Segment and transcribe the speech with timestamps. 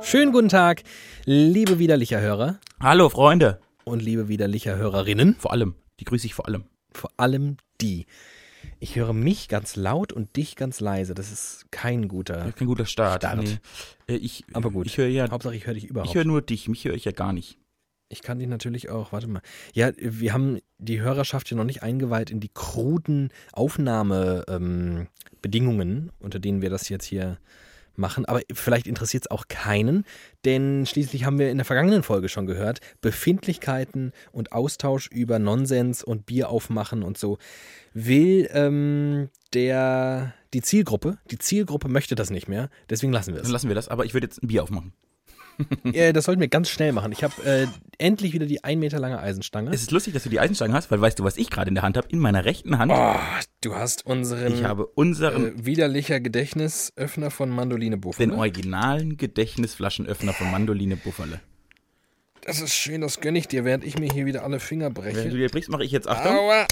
[0.00, 0.82] Schönen guten Tag,
[1.26, 3.60] liebe widerlicher Hörer Hallo Freunde.
[3.84, 5.36] und liebe widerlicher Hörerinnen.
[5.38, 6.64] Vor allem, die grüße ich vor allem.
[6.92, 8.06] Vor allem die.
[8.80, 11.14] Ich höre mich ganz laut und dich ganz leise.
[11.14, 12.52] Das ist kein guter.
[12.52, 13.22] Kein guter Start.
[13.22, 13.38] Start.
[13.42, 13.58] Nee.
[14.06, 14.86] Äh, Ich, Aber gut.
[14.86, 16.10] Ich höre ja, Hauptsache, ich höre dich überhaupt.
[16.10, 17.58] ich höre nur dich, mich höre ich ja gar nicht.
[18.10, 19.42] Ich kann dich natürlich auch, warte mal.
[19.74, 25.08] Ja, wir haben die Hörerschaft ja noch nicht eingeweiht in die kruden Aufnahmebedingungen,
[26.04, 27.38] ähm, unter denen wir das jetzt hier
[27.98, 28.24] machen.
[28.24, 30.04] Aber vielleicht interessiert es auch keinen,
[30.44, 36.02] denn schließlich haben wir in der vergangenen Folge schon gehört, Befindlichkeiten und Austausch über Nonsens
[36.02, 37.38] und Bier aufmachen und so
[37.92, 43.48] will ähm, der die Zielgruppe, die Zielgruppe möchte das nicht mehr, deswegen lassen wir es.
[43.48, 44.92] Lassen wir das, aber ich würde jetzt ein Bier aufmachen.
[45.84, 47.10] Ja, das sollten wir ganz schnell machen.
[47.12, 47.66] Ich habe äh,
[47.98, 49.70] endlich wieder die ein Meter lange Eisenstange.
[49.72, 51.74] Es ist lustig, dass du die Eisenstange hast, weil weißt du, was ich gerade in
[51.74, 52.06] der Hand habe?
[52.10, 52.92] In meiner rechten Hand.
[52.94, 53.16] Oh,
[53.60, 58.36] du hast unseren ich habe unseren, äh, widerlicher Gedächtnisöffner von Mandoline den Buffalo.
[58.36, 61.40] originalen Gedächtnisflaschenöffner von Mandoline Bufferle.
[62.42, 64.94] Das ist schön, das gönne ich dir, während ich mir hier wieder alle Finger Wenn
[64.94, 65.28] du breche.
[65.30, 66.32] dir brichst, mache ich jetzt Achtung.
[66.38, 66.66] Aua!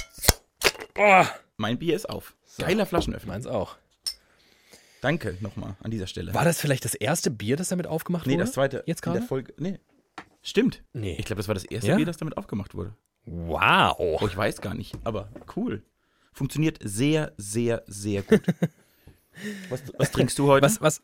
[0.97, 1.25] Oh,
[1.57, 2.35] Mein Bier ist auf.
[2.57, 3.33] Geiler Flaschenöffner.
[3.33, 3.75] meins auch.
[5.01, 6.33] Danke nochmal an dieser Stelle.
[6.33, 8.43] War das vielleicht das erste Bier, das damit aufgemacht nee, wurde?
[8.43, 8.83] das zweite.
[8.85, 9.19] Jetzt in gerade?
[9.19, 9.53] der Folge.
[9.57, 9.79] Nee.
[10.41, 10.83] Stimmt.
[10.93, 11.15] Nee.
[11.19, 11.95] Ich glaube, das war das erste Ja?
[11.97, 12.95] Bier, das damit aufgemacht wurde.
[13.25, 13.95] Wow.
[13.99, 15.83] Oh, ich weiß gar nicht, aber cool.
[16.31, 18.41] Funktioniert sehr, sehr, sehr gut.
[19.69, 20.65] was, was trinkst du heute?
[20.65, 21.01] Was, was?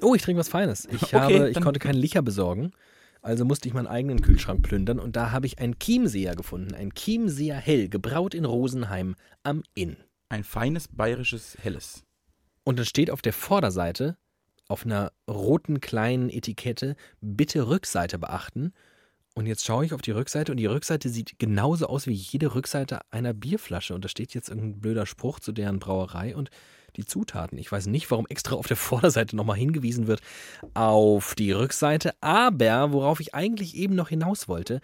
[0.00, 0.86] Oh, ich trinke was Feines.
[0.86, 2.72] Ich, Okay, habe, ich konnte keinen Licher besorgen,
[3.20, 6.74] also musste ich meinen eigenen Kühlschrank plündern und da habe ich einen Chiemseer gefunden.
[6.74, 9.96] Ein Chiemseer Hell, gebraut in Rosenheim am Inn.
[10.28, 12.04] Ein feines bayerisches Helles.
[12.64, 14.16] Und dann steht auf der Vorderseite,
[14.68, 18.72] auf einer roten kleinen Etikette, bitte Rückseite beachten.
[19.34, 22.54] Und jetzt schaue ich auf die Rückseite und die Rückseite sieht genauso aus wie jede
[22.54, 23.94] Rückseite einer Bierflasche.
[23.94, 26.50] Und da steht jetzt irgendein blöder Spruch zu deren Brauerei und
[26.96, 27.58] die Zutaten.
[27.58, 30.20] Ich weiß nicht, warum extra auf der Vorderseite nochmal hingewiesen wird
[30.74, 32.14] auf die Rückseite.
[32.20, 34.80] Aber worauf ich eigentlich eben noch hinaus wollte,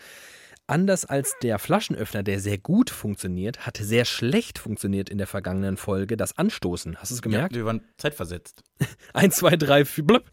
[0.71, 5.77] Anders als der Flaschenöffner, der sehr gut funktioniert, hat sehr schlecht funktioniert in der vergangenen
[5.77, 6.97] Folge das Anstoßen.
[6.99, 7.53] Hast du es gemerkt?
[7.53, 8.63] Ja, wir waren zeitversetzt.
[9.13, 10.31] Eins, zwei, drei, vier, blub.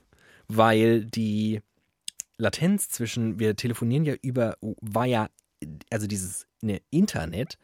[0.48, 1.62] Weil die
[2.38, 5.28] Latenz zwischen, wir telefonieren ja über, war ja,
[5.90, 7.58] also dieses ne, Internet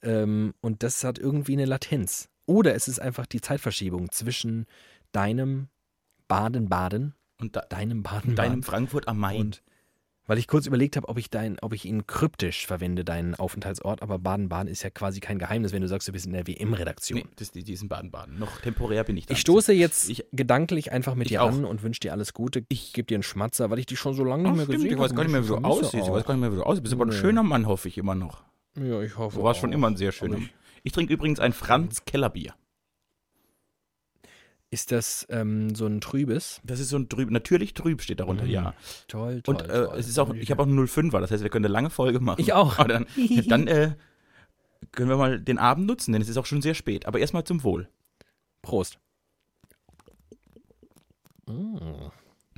[0.00, 2.28] ähm, und das hat irgendwie eine Latenz.
[2.46, 4.66] Oder es ist einfach die Zeitverschiebung zwischen
[5.10, 5.70] deinem
[6.28, 9.40] Baden-Baden, Und da, deinem Baden-Baden deinem Frankfurt am Main.
[9.40, 9.62] und
[10.32, 14.00] weil ich kurz überlegt habe, ob ich dein, ob ich ihn kryptisch verwende, deinen Aufenthaltsort,
[14.00, 17.18] aber Baden-Baden ist ja quasi kein Geheimnis, wenn du sagst, du bist in der WM-Redaktion.
[17.18, 18.38] nee, das, die, die in Baden-Baden.
[18.38, 19.34] Noch temporär bin ich da.
[19.34, 21.48] Ich stoße jetzt Ich- gedanklich einfach mit dir auch.
[21.48, 22.64] an und wünsche dir alles Gute.
[22.70, 24.92] Ich gebe dir einen Schmatzer, weil ich dich schon so lange nicht mehr stimmt, gesehen
[24.94, 25.92] ich weiß gar nicht mehr, wie du aussiehst.
[26.06, 26.78] Ich weiß gar nicht mehr, wie du aussiehst.
[26.78, 28.42] Du bist aber ein schöner Mann, hoffe ich immer noch.
[28.82, 29.36] Ja, ich hoffe.
[29.36, 29.74] Du warst schon auch.
[29.74, 30.48] immer ein sehr schöner Mann.
[30.82, 32.54] Ich trinke übrigens ein Franz Kellerbier.
[34.72, 36.62] Ist das ähm, so ein trübes?
[36.64, 38.50] Das ist so ein trüb, natürlich trüb steht darunter, Mhm.
[38.50, 38.74] ja.
[39.06, 39.54] Toll, toll.
[39.54, 39.98] Und äh, toll.
[39.98, 42.20] es ist auch, ich habe auch einen 05er, das heißt, wir können eine lange Folge
[42.20, 42.40] machen.
[42.40, 42.78] Ich auch.
[42.78, 43.06] Aber dann,
[43.48, 43.94] dann äh,
[44.90, 47.04] können wir mal den Abend nutzen, denn es ist auch schon sehr spät.
[47.04, 47.86] Aber erstmal zum Wohl.
[48.62, 48.98] Prost.
[51.46, 51.76] Mm.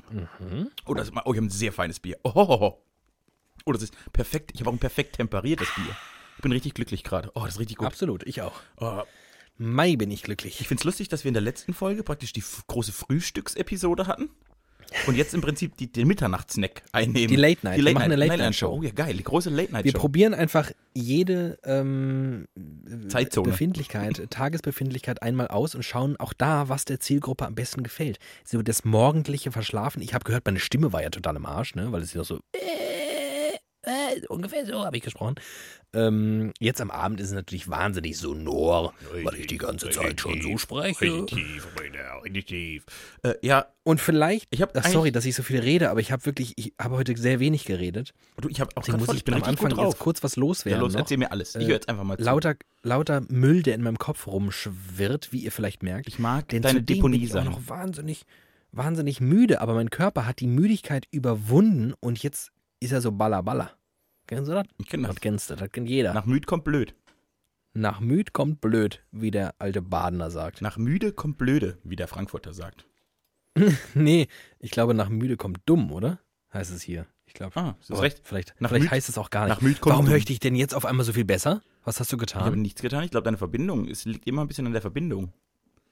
[0.09, 0.71] Mhm.
[0.85, 2.17] Oh, das ist mal, oh, ich habe ein sehr feines Bier.
[2.23, 2.83] Oh, oh, oh.
[3.65, 4.51] oh das ist perfekt.
[4.53, 5.93] Ich habe auch ein perfekt temperiertes Bier.
[6.37, 7.29] Ich bin richtig glücklich gerade.
[7.33, 7.87] Oh, das ist richtig gut.
[7.87, 8.53] Absolut, ich auch.
[8.79, 9.01] Oh,
[9.57, 10.59] Mai bin ich glücklich.
[10.59, 14.29] ich finde es lustig, dass wir in der letzten Folge praktisch die große Frühstücksepisode hatten.
[15.07, 17.27] Und jetzt im Prinzip die, den Mitternachtssnack einnehmen.
[17.27, 17.73] Die Late Night.
[17.73, 18.77] Die Wir Late machen eine Night, Late Night Show.
[18.79, 19.15] Oh ja, geil.
[19.15, 19.97] Die große Late Night Wir Show.
[19.99, 22.47] probieren einfach jede ähm,
[23.09, 23.49] Zeitzone.
[23.49, 28.19] Befindlichkeit, Tagesbefindlichkeit einmal aus und schauen auch da, was der Zielgruppe am besten gefällt.
[28.43, 30.01] So das morgendliche Verschlafen.
[30.01, 31.91] Ich habe gehört, meine Stimme war ja total im Arsch, ne?
[31.91, 32.59] weil es ja so äh,
[33.85, 35.35] äh, ungefähr so habe ich gesprochen.
[35.93, 40.41] Ähm, jetzt am Abend ist es natürlich wahnsinnig sonor, weil ich die ganze Zeit schon
[40.41, 41.25] so spreche.
[41.25, 42.85] richtig tief.
[43.23, 46.11] Äh, ja, Und vielleicht, Ich hab ach, sorry, dass ich so viel rede, aber ich
[46.11, 48.13] habe wirklich, ich habe heute sehr wenig geredet.
[48.41, 50.23] du, ich habe auch Deswegen muss voll, ich ich bin am richtig Anfang jetzt kurz
[50.23, 50.81] was ja, loswerden.
[50.81, 50.99] los, noch.
[51.01, 51.55] erzähl mir alles.
[51.55, 52.23] Ich Äh, höre jetzt einfach mal zu.
[52.23, 56.07] lauter, lauter Müll, der in meinem Kopf rumschwirrt, wie ihr vielleicht merkt.
[56.07, 57.45] Ich mag Denn deine Deponie bin ich auch sein.
[57.45, 58.25] noch wahnsinnig,
[58.71, 62.51] wahnsinnig müde, aber mein Körper hat die Müdigkeit überwunden und jetzt
[62.81, 63.71] ist er so balla balla.
[64.27, 64.65] Kennst du das?
[64.77, 65.11] Ich kenn das.
[65.13, 66.09] Das kennst du, das kennt jeder.
[66.13, 66.95] Nach, Nach müd kommt blöd.
[67.73, 70.61] müd kommt blöd, wie der alte Badener sagt.
[70.61, 72.85] Nach müde kommt blöde, wie der Frankfurter sagt.
[73.93, 74.27] nee,
[74.59, 76.19] ich glaube, nach müde kommt dumm, oder?
[76.53, 77.05] Heißt es hier.
[77.25, 77.55] Ich glaube.
[77.59, 78.21] Ah, ist recht.
[78.23, 79.55] Vielleicht, Nach vielleicht müd- heißt es auch gar nicht.
[79.55, 81.61] nach müd kommt Warum höre ich dich denn jetzt auf einmal so viel besser?
[81.83, 82.61] Was hast du Ich habe getan?
[82.61, 83.03] nichts getan.
[83.03, 85.33] Ich glaube, deine Verbindung, es liegt immer ein bisschen an der Verbindung.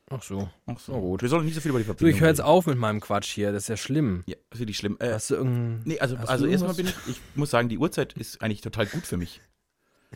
[0.10, 0.50] Ach so.
[0.66, 0.94] Ach so.
[1.00, 1.22] Gut.
[1.22, 2.48] Wir sollen nicht so viel über die So, Verbindung ich höre jetzt reden.
[2.50, 3.52] auf mit meinem Quatsch hier.
[3.52, 4.24] Das ist ja schlimm.
[4.28, 4.98] Ja, finde ich schlimm.
[5.00, 5.82] Äh, Hast du irgendein.
[5.86, 8.86] nee, also, also du erstmal bin ich, ich muss sagen, die Uhrzeit ist eigentlich total
[8.88, 9.42] gut für mich.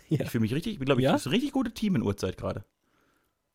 [0.10, 0.22] Ja.
[0.26, 1.14] Ich fühle mich richtig, ich glaube, ich Ja?
[1.14, 2.64] das ist ein richtig gute Team in Uhrzeit gerade.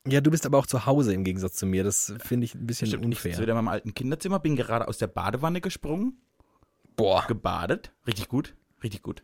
[0.09, 1.85] Ja, du bist aber auch zu Hause im Gegensatz zu mir.
[1.85, 3.31] Das finde ich ein bisschen Stimmt, ich unfair.
[3.31, 6.21] sitze wieder in meinem alten Kinderzimmer, bin gerade aus der Badewanne gesprungen,
[6.97, 7.25] Boah.
[7.29, 7.93] gebadet.
[8.09, 9.23] Richtig gut, richtig gut.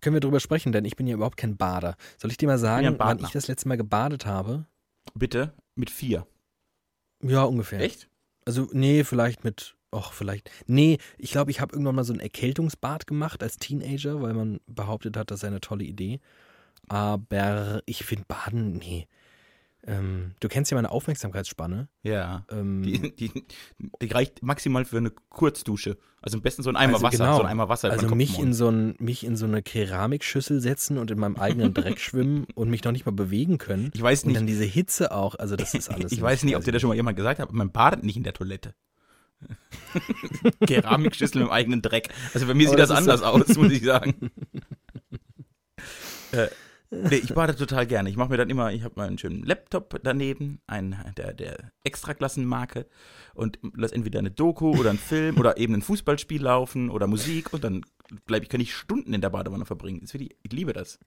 [0.00, 1.96] Können wir drüber sprechen, denn ich bin ja überhaupt kein Bader.
[2.18, 4.66] Soll ich dir mal ja sagen, ein wann ich das letzte Mal gebadet habe?
[5.14, 6.26] Bitte mit vier.
[7.22, 7.80] Ja, ungefähr.
[7.80, 8.08] Echt?
[8.44, 9.76] Also, nee, vielleicht mit.
[9.94, 10.50] Och, vielleicht.
[10.66, 14.60] Nee, ich glaube, ich habe irgendwann mal so ein Erkältungsbad gemacht als Teenager, weil man
[14.66, 16.18] behauptet hat, das sei eine tolle Idee.
[16.88, 19.06] Aber ich finde Baden, nee.
[19.84, 21.88] Ähm, du kennst ja meine Aufmerksamkeitsspanne.
[22.04, 22.46] Ja.
[22.50, 23.44] Ähm, Die, die,
[24.00, 25.98] die reicht maximal für eine Kurzdusche.
[26.20, 27.18] Also am besten so ein Eimer Also Wasser.
[27.18, 27.36] genau.
[27.38, 27.90] So ein Eimer Wasser.
[27.90, 31.74] also mich in, so ein, mich in so eine Keramikschüssel setzen und in meinem eigenen
[31.74, 33.90] Dreck schwimmen und mich noch nicht mal bewegen können.
[33.92, 35.34] Ich weiß Und nicht, dann diese Hitze auch.
[35.34, 36.12] Also das ist alles.
[36.12, 38.16] ich weiß nicht, ob dir das schon mal jemand gesagt hat, aber man badet nicht
[38.16, 38.74] in der Toilette.
[40.66, 42.08] Keramikschüssel im eigenen Dreck.
[42.34, 44.30] Also bei mir Aber sieht das, das anders aus, muss ich sagen.
[46.30, 46.46] äh,
[46.92, 48.10] nee, ich bade total gerne.
[48.10, 51.72] Ich mache mir dann immer, ich habe mal einen schönen Laptop daneben, einen der, der
[51.84, 52.86] Extraklassenmarke
[53.34, 57.52] und lass entweder eine Doku oder einen Film oder eben ein Fußballspiel laufen oder Musik
[57.52, 57.84] und dann
[58.26, 60.00] bleibe ich, kann ich Stunden in der Badewanne verbringen.
[60.00, 60.98] Das ich, ich liebe das.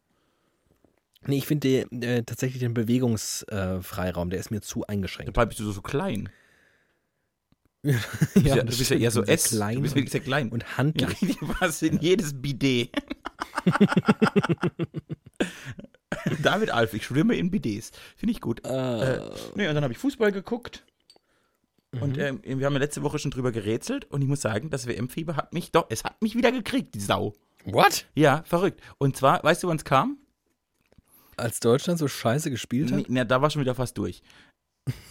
[1.28, 5.36] Nee, ich finde äh, tatsächlich den Bewegungsfreiraum, der ist mir zu eingeschränkt.
[5.36, 6.30] Dabei bist du so, so klein.
[7.86, 8.00] Ja,
[8.34, 9.24] Du bist ja, du bist ja eher so.
[9.24, 9.50] S.
[9.50, 10.50] klein du bist und, wirklich sehr klein.
[10.50, 11.10] und Ja, handlich.
[11.22, 12.90] richtig, was in jedes Bidet.
[16.42, 17.92] David Alf, ich schwimme in Bidets.
[18.16, 18.66] Finde ich gut.
[18.66, 19.20] Äh,
[19.56, 20.84] Nee, und dann habe ich Fußball geguckt.
[21.92, 22.02] Mhm.
[22.02, 24.06] Und ähm, wir haben ja letzte Woche schon drüber gerätselt.
[24.06, 27.00] Und ich muss sagen, das WM-Fieber hat mich doch, es hat mich wieder gekriegt, die
[27.00, 27.34] Sau.
[27.66, 28.06] What?
[28.16, 28.82] Ja, verrückt.
[28.98, 30.18] Und zwar, weißt du, wann es kam?
[31.38, 32.98] Als Deutschland so scheiße gespielt hat?
[33.00, 34.22] Nee, na, da war schon wieder fast durch.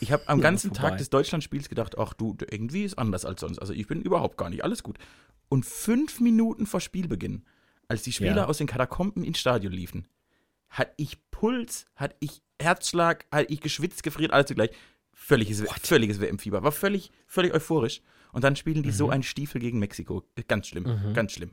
[0.01, 0.91] Ich habe am Ja, ganzen vorbei.
[0.91, 3.59] Tag des Deutschlandspiels gedacht, ach du, irgendwie ist anders als sonst.
[3.59, 4.99] Also ich bin überhaupt gar nicht, alles gut.
[5.49, 7.45] Und fünf Minuten vor Spielbeginn,
[7.89, 8.45] als die Spieler Ja.
[8.47, 10.07] aus den Katakomben ins Stadion liefen,
[10.69, 14.71] hatte ich Puls, hatte ich Herzschlag, hatte ich geschwitzt, gefriert, alles zugleich.
[15.13, 16.63] Völliges, völliges WM-Fieber.
[16.63, 18.01] War völlig, völlig euphorisch.
[18.33, 20.25] Und dann spielen die so einen Stiefel gegen Mexiko.
[20.49, 21.15] Ganz schlimm, Mhm.
[21.15, 21.53] ganz schlimm.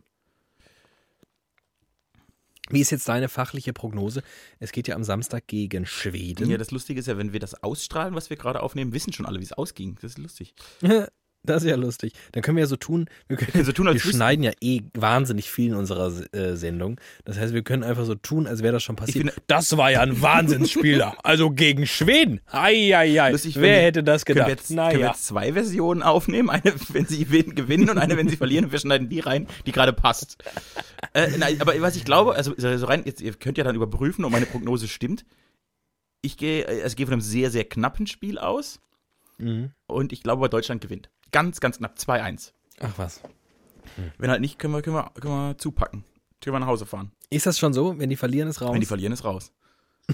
[2.72, 4.24] Wie ist jetzt deine fachliche Prognose?
[4.60, 6.50] Es geht ja am Samstag gegen Schweden.
[6.50, 9.26] Ja, das Lustige ist ja, wenn wir das ausstrahlen, was wir gerade aufnehmen, wissen schon
[9.26, 9.96] alle, wie es ausging.
[10.02, 10.54] Das ist lustig.
[11.44, 12.14] Das ist ja lustig.
[12.34, 14.52] Dann können wir ja so tun, wir, können, können so tun, als wir schneiden ja
[14.62, 17.00] eh wahnsinnig viel in unserer äh, Sendung.
[17.26, 19.18] Das heißt, wir können einfach so tun, als wäre das schon passiert.
[19.18, 21.16] finde- das war ja ein Wahnsinnsspieler.
[21.24, 22.42] also gegen Schweden.
[22.46, 23.32] Eieiei.
[23.32, 24.60] Lustig, wenn Wer wir- hätte das Können wir, gedacht?
[24.60, 25.08] jetzt, können wir Naja.
[25.08, 26.50] jetzt zwei Versionen aufnehmen?
[26.52, 28.66] Eine, wenn sie gewin- gewinnen und eine, wenn sie verlieren.
[28.66, 30.38] Und wir schneiden die rein, die gerade passt.
[31.16, 34.26] äh, nein, aber was ich glaube, also so rein, jetzt, ihr könnt ja dann überprüfen,
[34.26, 35.26] ob meine Prognose stimmt.
[36.22, 38.80] Ich gehe, äh, also ich gehe von einem sehr, sehr knappen Spiel aus.
[39.40, 39.72] Mhm.
[39.88, 41.10] Und ich glaube, Deutschland gewinnt.
[41.32, 41.96] Ganz, ganz knapp.
[41.98, 42.52] 2-1.
[42.80, 43.22] Ach was.
[44.18, 46.04] Wenn halt nicht, können wir, können wir, können wir zupacken.
[46.42, 47.12] Können wir nach Hause fahren.
[47.30, 47.98] Ist das schon so?
[47.98, 48.74] Wenn die verlieren, ist raus?
[48.74, 49.52] Wenn die verlieren, ist raus.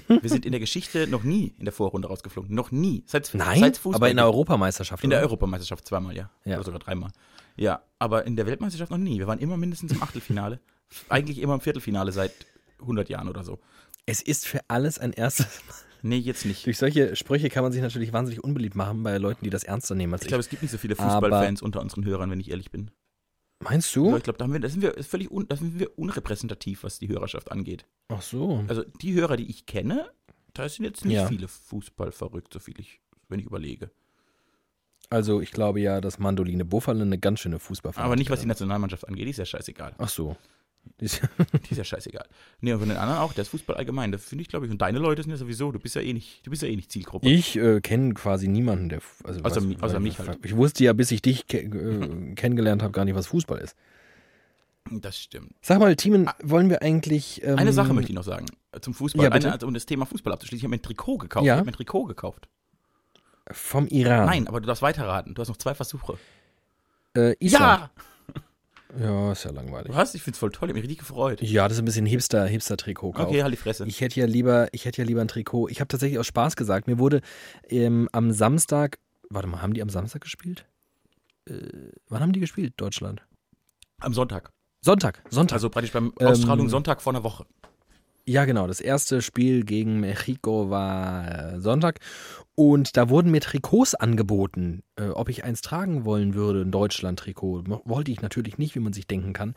[0.08, 2.54] Wir sind in der Geschichte noch nie in der Vorrunde rausgeflogen.
[2.54, 3.02] Noch nie.
[3.06, 4.26] Seit, Nein, seit Fußball aber in der.
[4.26, 5.02] Europameisterschaft.
[5.02, 5.26] In der oder?
[5.26, 6.30] Europameisterschaft zweimal, ja.
[6.44, 6.56] Ja.
[6.56, 7.10] Oder sogar dreimal.
[7.56, 9.18] Ja, aber in der Weltmeisterschaft noch nie.
[9.18, 10.60] Wir waren immer mindestens im Achtelfinale.
[11.08, 12.32] Eigentlich immer im Viertelfinale seit
[12.80, 13.58] 100 Jahren oder so.
[14.06, 15.74] Es ist für alles ein erstes Mal.
[16.02, 16.64] Nee, jetzt nicht.
[16.66, 19.94] Durch solche Sprüche kann man sich natürlich wahnsinnig unbeliebt machen bei Leuten, die das ernster
[19.94, 20.28] nehmen als Ich ich.
[20.28, 22.90] glaube, es gibt nicht so viele Fußballfans unter unseren Hörern, wenn ich ehrlich bin.
[23.60, 24.16] Meinst du?
[24.16, 27.86] ich glaube, da, da sind wir völlig un, sind wir unrepräsentativ, was die Hörerschaft angeht.
[28.08, 28.64] Ach so.
[28.68, 30.08] Also die Hörer, die ich kenne,
[30.54, 31.26] da sind jetzt nicht Ja.
[31.26, 33.90] viele Fußball verrückt, so viel ich, wenn ich überlege.
[35.10, 38.46] Also ich glaube ja, dass Mandoline Buffalo eine ganz schöne Fußballfahrt Aber nicht, was die
[38.46, 39.94] Nationalmannschaft angeht, die ist ja scheißegal.
[39.98, 40.36] Ach so.
[41.00, 41.20] Die ist-
[41.66, 42.26] Die ist ja scheißegal.
[42.60, 44.72] Nee, und von den anderen auch, der ist Fußball allgemein, das finde ich, glaube ich.
[44.72, 46.76] Und deine Leute sind ja sowieso, du bist ja eh nicht, du bist ja eh
[46.76, 47.28] nicht Zielgruppe.
[47.28, 49.00] Ich äh, kenne quasi niemanden, der.
[49.24, 50.44] Also, Außer was- außer mich halt.
[50.44, 53.76] Ich wusste ja, bis ich dich ke äh, kennengelernt habe, gar nicht, was Fußball ist.
[54.90, 55.52] Das stimmt.
[55.60, 57.42] Sag mal, Teamen, wollen wir eigentlich.
[57.44, 58.46] Ähm, Eine Sache möchte ich noch sagen.
[58.72, 59.24] äh, Zum Fußball.
[59.26, 59.30] Ja.
[59.30, 60.58] Eine, also, um das Thema Fußball abzuschließen.
[60.60, 61.44] Ich habe mir ein Trikot gekauft.
[61.44, 61.54] Ja.
[61.54, 62.48] Ich habe mir ein Trikot gekauft.
[63.50, 64.26] Vom Iran.
[64.26, 65.34] Nein, aber du darfst weiterraten.
[65.34, 66.18] Du hast noch zwei Versuche.
[67.14, 67.62] Äh, Island.
[67.62, 67.90] Ja!
[68.98, 69.88] Ja, ist ja langweilig.
[69.88, 70.68] Du hast, ich finde es voll toll.
[70.68, 71.42] Ich habe mich richtig gefreut.
[71.42, 73.26] Ja, das ist ein bisschen Hipster, Hipster-Trikot-Kauf.
[73.26, 73.84] Okay, halt die Fresse.
[73.86, 75.68] Ich hätte ja lieber, ich hätte ja lieber ein Trikot.
[75.68, 76.86] Ich habe tatsächlich aus Spaß gesagt.
[76.86, 77.20] Mir wurde
[77.68, 80.66] ähm, am Samstag, warte mal, haben die am Samstag gespielt?
[81.48, 81.54] Äh,
[82.08, 83.22] wann haben die gespielt, Deutschland?
[84.00, 84.50] Am Sonntag.
[84.80, 85.56] Sonntag, Sonntag.
[85.56, 87.44] Also praktisch beim Ähm, Ausstrahlung Sonntag vor einer Woche.
[88.28, 88.66] Ja, genau.
[88.66, 91.98] Das erste Spiel gegen Mexiko war äh, Sonntag.
[92.54, 97.64] Und da wurden mir Trikots angeboten, äh, ob ich eins tragen wollen würde, ein Deutschland-Trikot.
[97.86, 99.54] Wollte ich natürlich nicht, wie man sich denken kann.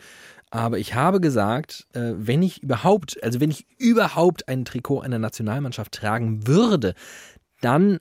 [0.52, 5.20] Aber ich habe gesagt, äh, wenn ich überhaupt, also wenn ich überhaupt ein Trikot einer
[5.20, 6.94] Nationalmannschaft tragen würde,
[7.60, 8.00] dann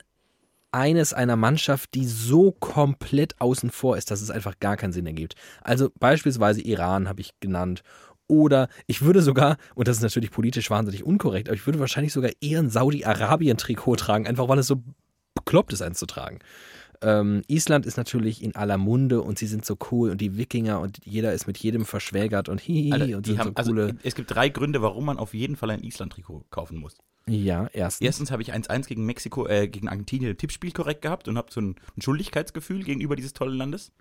[0.71, 5.05] eines einer Mannschaft, die so komplett außen vor ist, dass es einfach gar keinen Sinn
[5.05, 5.35] ergibt.
[5.61, 7.83] Also beispielsweise Iran habe ich genannt.
[8.31, 12.13] Oder ich würde sogar, und das ist natürlich politisch wahnsinnig unkorrekt, aber ich würde wahrscheinlich
[12.13, 14.81] sogar eher ein Saudi-Arabien-Trikot tragen, einfach weil es so
[15.35, 16.39] bekloppt ist, eins zu tragen.
[17.01, 20.79] Ähm, Island ist natürlich in aller Munde und sie sind so cool und die Wikinger
[20.79, 23.83] und jeder ist mit jedem verschwägert und hihi Alter, und die sind haben, so coole.
[23.87, 26.95] also, es gibt drei Gründe, warum man auf jeden Fall ein Island-Trikot kaufen muss.
[27.27, 28.05] ja, erstens.
[28.05, 31.51] Erstens habe ich 1-1 gegen Mexiko, äh, gegen Argentinien im Tippspiel korrekt gehabt und habe
[31.51, 33.91] so ein, ein Schuldigkeitsgefühl gegenüber dieses tollen Landes.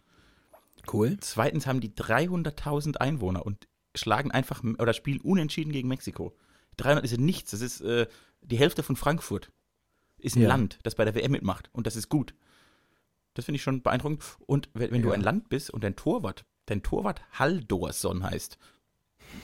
[0.91, 1.17] Cool.
[1.21, 6.37] Zweitens haben die 300.000 Einwohner und schlagen einfach oder spielen unentschieden gegen Mexiko.
[6.77, 8.07] 300 ist ja nichts, das ist äh,
[8.43, 9.51] die Hälfte von Frankfurt.
[10.19, 10.49] Ist ein Ja.
[10.49, 12.35] Land, das bei der WM mitmacht und das ist gut.
[13.35, 14.23] Das finde ich schon beeindruckend.
[14.47, 15.15] Und wenn, wenn du Ja.
[15.15, 18.59] ein Land bist und dein Torwart, dein Torwart Haldorsson heißt,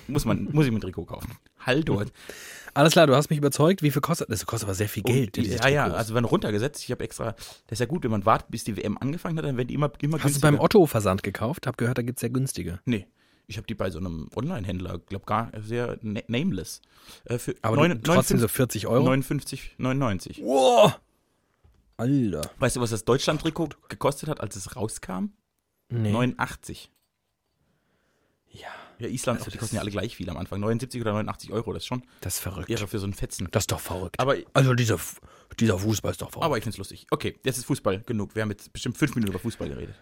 [0.09, 1.33] muss man, muss ich mir ein Trikot kaufen.
[1.61, 2.11] Haldorsson.
[2.75, 3.83] Alles klar, du hast mich überzeugt.
[3.83, 4.45] Wie viel kostet das?
[4.45, 5.38] kostet aber sehr viel Geld.
[5.38, 5.99] Und, ja, ja, Trikots.
[5.99, 8.76] also wenn runtergesetzt, ich habe extra, das ist ja gut, wenn man wartet, bis die
[8.76, 11.67] WM angefangen hat, dann werden die immer, immer Hast du beim Otto-Versand gekauft?
[11.67, 12.81] Hab gehört, da gibt es sehr günstige.
[12.85, 13.07] Nee.
[13.49, 16.81] Ich habe die bei so einem Online-Händler, glaube gar sehr na nameless.
[17.25, 19.07] Äh, für Aber neun- trotzdem so 59 40 Euro.
[19.09, 20.43] 59,99.
[20.43, 20.99] Wow.
[21.97, 22.50] Alter.
[22.59, 25.26] Weißt du, was das Deutschland-Trikot gekostet hat, als es rauskam?
[25.88, 26.11] Nee.
[26.12, 26.91] 89.
[28.50, 30.59] Ja, Ja, Island, Also die kosten ja alle gleich viel am Anfang.
[30.61, 32.69] 79 oder 89 Euro, das ist schon das ist verrückt.
[32.71, 33.47] Ehre für so einen Fetzen.
[33.53, 34.19] Das ist doch verrückt.
[34.19, 34.99] Aber, also dieser,
[35.61, 36.45] dieser Fußball ist doch verrückt.
[36.47, 37.07] aber ich finde es lustig.
[37.11, 38.35] Okay, jetzt ist Fußball genug.
[38.35, 39.95] Wir haben jetzt bestimmt fünf Minuten über Fußball geredet.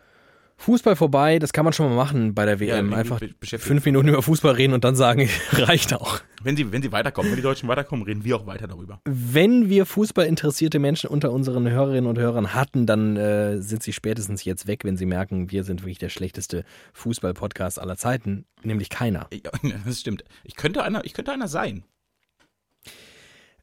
[0.56, 2.92] Fußball vorbei, das kann man schon mal machen bei der WM.
[2.92, 3.20] irgendwie Einfach
[3.58, 6.20] fünf Minuten über Fußball reden und dann sagen, reicht auch.
[6.42, 9.00] Wenn sie, wenn sie weiterkommen, wenn die Deutschen weiterkommen, reden wir auch weiter darüber.
[9.04, 14.44] Wenn wir fußballinteressierte Menschen unter unseren Hörerinnen und Hörern hatten, dann äh, sind sie spätestens
[14.44, 18.44] jetzt weg, wenn sie merken, wir sind wirklich der schlechteste Fußball-Podcast aller Zeiten.
[18.62, 19.28] Nämlich keiner.
[19.32, 19.50] Ja,
[19.84, 20.24] das stimmt.
[20.44, 21.84] Ich könnte einer, ich könnte einer sein.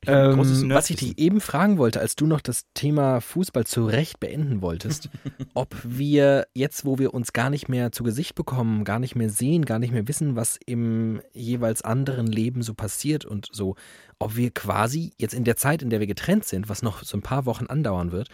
[0.07, 0.39] Ähm,
[0.71, 4.63] was ich dich eben fragen wollte, als du noch das Thema Fußball zu Recht beenden
[4.63, 5.09] wolltest,
[5.53, 9.29] ob wir jetzt, wo wir uns gar nicht mehr zu Gesicht bekommen, gar nicht mehr
[9.29, 13.75] sehen, gar nicht mehr wissen, was im jeweils anderen Leben so passiert und so,
[14.17, 17.15] ob wir quasi jetzt in der Zeit, in der wir getrennt sind, was noch so
[17.15, 18.29] ein paar Wochen andauern wird,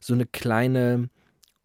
[0.00, 1.10] so eine kleine,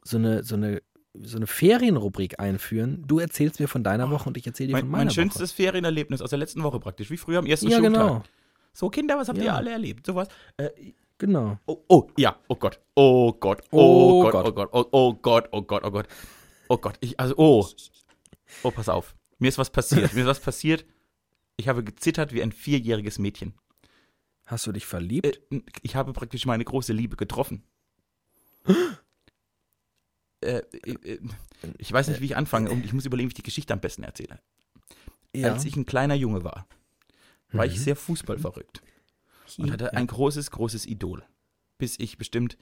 [0.03, 0.81] so eine, so eine,
[1.13, 3.05] so eine Ferienrubrik einführen.
[3.07, 5.53] Du erzählst mir von deiner Woche und ich erzähle dir Mein, von meiner mein schönstes
[5.53, 7.75] Ferienerlebnis aus der letzten Woche praktisch, wie früher am ersten Woche.
[7.75, 8.01] Ja, Schultag.
[8.01, 8.23] genau.
[8.75, 9.55] So, Kinder, was habt ihr Ja.
[9.55, 10.05] alle erlebt?
[10.05, 10.27] Sowas.
[10.57, 10.69] Äh,
[11.17, 11.57] Genau.
[11.65, 12.81] oh, oh, ja, oh Gott.
[12.93, 13.63] Oh Gott.
[13.71, 14.45] Oh, Oh Gott, Gott.
[14.47, 14.69] oh Gott.
[14.73, 16.07] Oh, oh Gott, oh Gott, oh Gott.
[16.67, 16.97] Oh Gott.
[16.99, 17.65] Ich, also, oh.
[18.63, 19.15] Oh, pass auf.
[19.39, 20.13] Mir ist was passiert.
[20.13, 20.85] Mir ist was passiert.
[21.55, 23.53] Ich habe gezittert wie ein vierjähriges Mädchen.
[24.45, 25.39] Hast du dich verliebt?
[25.51, 27.63] Äh, ich habe praktisch meine große Liebe getroffen.
[30.41, 31.19] äh, äh,
[31.77, 33.79] ich weiß nicht, wie ich anfange und ich muss überlegen, wie ich die Geschichte am
[33.79, 34.39] besten erzähle.
[35.43, 36.67] Als ich ein kleiner Junge war,
[37.51, 37.79] war ich Mhm.
[37.81, 38.81] sehr fußballverrückt
[39.57, 41.23] und hatte ein großes, großes Idol.
[41.77, 42.57] Bis ich bestimmt,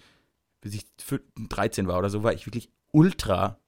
[0.61, 3.59] bis ich fü- 13 war oder so, war ich wirklich ultra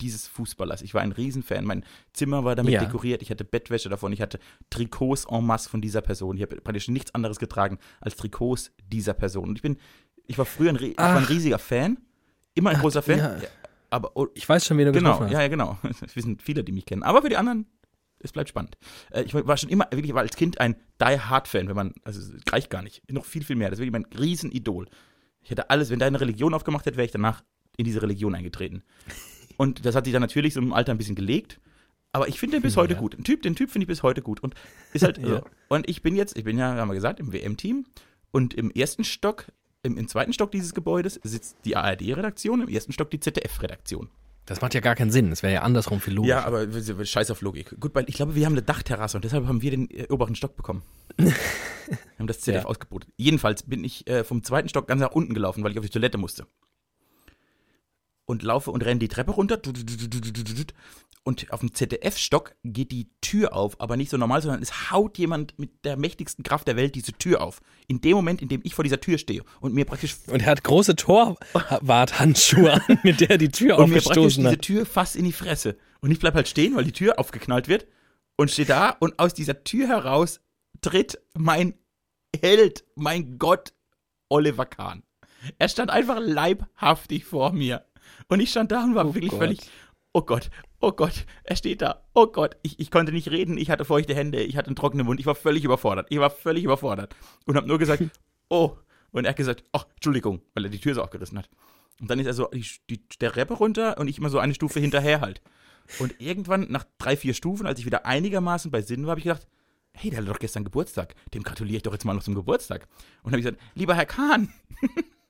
[0.00, 0.82] dieses Fußballers.
[0.82, 1.64] Ich war ein Riesenfan.
[1.64, 2.84] Mein Zimmer war damit Ja.
[2.84, 3.20] dekoriert.
[3.22, 4.12] Ich hatte Bettwäsche davon.
[4.12, 4.38] Ich hatte
[4.70, 6.36] Trikots en masse von dieser Person.
[6.36, 9.48] Ich habe praktisch nichts anderes getragen als Trikots dieser Person.
[9.48, 9.76] Und ich bin,
[10.26, 11.98] ich war früher ein, war ein riesiger Fan.
[12.54, 13.18] Immer ein Ach, großer Fan.
[13.18, 13.40] ja.
[13.90, 15.32] Aber oh, Ich weiß schon, wen du Genau, getroffen hast.
[15.32, 15.78] ja, ja, genau.
[16.14, 17.02] Wir sind viele, die mich kennen.
[17.02, 17.66] Aber für die anderen,
[18.20, 18.76] es bleibt spannend.
[19.10, 21.94] Äh, Ich war schon immer, wirklich, war als Kind ein Die Hard Fan, wenn man,
[22.04, 23.70] also es reicht gar nicht, noch viel, viel mehr.
[23.70, 24.88] Das ist wirklich mein Riesenidol.
[25.42, 27.42] Ich hätte alles, wenn da eine Religion aufgemacht hätte, wäre ich danach
[27.76, 28.82] in diese Religion eingetreten.
[29.56, 31.60] Und das hat sich dann natürlich so im Alter ein bisschen gelegt.
[32.12, 33.00] Aber ich finde den bis heute Ja.
[33.00, 33.14] gut.
[33.16, 34.40] Den Typ, den Typ finde ich bis heute gut.
[34.40, 34.54] Und
[34.92, 35.42] ist halt, Ja.
[35.68, 37.84] und ich bin jetzt, ich bin ja, haben wir gesagt, im WM-Team.
[38.30, 39.46] Und im ersten Stock,
[39.82, 44.08] im, im zweiten Stock dieses Gebäudes sitzt die ARD-Redaktion, im ersten Stock die ZDF-Redaktion.
[44.48, 45.28] Das macht ja gar keinen Sinn.
[45.28, 46.36] Das wäre ja andersrum viel logischer.
[46.36, 46.66] Ja, aber
[47.04, 47.78] scheiß auf Logik.
[47.78, 50.34] Gut, weil ich glaube, wir haben eine Dachterrasse und deshalb haben wir den äh, oberen
[50.34, 50.82] Stock bekommen.
[51.18, 51.32] wir
[52.18, 52.68] haben das ZDF Ja.
[52.68, 53.10] ausgebotet.
[53.16, 55.90] Jedenfalls bin ich äh, vom zweiten Stock ganz nach unten gelaufen, weil ich auf die
[55.90, 56.46] Toilette musste.
[58.24, 59.60] Und laufe und renne die Treppe runter.
[61.24, 65.18] Und auf dem ZDF-Stock geht die Tür auf, aber nicht so normal, sondern es haut
[65.18, 67.60] jemand mit der mächtigsten Kraft der Welt diese Tür auf.
[67.86, 70.46] In dem Moment, in dem ich vor dieser Tür stehe und mir praktisch Und er
[70.50, 74.62] hat große Torwarthandschuhe an, mit der er die Tür und mir praktisch aufgestoßen diese hat.
[74.62, 75.76] Tür fast in die Fresse.
[76.00, 77.86] Und ich bleib halt stehen, weil die Tür aufgeknallt wird
[78.36, 80.40] und stehe da und aus dieser Tür heraus
[80.80, 81.74] tritt mein
[82.40, 83.72] Held, mein Gott,
[84.28, 85.02] Oliver Kahn.
[85.58, 87.84] Er stand einfach leibhaftig vor mir.
[88.28, 89.40] Und ich stand da und war Oh wirklich Gott.
[89.40, 89.60] völlig,
[90.12, 92.56] oh Gott, oh Gott, er steht da, oh Gott.
[92.62, 95.26] Ich, ich konnte nicht reden, ich hatte feuchte Hände, ich hatte einen trockenen Mund, ich
[95.26, 96.06] war völlig überfordert.
[96.10, 97.14] Ich war völlig überfordert.
[97.46, 98.02] Und habe nur gesagt,
[98.48, 98.76] oh.
[99.10, 101.48] Und er hat gesagt, ach, Entschuldigung, weil er die Tür so aufgerissen hat.
[102.00, 104.54] Und dann ist er so die, die, der Treppe runter und ich immer so eine
[104.54, 105.40] Stufe hinterher halt.
[105.98, 109.24] Und irgendwann, nach drei, vier Stufen, als ich wieder einigermaßen bei Sinn war, habe ich
[109.24, 109.46] gedacht,
[109.92, 111.14] hey, der hatte doch gestern Geburtstag.
[111.32, 112.86] Dem gratuliere ich doch jetzt mal noch zum Geburtstag.
[113.22, 114.52] Und habe ich gesagt, lieber Herr Kahn,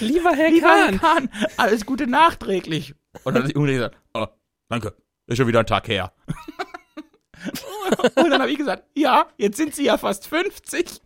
[0.00, 0.98] Lieber Herr Lieber Kahn.
[0.98, 2.94] Herr Kahn, alles Gute nachträglich.
[3.24, 4.26] Und dann hat Uni gesagt, oh,
[4.72, 4.94] danke,
[5.26, 6.12] ist schon wieder ein Tag her.
[8.14, 11.00] Und dann habe ich gesagt, ja, jetzt sind sie ja fast 50.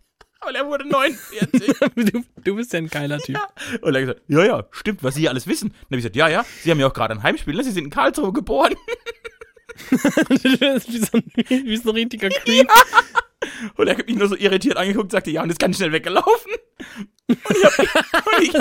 [0.47, 1.73] Und er wurde 49.
[1.95, 3.37] Du, du bist ja ein geiler Typ.
[3.81, 5.69] Und er hat gesagt, ja, ja, stimmt, was Sie alles wissen.
[5.69, 7.63] Dann habe ich gesagt, ja, ja, Sie haben ja auch gerade ein Heimspiel, ne?
[7.63, 8.75] Sie sind in Karlsruhe geboren.
[10.29, 11.23] wie, so ein,
[11.65, 12.67] wie so ein richtiger Creep.
[13.75, 15.91] Und er hat mich nur so irritiert angeguckt und sagte, ja, und ist ganz schnell
[15.91, 16.51] weggelaufen.
[17.27, 17.77] Und ich habe
[18.41, 18.59] Ist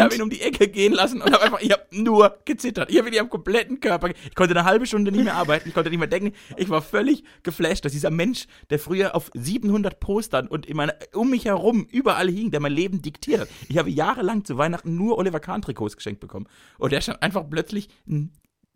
[0.00, 2.90] hab, ihn um die Ecke gehen lassen und habe einfach, ich habe nur gezittert.
[2.90, 5.74] Ich habe ihn am kompletten Körper, ich konnte eine halbe Stunde nicht mehr arbeiten, ich
[5.74, 6.32] konnte nicht mehr denken.
[6.56, 10.94] Ich war völlig geflasht, dass dieser Mensch, der früher auf 700 Postern und in meine,
[11.12, 13.48] um mich herum überall hing, der mein Leben diktiert hat.
[13.68, 16.46] Ich habe jahrelang zu Weihnachten nur Oliver Kahn Trikots geschenkt bekommen.
[16.78, 17.88] Und der stand einfach plötzlich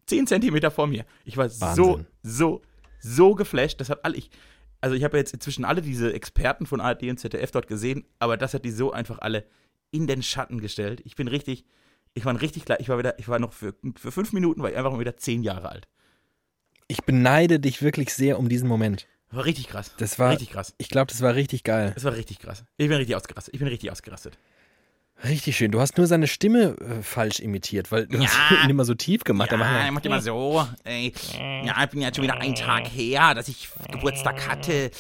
[0.07, 1.05] 10 Zentimeter vor mir.
[1.25, 2.07] Ich war so, Wahnsinn.
[2.23, 2.63] so,
[3.01, 3.81] so geflasht.
[3.81, 4.31] Das hat alle, ich,
[4.81, 8.37] also ich habe jetzt inzwischen alle diese Experten von ARD und ZDF dort gesehen, aber
[8.37, 9.45] das hat die so einfach alle
[9.91, 11.01] in den Schatten gestellt.
[11.05, 11.65] Ich bin richtig,
[12.15, 14.71] ich war richtig klar, ich war wieder, ich war noch für, für fünf Minuten, war
[14.71, 15.89] ich einfach mal wieder zehn Jahre alt.
[16.89, 19.09] Ich beneide dich wirklich sehr um diesen Moment.
[19.31, 19.93] War richtig krass.
[19.99, 20.75] Das war, richtig krass.
[20.79, 21.91] ich glaube, das war richtig geil.
[21.95, 22.65] Das war richtig krass.
[22.77, 23.55] Ich bin richtig ausgerastet.
[23.55, 24.39] Ich bin richtig ausgerastet.
[25.25, 25.71] Richtig schön.
[25.71, 28.29] Du hast nur seine Stimme äh, falsch imitiert, weil du Ja.
[28.29, 29.51] hast ihn immer so tief gemacht.
[29.51, 30.67] Ja, er macht immer so.
[30.85, 31.13] Ey,
[31.65, 34.91] ja, ich bin ja schon wieder ein Tag her, dass ich Geburtstag hatte.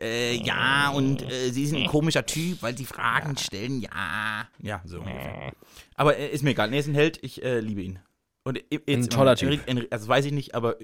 [0.00, 3.80] Äh, ja, und äh, Sie sind ein komischer Typ, weil Sie Fragen stellen.
[3.82, 4.48] Ja.
[4.62, 5.52] Ja, so ungefähr.
[5.96, 6.70] Aber äh, ist mir egal.
[6.70, 7.18] Nee, ist ein Held.
[7.22, 7.98] Ich äh, liebe ihn.
[8.44, 9.60] Und Ein toller Typ.
[9.90, 10.76] Also weiß ich nicht, aber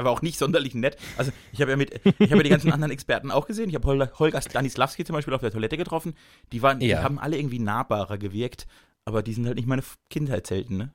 [0.00, 0.96] äh, er war auch nicht sonderlich nett.
[1.16, 3.68] Also ich habe ja mit, ich habe ja die ganzen anderen Experten auch gesehen.
[3.68, 6.14] Ich habe Holger, Holger Stanislavski zum Beispiel auf der Toilette getroffen.
[6.52, 7.02] Die waren, die Ja.
[7.02, 8.66] haben alle irgendwie nahbarer gewirkt,
[9.04, 10.94] aber die sind halt nicht meine Kindheitshelden, ne?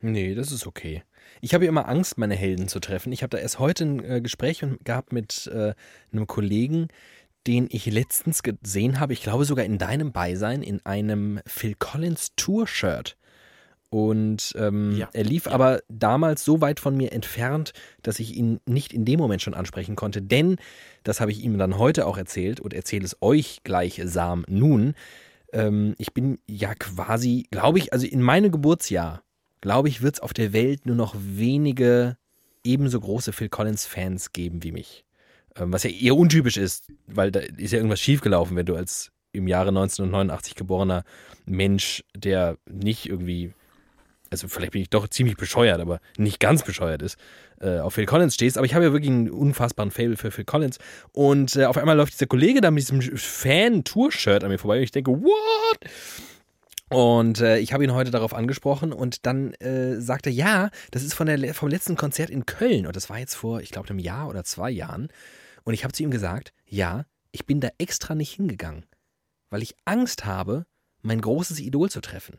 [0.00, 1.02] Nee, das ist okay.
[1.40, 3.10] Ich habe ja immer Angst, meine Helden zu treffen.
[3.12, 5.72] Ich habe da erst heute ein äh, Gespräch gehabt mit äh,
[6.12, 6.88] einem Kollegen,
[7.46, 12.32] den ich letztens gesehen habe, ich glaube sogar in deinem Beisein, in einem Phil Collins
[12.36, 13.16] Tour-Shirt.
[13.94, 15.52] Und ähm, Ja, er lief ja.
[15.52, 17.72] aber damals so weit von mir entfernt,
[18.02, 20.20] dass ich ihn nicht in dem Moment schon ansprechen konnte.
[20.20, 20.56] Denn,
[21.04, 24.94] das habe ich ihm dann heute auch erzählt und erzähle es euch gleichsam nun,
[25.52, 29.22] ähm, ich bin ja quasi, glaube ich, also in meinem Geburtsjahr,
[29.60, 32.16] glaube ich, wird es auf der Welt nur noch wenige
[32.64, 35.04] ebenso große Phil Collins-Fans geben wie mich.
[35.54, 39.12] Ähm, was ja eher untypisch ist, weil da ist ja irgendwas schiefgelaufen, wenn du als
[39.30, 41.04] im Jahre 1989 geborener
[41.46, 43.52] Mensch, der nicht irgendwie,
[44.34, 47.18] also vielleicht bin ich doch ziemlich bescheuert, aber nicht ganz bescheuert ist,
[47.60, 48.58] äh, auf Phil Collins stehst.
[48.58, 50.78] Aber ich habe ja wirklich einen unfassbaren Fable für Phil Collins.
[51.12, 54.82] Und äh, auf einmal läuft dieser Kollege da mit diesem Fan-Tour-Shirt an mir vorbei und
[54.82, 55.78] ich denke, what?
[56.90, 61.02] Und äh, ich habe ihn heute darauf angesprochen und dann äh, sagte er, ja, das
[61.02, 63.88] ist von der, vom letzten Konzert in Köln und das war jetzt vor, ich glaube,
[63.88, 65.08] einem Jahr oder zwei Jahren.
[65.64, 68.84] Und ich habe zu ihm gesagt, ja, ich bin da extra nicht hingegangen,
[69.50, 70.66] weil ich Angst habe,
[71.02, 72.38] mein großes Idol zu treffen.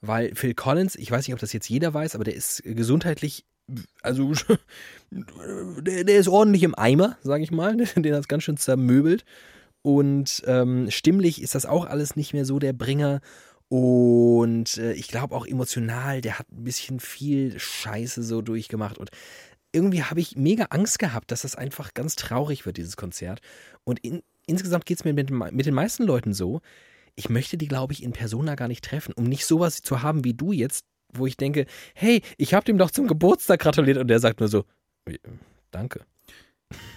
[0.00, 3.44] Weil Phil Collins, ich weiß nicht, ob das jetzt jeder weiß, aber der ist gesundheitlich,
[4.02, 4.32] also
[5.10, 7.76] der, der ist ordentlich im Eimer, sage ich mal.
[7.96, 9.24] Den hat es ganz schön zermöbelt.
[9.82, 13.20] Und ähm, stimmlich ist das auch alles nicht mehr so der Bringer.
[13.68, 18.98] Und äh, ich glaube auch emotional, der hat ein bisschen viel Scheiße so durchgemacht.
[18.98, 19.10] Und
[19.72, 23.40] irgendwie habe ich mega Angst gehabt, dass das einfach ganz traurig wird, dieses Konzert.
[23.84, 26.60] Und in, insgesamt geht es mir mit, mit den meisten Leuten so.
[27.18, 30.22] Ich möchte die, glaube ich, in Persona gar nicht treffen, um nicht sowas zu haben
[30.24, 34.06] wie du jetzt, wo ich denke, hey, ich habe dem doch zum Geburtstag gratuliert und
[34.06, 34.64] der sagt nur so,
[35.04, 35.18] "Äh,
[35.72, 36.04] danke.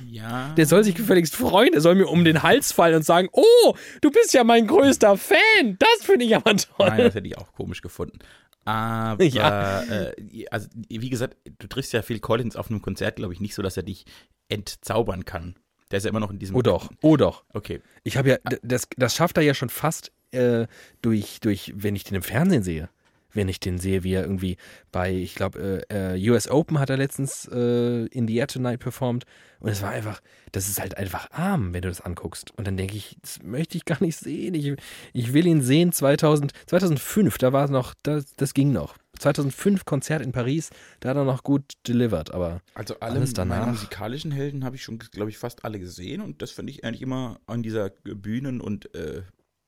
[0.05, 0.53] Ja.
[0.55, 3.73] Der soll sich gefälligst freuen, der soll mir um den Hals fallen und sagen, oh,
[4.01, 5.77] du bist ja mein größter Fan.
[5.79, 6.87] Das finde ich aber toll.
[6.89, 8.19] Nein, das hätte ich auch komisch gefunden.
[8.65, 9.81] Aber, Ja.
[9.81, 13.55] äh, also, wie gesagt, du triffst ja Phil Collins auf einem Konzert, glaube ich, nicht
[13.55, 14.05] so, dass er dich
[14.49, 15.55] entzaubern kann.
[15.91, 16.55] Der ist ja immer noch in diesem.
[16.55, 17.43] Oh doch, oh doch.
[17.53, 17.81] Okay.
[18.03, 20.67] Ich habe ja, das, das schafft er ja schon fast äh,
[21.01, 22.89] durch, durch, wenn ich den im Fernsehen sehe.
[23.33, 24.57] Wenn ich den sehe, wie er irgendwie
[24.91, 28.81] bei, ich glaube, äh, äh, US Open hat er letztens äh, in the Air Tonight
[28.81, 29.25] performt.
[29.61, 32.51] Und es war einfach, das ist halt einfach arm, wenn du das anguckst.
[32.57, 34.53] Und dann denke ich, das möchte ich gar nicht sehen.
[34.53, 34.73] Ich,
[35.13, 38.95] ich will ihn sehen 2000, 2005, da war es noch, das, das ging noch.
[39.21, 43.59] 2005 Konzert in Paris, da hat er noch gut delivered, aber Also alle Alles danach.
[43.59, 46.83] meine musikalischen Helden habe ich schon, glaube ich, fast alle gesehen und das finde ich
[46.83, 49.21] eigentlich immer an dieser Bühnen- und äh,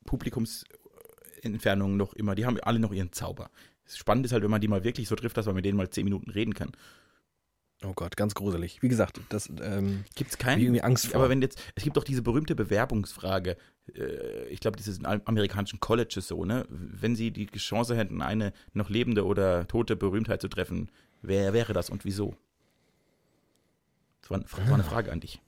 [0.05, 3.49] Publikumsentfernung noch immer, die haben alle noch ihren Zauber.
[3.85, 5.89] Spannend ist halt, wenn man die mal wirklich so trifft, dass man mit denen mal
[5.89, 6.71] zehn Minuten reden kann.
[7.85, 8.81] Oh Gott, ganz gruselig.
[8.81, 11.15] Wie gesagt, das ähm, Gibt es ich irgendwie Angst vor.
[11.15, 13.57] Aber wenn jetzt, es gibt doch diese berühmte Bewerbungsfrage,
[13.95, 16.65] äh, ich glaube, das ist in amerikanischen Colleges so, ne?
[16.69, 20.89] Wenn sie die Chance hätten, eine noch lebende oder tote Berühmtheit zu treffen,
[21.21, 22.35] wer wäre das und wieso?
[24.21, 25.41] Das war, das war eine Frage an dich.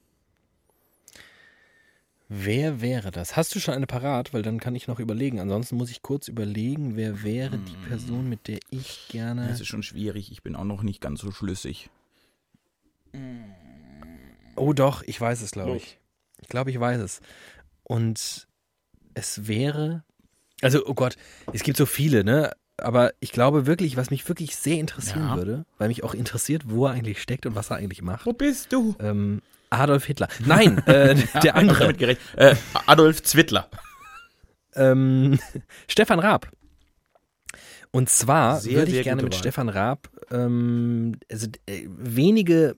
[2.28, 3.36] Wer wäre das?
[3.36, 4.34] Hast du schon eine parat?
[4.34, 5.39] Weil dann kann ich noch überlegen.
[5.39, 9.48] Ansonsten muss ich kurz überlegen, wer wäre die Person, mit der ich gerne.
[9.48, 10.32] Das ist schon schwierig.
[10.32, 11.89] Ich bin auch noch nicht ganz so schlüssig.
[14.56, 15.99] Oh doch, ich weiß es, glaube ich.
[16.41, 17.19] Ich glaube, ich weiß es.
[17.84, 18.47] Und
[19.13, 20.04] es wäre.
[20.62, 21.17] Also, oh Gott,
[21.54, 22.51] es gibt so viele, ne?
[22.78, 25.36] Aber ich glaube wirklich, was mich wirklich sehr interessieren Ja.
[25.38, 28.25] würde, weil mich auch interessiert, wo er eigentlich steckt und was er eigentlich macht.
[28.25, 28.95] Wo bist du?
[28.99, 30.28] Ähm, Adolf Hitler.
[30.45, 31.89] Nein, äh, der andere.
[32.36, 33.69] Äh, Adolf Zwittler.
[34.75, 35.39] ähm,
[35.88, 36.49] Stefan Raab.
[37.91, 39.39] Und zwar Sehr, würde ich gerne mit Wahl.
[39.39, 42.75] Stefan Raab, ähm, also äh, wenige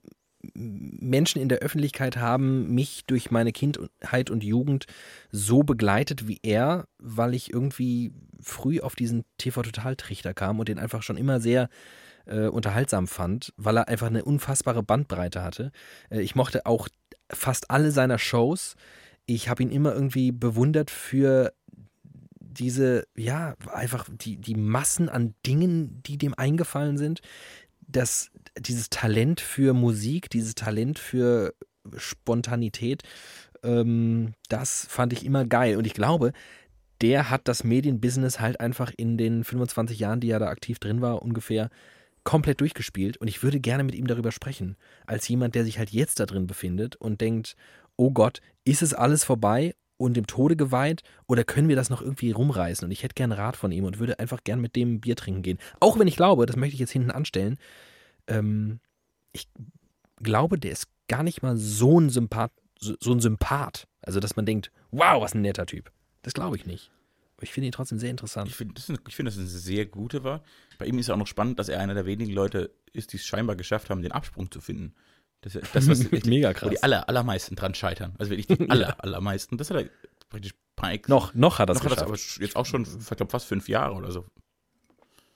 [0.53, 4.85] Menschen in der Öffentlichkeit haben mich durch meine Kindheit und Jugend
[5.31, 11.03] so begleitet wie er, weil ich irgendwie früh auf diesen TV-Total-Trichter kam und den einfach
[11.03, 11.69] schon immer sehr
[12.25, 15.71] äh, unterhaltsam fand, weil er einfach eine unfassbare Bandbreite hatte.
[16.09, 16.87] Äh, ich mochte auch
[17.31, 18.75] fast alle seiner Shows.
[19.25, 21.53] Ich habe ihn immer irgendwie bewundert für
[22.39, 27.21] diese, ja, einfach die, die Massen an Dingen, die dem eingefallen sind.
[27.87, 31.53] Das, dieses Talent für Musik, dieses Talent für
[31.95, 33.03] Spontanität,
[33.63, 35.77] ähm, das fand ich immer geil.
[35.77, 36.33] Und ich glaube,
[37.01, 41.01] der hat das Medienbusiness halt einfach in den 25 Jahren, die er da aktiv drin
[41.01, 41.69] war, ungefähr
[42.23, 43.17] komplett durchgespielt.
[43.17, 44.75] Und ich würde gerne mit ihm darüber sprechen.
[45.05, 47.55] Als jemand, der sich halt jetzt da drin befindet und denkt,
[47.95, 52.01] oh Gott, ist es alles vorbei und dem Tode geweiht oder können wir das noch
[52.01, 52.85] irgendwie rumreißen?
[52.85, 55.41] Und ich hätte gerne Rat von ihm und würde einfach gern mit dem Bier trinken
[55.41, 55.59] gehen.
[55.79, 57.57] Auch wenn ich glaube, das möchte ich jetzt hinten anstellen,
[58.27, 58.79] ähm,
[59.31, 59.47] ich
[60.21, 63.87] glaube, der ist gar nicht mal so ein Sympath, so, so ein Sympath.
[64.01, 65.91] Also, dass man denkt, wow, was ein netter Typ.
[66.21, 66.91] Das glaube ich nicht.
[67.35, 68.47] Aber ich finde ihn trotzdem sehr interessant.
[68.49, 70.41] Ich finde, das, ist- ich finde, das eine sehr gute war.
[70.79, 73.17] Bei ihm ist ja auch noch spannend, dass er einer der wenigen Leute ist, die
[73.17, 74.93] es scheinbar geschafft haben, den Absprung zu finden.
[75.41, 76.69] Das, ist- das was Mega wo krass.
[76.69, 78.13] die aller, allermeisten dran scheitern.
[78.17, 79.57] Also wirklich die aller, allermeisten.
[79.57, 79.89] Das hat er
[80.29, 80.53] praktisch
[80.91, 82.09] ex- Noch, noch hat er es noch hat geschafft.
[82.37, 84.25] aber jetzt auch schon, ich glaube, fast fünf Jahre oder so.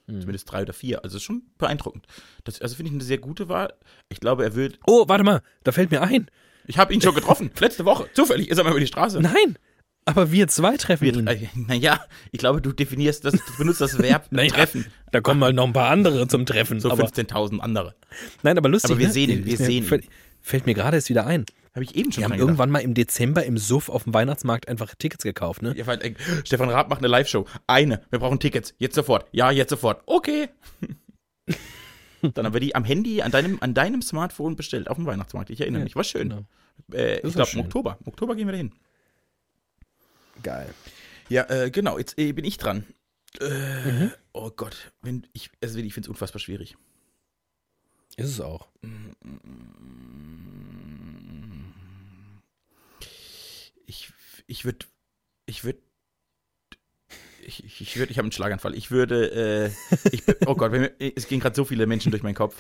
[0.08, 0.20] Hm.
[0.22, 1.04] Zumindest drei oder vier.
[1.04, 2.06] Also ist schon beeindruckend.
[2.44, 3.74] Das, also finde ich eine sehr gute Wahl.
[4.10, 4.80] Ich glaube, er wird.
[4.88, 6.30] Oh, warte mal, da fällt mir ein.
[6.68, 7.52] Ich habe ihn schon getroffen.
[7.60, 8.08] letzte Woche.
[8.14, 9.20] Zufällig ist er mal über die Straße.
[9.22, 9.58] Nein,
[10.06, 11.26] aber wir zwei treffen ihn.
[11.26, 14.86] Wir, äh, naja, ich glaube, du definierst das, du benutzt das Verb Naja, treffen.
[15.12, 16.80] Da kommen mal noch ein paar andere zum Treffen.
[16.80, 17.96] So aber, 15.000 andere.
[18.44, 18.92] nein, aber lustig.
[18.92, 19.14] aber wir ne?
[19.14, 20.02] sehen ihn, wir mir- sehen ihn.
[20.44, 21.46] Fällt, mir gerade erst wieder ein.
[21.76, 24.14] Habe ich eben schon Wir haben dran irgendwann mal im Dezember im Suff auf dem
[24.16, 25.76] Weihnachtsmarkt einfach Tickets gekauft, ne?
[25.76, 25.88] gedacht.
[26.02, 27.46] Ja, weil, äh, Stefan Raab macht eine Live-Show.
[27.68, 28.02] Eine.
[28.10, 28.74] Wir brauchen Tickets.
[28.80, 29.28] Jetzt sofort.
[29.32, 30.02] Ja, jetzt sofort.
[30.08, 30.50] Okay.
[32.34, 35.50] Dann haben wir die am Handy, an deinem, an deinem Smartphone bestellt, auf dem Weihnachtsmarkt.
[35.50, 35.96] Ich erinnere Ja, mich.
[35.96, 36.30] War schön.
[36.30, 36.42] genau.
[36.92, 37.60] Äh, ich glaube, im.
[37.62, 37.98] Oktober.
[38.02, 38.72] Im Oktober gehen wir dahin.
[40.44, 40.74] Geil.
[41.30, 41.98] Ja, äh, genau.
[41.98, 42.86] Jetzt äh, bin ich dran.
[43.40, 44.12] Äh, Mhm.
[44.34, 44.92] Oh Gott.
[45.02, 46.76] Wenn ich, also ich finde es unfassbar schwierig.
[48.18, 48.68] Ist es auch.
[53.86, 54.12] Ich,
[54.48, 54.86] ich würde,
[55.46, 55.80] ich würde,
[57.44, 58.76] ich, ich, ich würde, ich habe einen Schlaganfall.
[58.76, 62.36] Ich würde, äh, ich, oh Gott, mir- es gehen gerade so viele Menschen durch meinen
[62.36, 62.56] Kopf.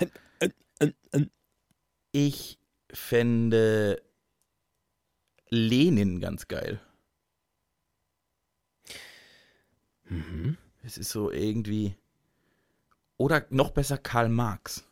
[2.12, 2.58] Ich
[2.92, 4.02] fände
[5.50, 6.82] Lenin ganz geil.
[10.12, 10.58] Mhm.
[10.84, 11.96] Es ist so irgendwie,
[13.18, 14.84] oder noch besser Karl Marx.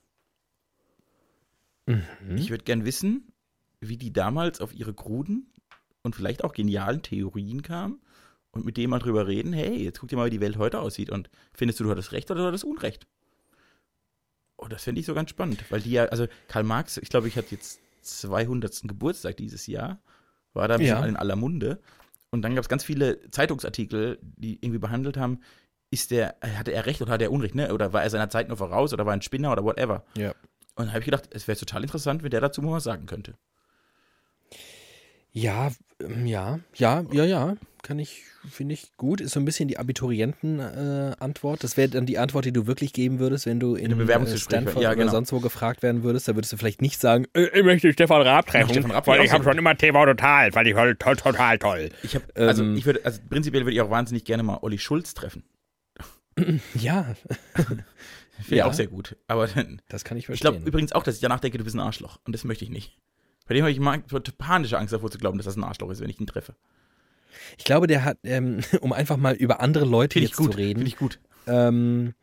[1.86, 2.38] Mhm.
[2.38, 3.32] Ich würde gern wissen,
[3.82, 5.48] wie die damals auf ihre kruden
[6.04, 8.00] und vielleicht auch genialen Theorien kamen
[8.52, 10.80] und mit dem mal drüber reden, hey, jetzt guck dir mal, wie die Welt heute
[10.80, 13.08] aussieht und findest du, du hattest Recht oder du hattest Unrecht?
[14.58, 17.28] Oh, das fände ich so ganz spannend, weil die ja, also Karl Marx, ich glaube,
[17.28, 18.82] ich hatte jetzt 200.
[18.84, 20.02] Geburtstag dieses Jahr,
[20.54, 21.06] war da ein bisschen Ja.
[21.06, 21.80] in aller Munde
[22.32, 25.40] und dann gab es ganz viele Zeitungsartikel, die irgendwie behandelt haben,
[25.92, 27.74] ist der, hatte er Recht oder hat er Unrecht, ne?
[27.74, 30.06] Oder war er seiner Zeit nur voraus oder war er ein Spinner oder whatever.
[30.16, 30.32] Ja.
[30.76, 33.06] Und dann habe ich gedacht, es wäre total interessant, wenn der dazu mal was sagen
[33.06, 33.36] könnte.
[35.32, 35.72] Ja,
[36.26, 37.56] ja, ja, ja, ja.
[37.82, 39.22] Kann ich, finde ich gut.
[39.22, 41.64] Ist so ein bisschen die Abiturienten-Antwort.
[41.64, 44.04] das wäre dann die Antwort, die du wirklich geben würdest, wenn du in einem äh,
[44.04, 45.12] Bewerbungsgespräch Stanford ja, oder genau.
[45.12, 46.28] sonst wo gefragt werden würdest.
[46.28, 49.24] Da würdest du vielleicht nicht sagen, äh, ich möchte Stefan Raab treffen, Stefan Raab weil
[49.24, 51.90] ich habe schon immer TV total, weil ich toll, toll, total toll.
[52.04, 54.78] Ich habe, also Ähm, ich würde, also prinzipiell würde ich auch wahnsinnig gerne mal Olli
[54.78, 55.44] Schulz treffen.
[56.76, 57.16] Ja,
[57.56, 57.84] Finde
[58.42, 58.66] ich Ja.
[58.68, 59.18] auch sehr gut.
[59.28, 59.48] Aber
[59.90, 60.52] das kann ich ich verstehen.
[60.54, 62.20] glaube übrigens auch, dass ich danach denke, du bist ein Arschloch.
[62.26, 62.98] Und das möchte ich nicht.
[63.50, 66.00] Bei dem habe ich so panische Angst davor zu glauben, dass das ein Arschloch ist,
[66.02, 66.56] wenn ich ihn treffe.
[67.58, 70.52] Ich glaube, der hat, ähm, um einfach mal über andere Leute jetzt gut.
[70.52, 71.20] zu reden, Finde ich gut.
[71.48, 72.14] ähm,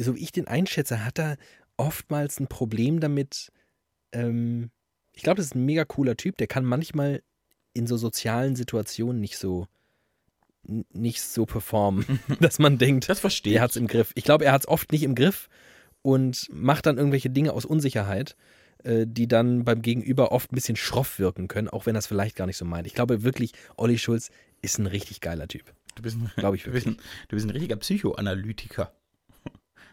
[0.00, 1.36] so wie ich den einschätze, hat er
[1.76, 3.52] oftmals ein Problem damit.
[4.12, 4.70] Ähm,
[5.14, 6.36] ich glaube, das ist ein mega cooler Typ.
[6.38, 7.22] Der kann manchmal
[7.72, 9.68] in so sozialen Situationen nicht so
[10.64, 12.04] nicht so performen,
[12.40, 13.60] dass man denkt, Das verstehe ich.
[13.60, 14.10] hat es im Griff.
[14.16, 15.48] Ich glaube, er hat es oft nicht im Griff
[16.02, 18.34] und macht dann irgendwelche Dinge aus Unsicherheit.
[18.84, 22.36] Äh, die dann beim Gegenüber oft ein bisschen schroff wirken können, auch wenn das vielleicht
[22.36, 22.86] gar nicht so meint.
[22.86, 24.30] Ich glaube wirklich, Olli Schulz
[24.62, 25.64] ist ein richtig geiler Typ.
[25.96, 26.96] Du bist ein, Glaube ich du bist ein,
[27.28, 28.92] du bist ein richtiger Psychoanalytiker.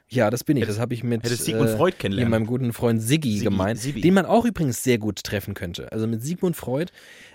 [0.09, 0.61] Ja, das bin ich.
[0.63, 2.31] Hättest- Das habe ich mit Sigmund äh, Freud kennenlernen.
[2.31, 3.99] meinem guten Freund Siggi, Siggi, gemeint, Siggi.
[4.01, 5.91] den man auch übrigens sehr gut treffen könnte.
[5.91, 6.91] Also mit Sigmund Freud,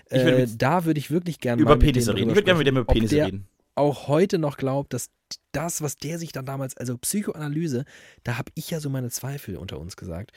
[0.09, 2.29] äh, mit- da würde ich wirklich gerne über Penisse reden.
[2.29, 3.45] Ich würde gerne mit dem über Penisse reden.
[3.75, 5.11] auch heute noch glaubt, dass
[5.51, 7.85] das, was der sich dann damals, also Psychoanalyse,
[8.23, 10.31] da habe ich ja so meine Zweifel unter uns gesagt.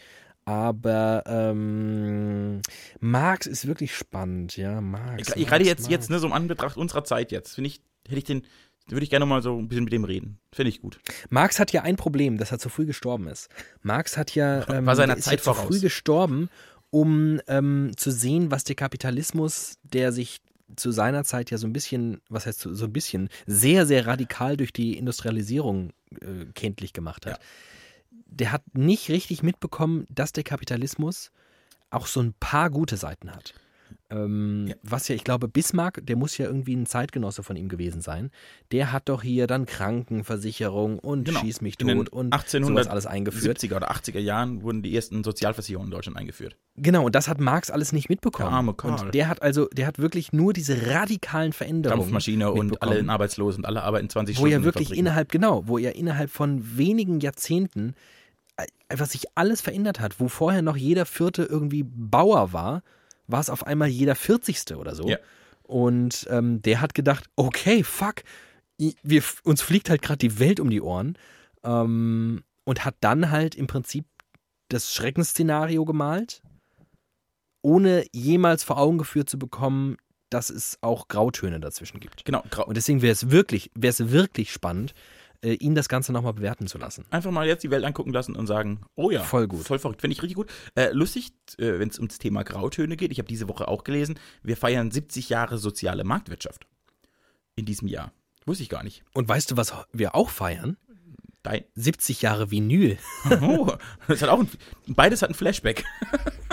[0.46, 2.62] Aber ähm,
[3.00, 5.28] Marx ist wirklich spannend, ja, Marx.
[5.28, 5.90] Marx, Gerade jetzt, Marx.
[5.90, 8.42] jetzt, ne, so im Anbetracht unserer Zeit jetzt, finde ich, hätte ich den,
[8.86, 10.38] würde ich gerne mal so ein bisschen mit dem reden.
[10.52, 11.00] Finde ich gut.
[11.30, 13.48] Marx hat ja ein Problem, dass er zu früh gestorben ist.
[13.82, 15.66] Marx hat ja ähm, War seiner Zeit ja zu voraus.
[15.66, 16.48] früh gestorben,
[16.90, 20.40] um ähm, zu sehen, was der Kapitalismus, der sich
[20.76, 24.56] zu seiner Zeit ja so ein bisschen, was heißt so, ein bisschen, sehr, sehr radikal
[24.56, 27.40] durch die Industrialisierung äh, kenntlich gemacht hat.
[28.26, 31.30] Der hat nicht richtig mitbekommen, dass der Kapitalismus
[31.90, 33.54] auch so ein paar gute Seiten hat.
[34.10, 34.74] Ähm, Ja.
[34.82, 38.30] Was ja, ich glaube, Bismarck, der muss ja irgendwie ein Zeitgenosse von ihm gewesen sein.
[38.72, 41.40] Der hat doch hier dann Krankenversicherung und Genau.
[41.40, 43.58] Schieß mich In den tot und 1800 sowas alles eingeführt.
[43.58, 46.56] 70er oder 80er Jahren wurden die ersten Sozialversicherungen in Deutschland eingeführt.
[46.76, 48.48] Genau, und das hat Marx alles nicht mitbekommen.
[48.50, 49.00] Der arme Karl.
[49.06, 52.00] Und der hat also, der hat wirklich nur diese radikalen Veränderungen.
[52.00, 54.52] Dampfmaschine und alle arbeitslos und alle arbeiten 20 wo Stunden.
[54.52, 55.06] er in wirklich Fabriken.
[55.06, 57.94] innerhalb, genau, wo er innerhalb von wenigen Jahrzehnten
[58.56, 60.20] äh, einfach sich alles verändert hat.
[60.20, 62.82] Wo vorher noch jeder Vierte irgendwie Bauer war,
[63.26, 65.08] war es auf einmal jeder Vierzigste oder so.
[65.08, 65.18] Ja.
[65.62, 68.22] Und ähm, der hat gedacht, okay, fuck,
[68.78, 71.18] wir, uns fliegt halt gerade die Welt um die Ohren.
[71.64, 74.04] Ähm, und hat dann halt im Prinzip
[74.68, 76.42] das Schreckensszenario gemalt,
[77.62, 79.96] ohne jemals vor Augen geführt zu bekommen,
[80.30, 82.24] dass es auch Grautöne dazwischen gibt.
[82.24, 82.66] Genau, grau.
[82.66, 84.94] Und deswegen wäre es wirklich, wäre es wirklich spannend,
[85.42, 87.04] äh, ihn das Ganze nochmal bewerten zu lassen.
[87.10, 89.64] Einfach mal jetzt die Welt angucken lassen und sagen, oh ja, Voll gut.
[89.64, 90.50] voll verrückt, finde ich richtig gut.
[90.74, 94.18] Äh, lustig, äh, wenn es ums Thema Grautöne geht, ich habe diese Woche auch gelesen,
[94.42, 96.66] wir feiern 70 Jahre soziale Marktwirtschaft
[97.56, 98.12] in diesem Jahr.
[98.44, 99.02] Wusste ich gar nicht.
[99.14, 100.76] Und weißt du, was wir auch feiern?
[101.42, 101.64] Dein.
[101.76, 102.98] 70 Jahre Vinyl.
[103.40, 103.72] Oh,
[104.08, 104.48] das hat auch ein,
[104.88, 105.84] beides hat ein Flashback.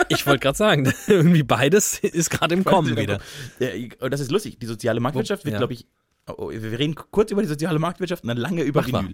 [0.09, 3.19] Ich wollte gerade sagen, irgendwie beides ist gerade im Kommen wieder.
[3.59, 4.59] Äh, und das ist lustig.
[4.59, 5.57] Die soziale Marktwirtschaft wird, ja.
[5.59, 5.87] glaube ich,
[6.27, 8.87] oh, wir reden kurz über die soziale Marktwirtschaft und dann lange über Mach.
[8.87, 9.13] Vinyl.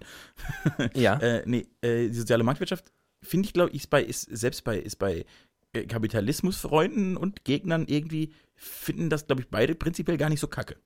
[0.93, 1.17] Ja.
[1.19, 2.91] Äh, nee, äh, die soziale Marktwirtschaft,
[3.21, 5.25] finde ich, glaube ich, ist bei, ist, selbst bei, ist bei
[5.73, 10.77] äh, Kapitalismusfreunden und Gegnern irgendwie, finden das, glaube ich, beide prinzipiell gar nicht so kacke.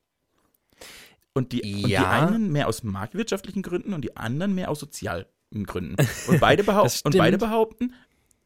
[1.34, 2.28] Und die, und die Ja.
[2.28, 5.26] einen mehr aus marktwirtschaftlichen Gründen und die anderen mehr aus sozialen
[5.66, 5.96] Gründen.
[6.28, 7.94] Und beide, behaupt, und beide behaupten,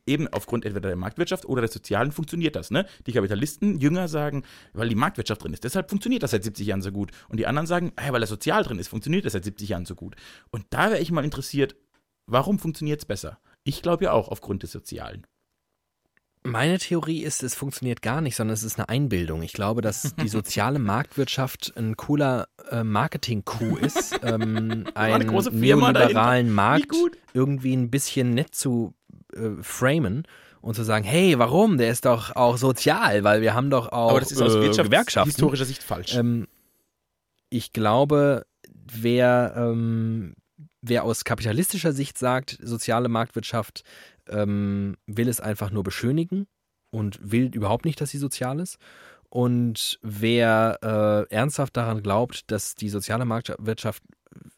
[0.08, 2.72] eben aufgrund entweder der Marktwirtschaft oder des Sozialen funktioniert das.
[2.72, 2.86] Ne?
[3.06, 4.44] Die Kapitalisten, Jünger sagen,
[4.74, 7.12] weil die Marktwirtschaft drin ist, deshalb funktioniert das seit 70 Jahren so gut.
[7.30, 9.86] Und die anderen sagen, hey, weil das Sozial drin ist, funktioniert das seit 70 Jahren
[9.86, 10.16] so gut.
[10.50, 11.76] Und da wäre ich mal interessiert,
[12.26, 13.40] warum funktioniert es besser?
[13.64, 15.28] Ich glaube ja auch aufgrund des Sozialen.
[16.44, 19.42] Meine Theorie ist, es funktioniert gar nicht, sondern es ist eine Einbildung.
[19.42, 26.48] Ich glaube, dass die soziale Marktwirtschaft ein cooler äh, Marketing-Coup ist, ähm, eine einen neoliberalen
[26.48, 26.96] Wie Markt
[27.34, 28.94] irgendwie ein bisschen nett zu
[29.38, 30.24] äh, framen
[30.62, 31.78] und zu sagen, hey, warum?
[31.78, 34.60] Der ist doch auch sozial, weil wir haben doch auch Aber das ist aus äh,
[34.60, 34.92] Gewerkschaften.
[34.92, 36.16] wirtschaftshistorischer Sicht falsch.
[36.16, 36.48] Ähm,
[37.50, 40.36] ich glaube, wer, ähm,
[40.82, 43.84] wer aus kapitalistischer Sicht sagt, soziale Marktwirtschaft
[44.28, 46.48] ähm, will es einfach nur beschönigen
[46.90, 48.78] und will überhaupt nicht, dass sie sozial ist.
[49.30, 54.04] Und wer äh, ernsthaft daran glaubt, dass die soziale Marktwirtschaft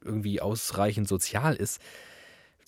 [0.03, 1.79] irgendwie ausreichend sozial ist,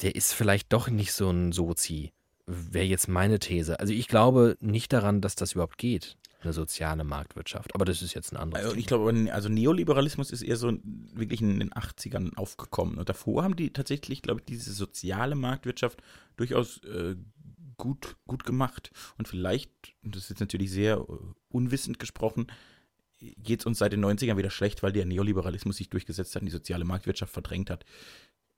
[0.01, 2.11] der ist vielleicht doch nicht so ein Sozi.
[2.47, 3.79] Wäre jetzt meine These.
[3.79, 7.75] Also ich glaube nicht daran, dass das überhaupt geht, eine soziale Marktwirtschaft.
[7.75, 8.79] Aber das ist jetzt ein anderes Also Thema.
[8.79, 12.97] ich glaube, also Neoliberalismus ist eher so wirklich in den 80ern aufgekommen.
[12.97, 16.01] Und davor haben die tatsächlich, glaube ich, diese soziale Marktwirtschaft
[16.35, 17.15] durchaus äh,
[17.77, 18.91] gut, gut gemacht.
[19.17, 19.69] Und vielleicht,
[20.03, 21.05] und das ist jetzt natürlich sehr äh,
[21.49, 22.47] unwissend gesprochen,
[23.37, 26.47] geht es uns seit den 90ern wieder schlecht, weil der Neoliberalismus sich durchgesetzt hat und
[26.47, 27.85] die soziale Marktwirtschaft verdrängt hat.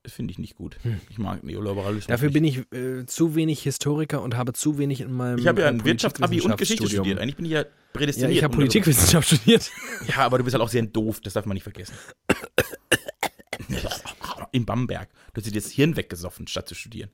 [0.03, 0.77] Das finde ich nicht gut.
[1.09, 2.07] Ich mag Neoliberalismus.
[2.07, 2.11] Hm.
[2.11, 2.69] Dafür nicht.
[2.69, 5.69] bin ich äh, zu wenig Historiker und habe zu wenig in meinem Ich habe ja
[5.69, 7.19] ein Wirtschaftsabi und Geschichte studiert.
[7.19, 8.31] Eigentlich bin ich ja Ja, prädestiniert.
[8.33, 9.71] ich habe Politikwissenschaft studiert.
[10.07, 11.95] Ja, aber du bist halt auch sehr doof, das darf man nicht vergessen.
[14.51, 15.09] In Bamberg.
[15.33, 17.09] Du hast dir das Hirn weggesoffen, statt zu studieren.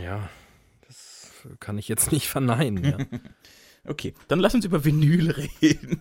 [0.00, 0.28] Ja,
[0.86, 2.84] das kann ich jetzt nicht verneinen.
[2.84, 2.98] Ja.
[3.88, 5.30] Okay, dann lass uns über Vinyl
[5.62, 6.00] reden.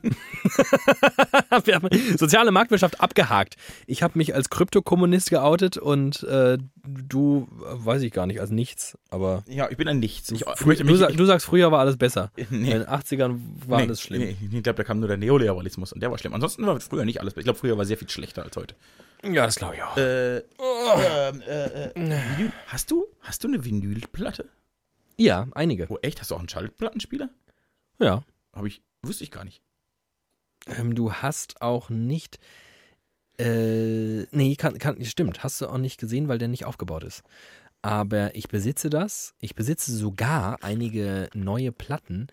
[1.64, 3.56] Wir haben soziale Marktwirtschaft abgehakt.
[3.88, 8.50] Ich habe mich als Kryptokommunist geoutet und äh, du, äh, weiß ich gar nicht, als
[8.50, 8.98] nichts.
[9.10, 10.32] Aber Ja, ich bin ein Nichts.
[10.32, 12.32] Ich, ich du, mich, sag, du sagst, früher war alles besser.
[12.36, 14.22] ich, In nee, den 80ern war nee, alles schlimm.
[14.22, 16.34] Nee, ich glaube, da kam nur der Neoliberalismus und der war schlimm.
[16.34, 17.42] Ansonsten war früher nicht alles besser.
[17.42, 18.76] Ich glaube, früher war sehr viel schlechter als heute.
[19.24, 19.98] Ja, das glaube ich auch.
[19.98, 22.50] Äh, ähm, äh, äh.
[22.68, 24.50] Hast du, hast du eine Vinylplatte?
[25.18, 25.88] Ja, einige.
[25.90, 26.20] Oh, echt?
[26.20, 27.30] Hast du auch einen Schallplattenspieler?
[28.00, 28.24] Ja.
[28.54, 29.62] Habe ich, wusste ich gar nicht.
[30.68, 32.40] Ähm, du hast auch nicht.
[33.38, 35.44] Äh, nee, kann, kann, stimmt.
[35.44, 37.24] Hast du auch nicht gesehen, weil der nicht aufgebaut ist.
[37.82, 39.36] Aber ich besitze das.
[39.40, 42.28] Ich besitze sogar einige neue Platten.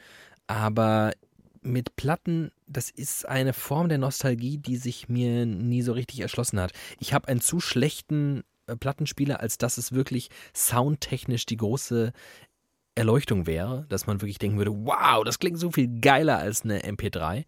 [0.46, 1.12] Aber
[1.60, 6.60] mit Platten, das ist eine Form der Nostalgie, die sich mir nie so richtig erschlossen
[6.60, 6.72] hat.
[6.98, 12.12] Ich habe einen zu schlechten äh, Plattenspieler, als dass es wirklich soundtechnisch die große
[12.94, 16.80] Erleuchtung wäre, dass man wirklich denken würde, wow, das klingt so viel geiler als eine
[16.80, 17.44] MP3.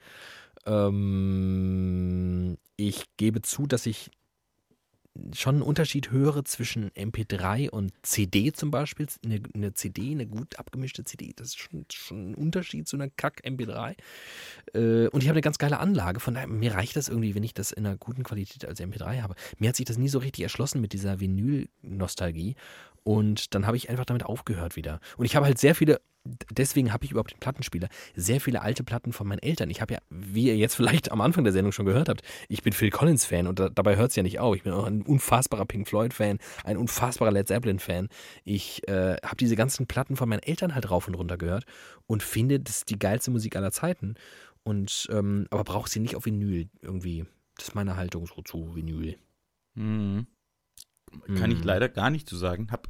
[0.66, 4.10] Ähm, ich gebe zu, dass ich
[5.32, 9.06] schon einen Unterschied höre zwischen MP3 und CD zum Beispiel.
[9.24, 13.08] Eine, eine CD, eine gut abgemischte CD, das ist schon, schon ein Unterschied zu einer
[13.08, 13.94] Kack-MP3.
[14.74, 17.44] Äh, und ich habe eine ganz geile Anlage, von daher, mir reicht das irgendwie, wenn
[17.44, 19.36] ich das in einer guten Qualität als MP3 habe.
[19.58, 22.56] Mir hat sich das nie so richtig erschlossen mit dieser Vinyl-Nostalgie.
[23.04, 24.98] Und dann habe ich einfach damit aufgehört wieder.
[25.18, 26.00] Und ich habe halt sehr viele,
[26.50, 29.68] deswegen habe ich überhaupt den Plattenspieler, sehr viele alte Platten von meinen Eltern.
[29.68, 32.62] Ich habe ja, wie ihr jetzt vielleicht am Anfang der Sendung schon gehört habt, ich
[32.62, 34.56] bin Phil Collins-Fan und da, dabei hört es ja nicht auf.
[34.56, 38.08] Ich bin auch ein unfassbarer Pink Floyd-Fan, ein unfassbarer Led Zeppelin-Fan.
[38.44, 41.64] Ich äh, habe diese ganzen Platten von meinen Eltern halt rauf und runter gehört
[42.06, 44.14] und finde, das ist die geilste Musik aller Zeiten.
[44.62, 47.26] Und, ähm, aber brauche sie nicht auf Vinyl irgendwie.
[47.56, 49.18] Das ist meine Haltung so zu Vinyl.
[49.74, 50.26] Mhm.
[51.38, 51.64] Kann ich Mhm.
[51.64, 52.68] leider gar nicht zu sagen.
[52.70, 52.88] Hab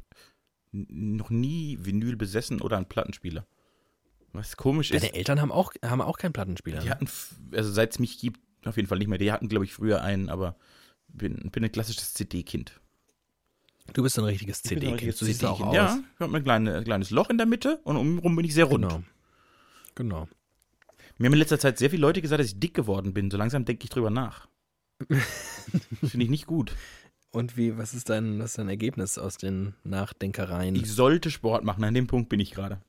[0.71, 3.45] noch nie Vinyl besessen oder einen Plattenspieler.
[4.33, 5.03] Was komisch ist.
[5.03, 6.79] Deine Eltern haben auch, haben auch keinen Plattenspieler.
[6.79, 6.91] Die ne?
[6.91, 7.07] hatten,
[7.53, 9.17] also seit es mich gibt, auf jeden Fall nicht mehr.
[9.17, 10.57] Die hatten, glaube ich, früher einen, aber
[11.07, 12.79] bin, bin ein klassisches CD-Kind.
[13.93, 15.21] Du bist so ein richtiges Ich CD-Kind.
[15.21, 15.79] Du siehst auch CD-Kind.
[15.79, 15.95] aus.
[15.95, 18.65] Ja, ich habe ein kleine, kleines Loch in der Mitte und umrum bin ich sehr
[18.65, 18.83] rund.
[18.89, 19.03] Genau.
[19.95, 20.27] Genau.
[21.17, 23.31] Mir haben in letzter Zeit sehr viele Leute gesagt, dass ich dick geworden bin.
[23.31, 24.49] So langsam denke ich drüber nach.
[25.09, 26.73] Finde ich nicht gut.
[27.35, 30.73] Und wie, was ist dein, was ist dein Ergebnis aus den Nachdenkereien?
[30.73, 31.83] Ich sollte Sport machen.
[31.83, 32.79] An dem Punkt bin ich gerade.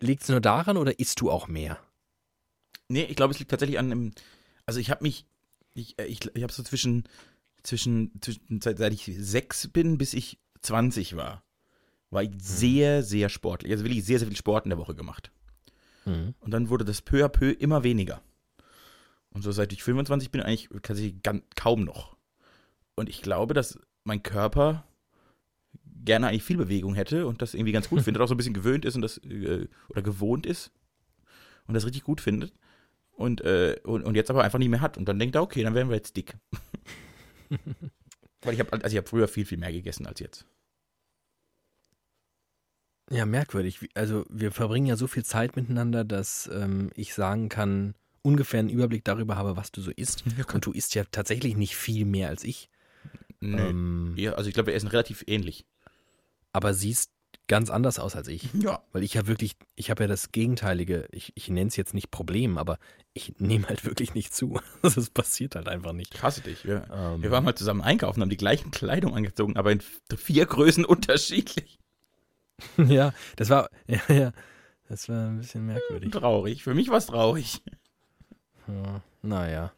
[0.00, 1.78] Liegt es nur daran oder isst du auch mehr?
[2.88, 4.12] Nee, ich glaube, es liegt tatsächlich an einem.
[4.66, 5.26] Also ich habe mich.
[5.74, 7.04] Ich, äh, ich, ich habe so zwischen,
[7.62, 11.44] zwischen, zwischen seit, seit ich sechs bin, bis ich 20 war,
[12.10, 13.70] war ich sehr, sehr sportlich.
[13.70, 15.30] Also wirklich sehr, sehr viel Sport in der Woche gemacht.
[16.04, 16.34] Mhm.
[16.40, 18.20] Und dann wurde das peu à peu immer weniger.
[19.30, 22.16] Und so seit ich 25 bin, eigentlich tatsächlich ganz, kaum noch.
[22.94, 24.84] Und ich glaube, dass mein Körper
[26.04, 28.54] gerne eigentlich viel Bewegung hätte und das irgendwie ganz gut findet, auch so ein bisschen
[28.54, 30.72] gewöhnt ist und das äh, oder gewohnt ist
[31.66, 32.52] und das richtig gut findet.
[33.12, 34.96] Und, äh, und, und jetzt aber einfach nicht mehr hat.
[34.96, 36.36] Und dann denkt er, okay, dann werden wir jetzt dick.
[38.42, 40.46] Weil ich habe also ich hab früher viel, viel mehr gegessen als jetzt.
[43.10, 43.88] Ja, merkwürdig.
[43.94, 47.94] Also wir verbringen ja so viel Zeit miteinander, dass ähm, ich sagen kann,
[48.28, 50.24] ungefähr einen Überblick darüber habe, was du so isst.
[50.54, 52.68] Und du isst ja tatsächlich nicht viel mehr als ich.
[53.40, 53.58] Nö.
[53.58, 55.64] Ähm, Ja, also ich glaube, wir essen relativ ähnlich.
[56.52, 57.10] aber siehst
[57.46, 58.48] ganz anders aus als ich.
[58.54, 58.82] Ja.
[58.92, 62.10] Weil ich ja wirklich, ich habe ja das Gegenteilige, ich, ich nenne es jetzt nicht
[62.10, 62.78] Problem, aber
[63.14, 64.60] ich nehme halt wirklich nicht zu.
[64.82, 66.14] Das passiert halt einfach nicht.
[66.14, 66.64] Ich hasse dich.
[66.66, 69.80] Wir, Ähm, wir waren mal zusammen einkaufen, haben die gleichen Kleidung angezogen, aber in
[70.16, 71.78] vier Größen unterschiedlich.
[72.76, 74.32] ja, das war, ja, ja,
[74.88, 76.10] das war ein bisschen merkwürdig.
[76.10, 76.62] Traurig.
[76.64, 77.62] Für mich war es traurig.
[78.68, 79.72] Ja, naja.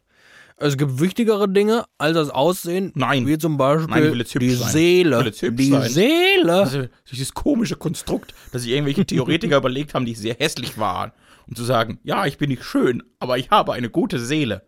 [0.57, 2.91] Es gibt wichtigere Dinge als das Aussehen.
[2.93, 3.25] Nein.
[3.25, 4.71] Wie zum Beispiel Nein, die sein.
[4.71, 5.31] Seele.
[5.31, 5.89] die sein.
[5.89, 6.53] Seele.
[6.53, 11.11] Also dieses komische Konstrukt, dass sich irgendwelche Theoretiker überlegt haben, die sehr hässlich waren,
[11.47, 14.61] um zu sagen, ja, ich bin nicht schön, aber ich habe eine gute Seele.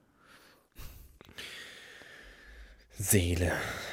[2.98, 3.52] Seele.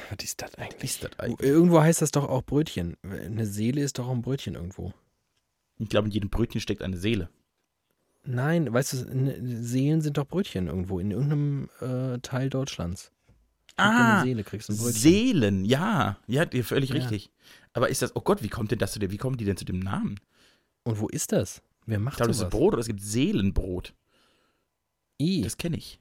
[0.09, 0.91] Was ist das eigentlich?
[0.91, 1.47] Ist das eigentlich?
[1.47, 2.97] Irgendwo heißt das doch auch Brötchen.
[3.03, 4.91] Eine Seele ist doch auch ein Brötchen irgendwo.
[5.77, 7.29] Ich glaube, in jedem Brötchen steckt eine Seele.
[8.23, 13.11] Nein, weißt du, Seelen sind doch Brötchen irgendwo, in irgendeinem äh, Teil Deutschlands.
[13.77, 15.01] Ah, Seele, kriegst du ein Brötchen.
[15.01, 16.17] Seelen, ja.
[16.27, 16.97] Ja, dir völlig Ja.
[16.97, 17.31] richtig.
[17.73, 19.57] Aber ist das, oh Gott, wie kommt denn das zu dem, wie kommen die denn
[19.57, 20.19] zu dem Namen?
[20.83, 21.61] Und wo ist das?
[21.85, 22.51] Wer Ich macht glaube, das ist sowas?
[22.51, 23.93] Brot oder es gibt Seelenbrot.
[25.19, 25.99] I, Das kenne ich.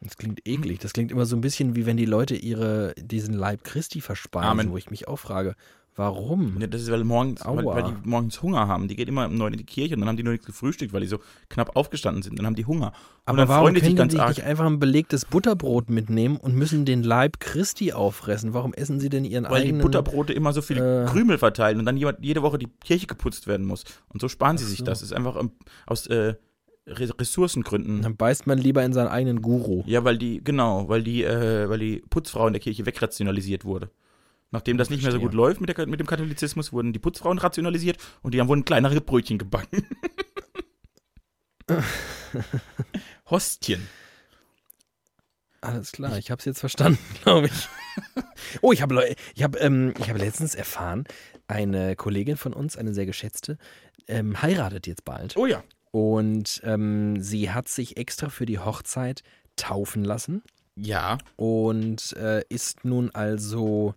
[0.00, 0.78] das klingt eklig.
[0.80, 4.48] Das klingt immer so ein bisschen wie wenn die Leute ihre, diesen Leib Christi verspeisen,
[4.48, 4.70] Amen.
[4.70, 5.56] wo ich mich auch frage,
[6.00, 6.56] warum?
[6.60, 8.88] Ja, Das ist, weil, morgens, weil, weil die morgens Hunger haben.
[8.88, 10.92] Die gehen immer um neun in die Kirche und dann haben die noch nichts gefrühstückt,
[10.92, 12.38] weil die so knapp aufgestanden sind.
[12.38, 12.86] Dann haben die Hunger.
[12.86, 12.94] Und
[13.26, 14.36] Aber dann warum freuen die können sich die ganz arg.
[14.36, 18.54] nicht einfach ein belegtes Butterbrot mitnehmen und müssen den Leib Christi auffressen?
[18.54, 19.82] Warum essen sie denn ihren Weil die eigenen...
[19.82, 23.46] Butterbrote immer so viele äh, Krümel verteilen und dann jemand, jede Woche die Kirche geputzt
[23.46, 23.84] werden muss.
[24.08, 24.84] Und so sparen sie sich so.
[24.84, 25.00] das.
[25.00, 25.52] Das ist einfach ähm,
[25.86, 26.34] aus äh,
[26.86, 28.02] Re Ressourcengründen.
[28.02, 29.82] Dann beißt man lieber in seinen eigenen Guru.
[29.86, 33.90] Ja, weil die, genau, weil die, äh, weil die Putzfrau in der Kirche wegrationalisiert wurde.
[34.52, 37.38] Nachdem das nicht mehr so gut läuft mit, der, mit dem Katholizismus, wurden die Putzfrauen
[37.38, 39.86] rationalisiert und die haben wurden kleinere Brötchen gebacken.
[43.30, 43.86] Hostien.
[45.60, 47.68] Alles klar, ich hab's jetzt verstanden, glaube ich.
[48.62, 51.04] Oh, ich habe ich hab, ähm, ich hab letztens erfahren,
[51.48, 53.58] eine Kollegin von uns, eine sehr geschätzte,
[54.08, 55.36] ähm, heiratet jetzt bald.
[55.36, 55.62] Oh ja.
[55.92, 59.22] Und ähm, sie hat sich extra für die Hochzeit
[59.56, 60.42] taufen lassen
[60.76, 61.18] Ja.
[61.36, 63.94] und äh, ist nun also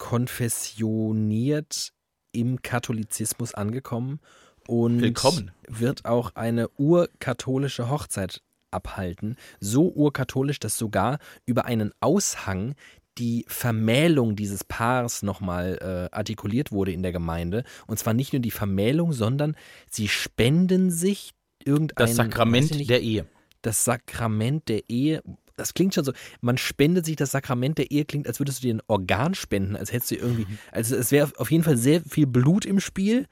[0.00, 1.92] konfessioniert
[2.32, 4.18] im Katholizismus angekommen
[4.66, 5.52] und Willkommen.
[5.68, 8.40] wird auch eine urkatholische Hochzeit
[8.70, 9.36] abhalten.
[9.60, 12.74] So urkatholisch, dass sogar über einen Aushang
[13.18, 17.64] die Vermählung dieses Paares nochmal äh, artikuliert wurde in der Gemeinde.
[17.86, 19.54] Und zwar nicht nur die Vermählung, sondern
[19.90, 21.32] sie spenden sich
[21.62, 23.26] irgendein Das Sakrament nicht, der Ehe.
[23.60, 25.22] das Sakrament der Ehe.
[25.60, 28.66] Das klingt schon so, man spendet sich das Sakrament der Ehe, klingt, als würdest du
[28.66, 32.00] dir ein Organ spenden, als hättest du irgendwie, also es wäre auf jeden Fall sehr
[32.02, 33.26] viel Blut im Spiel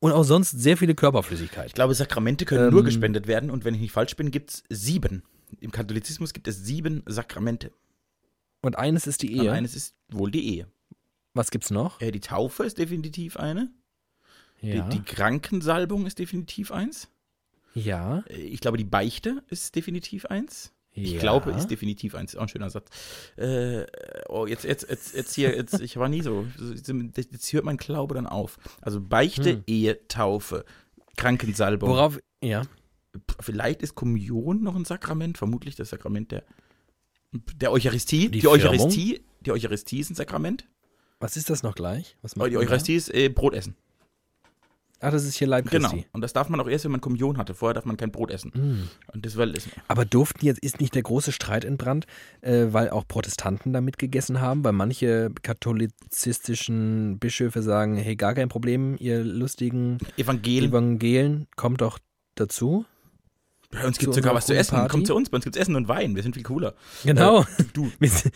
[0.00, 1.66] und auch sonst sehr viele Körperflüssigkeit.
[1.68, 4.50] Ich glaube, Sakramente können nur Ähm, gespendet werden und wenn ich nicht falsch bin, gibt
[4.50, 5.22] es sieben.
[5.60, 7.70] Im Katholizismus gibt es sieben Sakramente.
[8.60, 9.52] Und eines ist die Und Ehe.
[9.52, 10.66] eines ist wohl die Ehe.
[11.34, 12.00] Was gibt's noch?
[12.00, 13.70] Äh, die Taufe ist definitiv eine.
[14.60, 14.88] Ja.
[14.88, 17.08] Die, die Krankensalbung ist definitiv eins.
[17.74, 18.20] ja.
[18.28, 20.72] Äh, Ich glaube, die Beichte ist definitiv eins.
[20.96, 21.20] Ich ja.
[21.20, 22.36] glaube, ist definitiv eins.
[22.36, 22.88] Auch ein schöner Satz.
[23.36, 23.84] Äh,
[24.28, 26.46] oh, jetzt, jetzt, jetzt, jetzt hier, jetzt, ich war nie so.
[26.58, 28.58] Jetzt hört mein Glaube dann auf.
[28.80, 29.64] Also Beichte, Hm.
[29.66, 30.64] Ehe, Taufe,
[31.16, 31.90] Krankensalbung.
[31.90, 32.62] Worauf, ja.
[33.40, 36.44] Vielleicht ist Kommunion noch ein Sakrament, vermutlich das Sakrament der,
[37.56, 38.28] der Eucharistie.
[38.28, 40.66] Die Die, Eucharistie, die Eucharistie ist ein Sakrament.
[41.18, 42.16] Was ist das noch gleich?
[42.22, 42.60] Was macht die da?
[42.60, 43.76] Eucharistie ist äh, Brot essen.
[45.04, 45.88] Ach, das ist hier Leib Genau.
[45.90, 46.06] Christi.
[46.12, 47.54] Und das darf man auch erst, wenn man Kommunion hatte.
[47.54, 48.52] Vorher darf man kein Brot essen.
[48.54, 48.88] Hm.
[49.12, 52.06] Und das, es, Aber durften jetzt, ist nicht der große Streit entbrannt,
[52.40, 58.48] äh, weil auch Protestanten damit gegessen haben, weil manche katholizistischen Bischöfe sagen, hey, gar kein
[58.48, 60.70] Problem, ihr lustigen Evangelien.
[60.70, 61.98] Evangelen, kommt doch
[62.34, 62.84] dazu.
[63.70, 64.76] Bei uns gibt es sogar was zu essen.
[64.76, 64.88] Party.
[64.90, 65.30] Kommt zu uns.
[65.30, 66.14] Bei uns gibt es Essen und Wein.
[66.14, 66.74] Wir sind viel cooler.
[67.04, 67.44] Genau.
[67.72, 68.32] Du, Wir sind-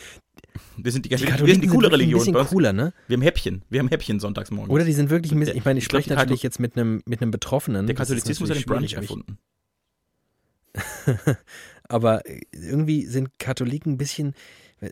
[0.76, 2.20] wir sind die, die wir, wir Katholiken sind die coole sind Religion.
[2.20, 2.92] ein bisschen cooler, ne?
[3.06, 3.62] wir haben Häppchen.
[3.70, 4.70] Wir haben Häppchen sonntags morgens.
[4.70, 6.61] Oder die sind wirklich ein bisschen, ich meine, ich Ich glaub, spreche die natürlich jetzt
[6.61, 7.86] mit einem, mit einem Betroffenen.
[7.86, 9.38] der Katholizismus hat den Brunch erfunden.
[11.88, 14.34] Aber irgendwie sind Katholiken ein bisschen,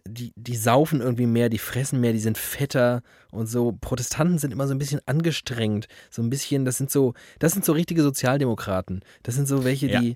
[0.07, 3.73] die, die saufen irgendwie mehr, die fressen mehr, die sind fetter und so.
[3.81, 5.89] Protestanten sind immer so ein bisschen angestrengt.
[6.11, 9.03] So ein bisschen, das sind so, das sind so richtige Sozialdemokraten.
[9.23, 10.01] Das sind so welche, Ja.
[10.01, 10.15] die,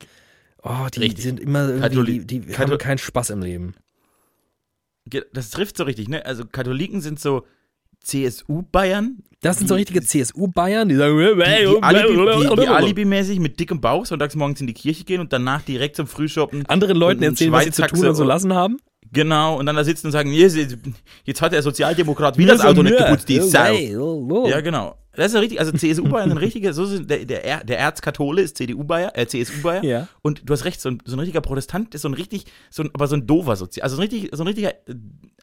[0.63, 1.25] oh, die, Richtig.
[1.25, 3.75] sind immer irgendwie, Katholi- die, die haben keinen Spaß im Leben.
[5.33, 6.25] Das trifft so richtig, ne?
[6.25, 7.45] Also Katholiken sind so
[8.03, 9.19] CSU-Bayern.
[9.41, 13.81] Das sind so richtige CSU-Bayern, die sagen, Die, die, Alibi, die, die Alibi-mäßig mit dickem
[13.81, 16.67] Bauch sonntags morgens in die Kirche gehen und danach direkt zum Frühshoppen.
[16.67, 18.79] anderen Leuten erzählen, was sie zu tun und so lassen haben.
[19.13, 20.57] Genau, und dann da sitzen und sagen, yes,
[21.25, 23.59] jetzt hat der Sozialdemokrat wieder das Auto nicht geputzt, die Sau.
[24.49, 24.97] Ja, genau.
[25.13, 28.43] Das ist ja richtig, also CSU-Bayern sind richtige, so sind der, der, Er- der Erzkathole
[28.43, 29.85] ist CDU-Bayer, äh, CSU-Bayer.
[29.85, 30.09] Ja.
[30.23, 32.85] Und du hast recht, so ein, so ein richtiger Protestant ist so ein richtig, so
[32.85, 34.95] ein, aber so ein doofer Sozial, also so ein, richtig, so ein richtiger äh,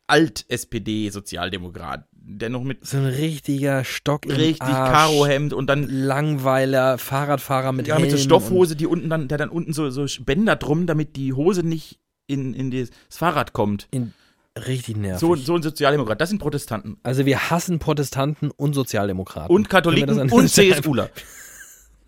[0.07, 6.97] Alt-SPD-Sozialdemokrat, der noch mit So ein richtiger Stock im richtig Arsch, Karohemd und dann Langweiler,
[6.97, 10.55] Fahrradfahrer mit ja, mit so Stoffhose, die unten dann, der dann unten so, so Bänder
[10.55, 13.88] drum, damit die Hose nicht in, in das Fahrrad kommt.
[13.91, 14.13] In,
[14.55, 15.19] richtig nervig.
[15.19, 16.97] So, so ein Sozialdemokrat, das sind Protestanten.
[17.03, 19.53] also wir hassen Protestanten und Sozialdemokraten.
[19.55, 21.09] Und Katholiken und CSUler.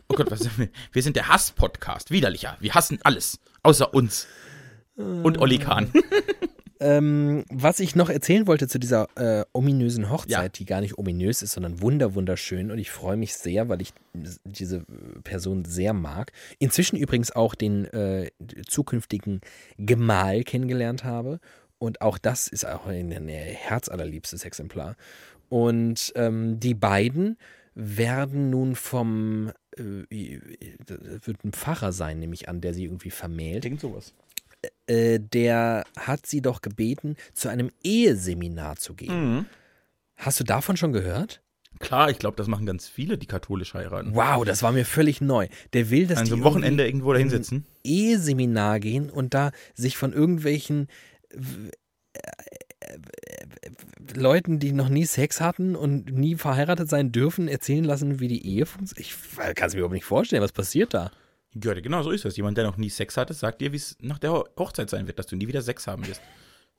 [0.08, 0.70] Oh Gott, was sind wir?
[0.92, 2.10] Wir sind der Hass-Podcast.
[2.10, 2.58] Widerlicher.
[2.60, 3.40] Wir hassen alles.
[3.62, 4.28] Außer uns.
[4.96, 5.92] Und Olli Kahn.
[6.82, 10.48] Ähm, was ich noch erzählen wollte zu dieser äh, ominösen Hochzeit, Ja.
[10.50, 13.94] die gar nicht ominös ist, sondern wunder wunderschön und ich freue mich sehr, weil ich
[14.46, 14.86] diese
[15.24, 16.32] Person sehr mag.
[16.58, 18.30] Inzwischen übrigens auch den äh,
[18.68, 19.42] zukünftigen
[19.78, 21.40] Gemahl kennengelernt habe
[21.80, 24.96] und auch das ist auch ein, ein herzallerliebstes Exemplar.
[25.50, 27.38] Und ähm, die beiden
[27.76, 30.40] werden nun vom, äh,
[30.86, 34.14] das wird ein Pfarrer sein, nehme ich an, der sie irgendwie vermählt Denkt sowas.
[34.88, 39.36] Äh, der hat sie doch gebeten, zu einem Eheseminar zu gehen.
[39.36, 39.46] Mhm.
[40.18, 41.42] Hast du davon schon gehört?
[41.80, 44.14] Klar, ich glaube, das machen ganz viele, die katholisch heiraten.
[44.14, 45.48] Wow, das war mir völlig neu.
[45.72, 47.66] Der will, dass An die so einem irgendwie Wochenende irgendwo da hinsitzen.
[47.86, 50.88] Eheseminar gehen und da sich von irgendwelchen
[54.16, 58.46] Leuten, die noch nie Sex hatten und nie verheiratet sein dürfen, erzählen lassen, wie die
[58.46, 59.08] Ehe funktioniert.
[59.08, 61.12] Ich kann es mir überhaupt nicht vorstellen, was passiert da.
[61.56, 62.38] Ja, genau so ist das.
[62.38, 65.08] Jemand, der noch nie Sex hatte, sagt dir, wie es nach der Ho- Hochzeit sein
[65.08, 66.22] wird, dass du nie wieder Sex haben wirst.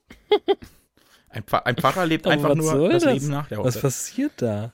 [1.29, 3.13] Ein, Pfarr, ein Pfarrer lebt Aber einfach was nur das, das?
[3.13, 3.81] Leben nach der Was Hochzeit.
[3.83, 4.73] passiert da?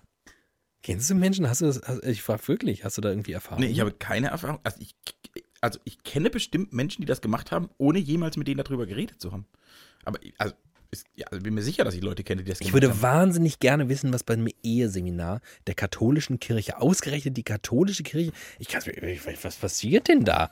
[0.82, 1.48] Kennst du Menschen?
[1.48, 1.82] Hast du das?
[1.86, 3.60] hast- Ich frage wirklich, hast du da irgendwie Erfahrung?
[3.60, 4.60] Nee, ich habe keine Erfahrung.
[4.64, 4.96] Also ich,
[5.62, 9.22] also ich kenne bestimmt Menschen, die das gemacht haben, ohne jemals mit denen darüber geredet
[9.22, 9.46] zu haben.
[10.04, 10.56] Aber also,
[11.00, 13.02] ist, ja, also bin mir sicher, dass ich Leute kenne, die das Ich würde haben.
[13.02, 19.44] wahnsinnig gerne wissen, was beim Eheseminar der katholischen Kirche, ausgerechnet die katholische Kirche, ich ich-
[19.44, 20.52] was passiert denn da?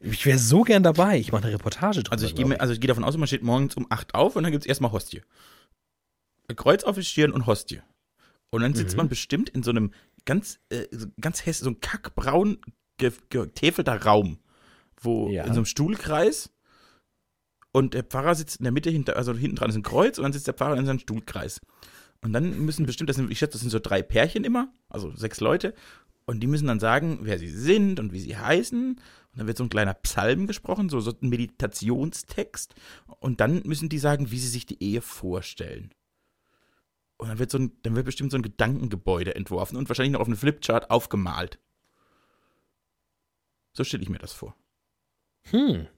[0.00, 1.18] Ich wäre so gern dabei.
[1.18, 2.12] Ich mache eine Reportage drüber.
[2.12, 4.42] Also ich gehe also ich gehe davon aus, man steht morgens um 8 auf und
[4.42, 5.22] dann gibt es erstmal Hostie.
[6.56, 7.80] Kreuz auf die Stirn und Hostie.
[8.50, 8.98] Und dann sitzt Mhm.
[8.98, 9.92] man bestimmt in so einem
[10.24, 12.58] ganz, äh, so ganz hässlich, so ein kackbraun
[12.98, 14.38] ge- getäfelter Raum,
[15.00, 15.42] wo Ja.
[15.44, 16.50] in so einem Stuhlkreis
[17.74, 20.22] und der Pfarrer sitzt in der Mitte, hinter, also hinten dran ist ein Kreuz und
[20.22, 21.60] dann sitzt der Pfarrer in seinem Stuhlkreis.
[22.22, 25.14] Und dann müssen bestimmt, das sind, ich schätze, das sind so drei Pärchen immer, also
[25.16, 25.74] sechs Leute,
[26.24, 28.92] und die müssen dann sagen, wer sie sind und wie sie heißen.
[28.92, 32.74] Und dann wird so ein kleiner Psalm gesprochen, so, so ein Meditationstext.
[33.18, 35.90] Und dann müssen die sagen, wie sie sich die Ehe vorstellen.
[37.16, 40.20] Und dann wird, so ein, dann wird bestimmt so ein Gedankengebäude entworfen und wahrscheinlich noch
[40.20, 41.58] auf einem Flipchart aufgemalt.
[43.72, 44.56] So stelle ich mir das vor.
[45.50, 45.88] Hm.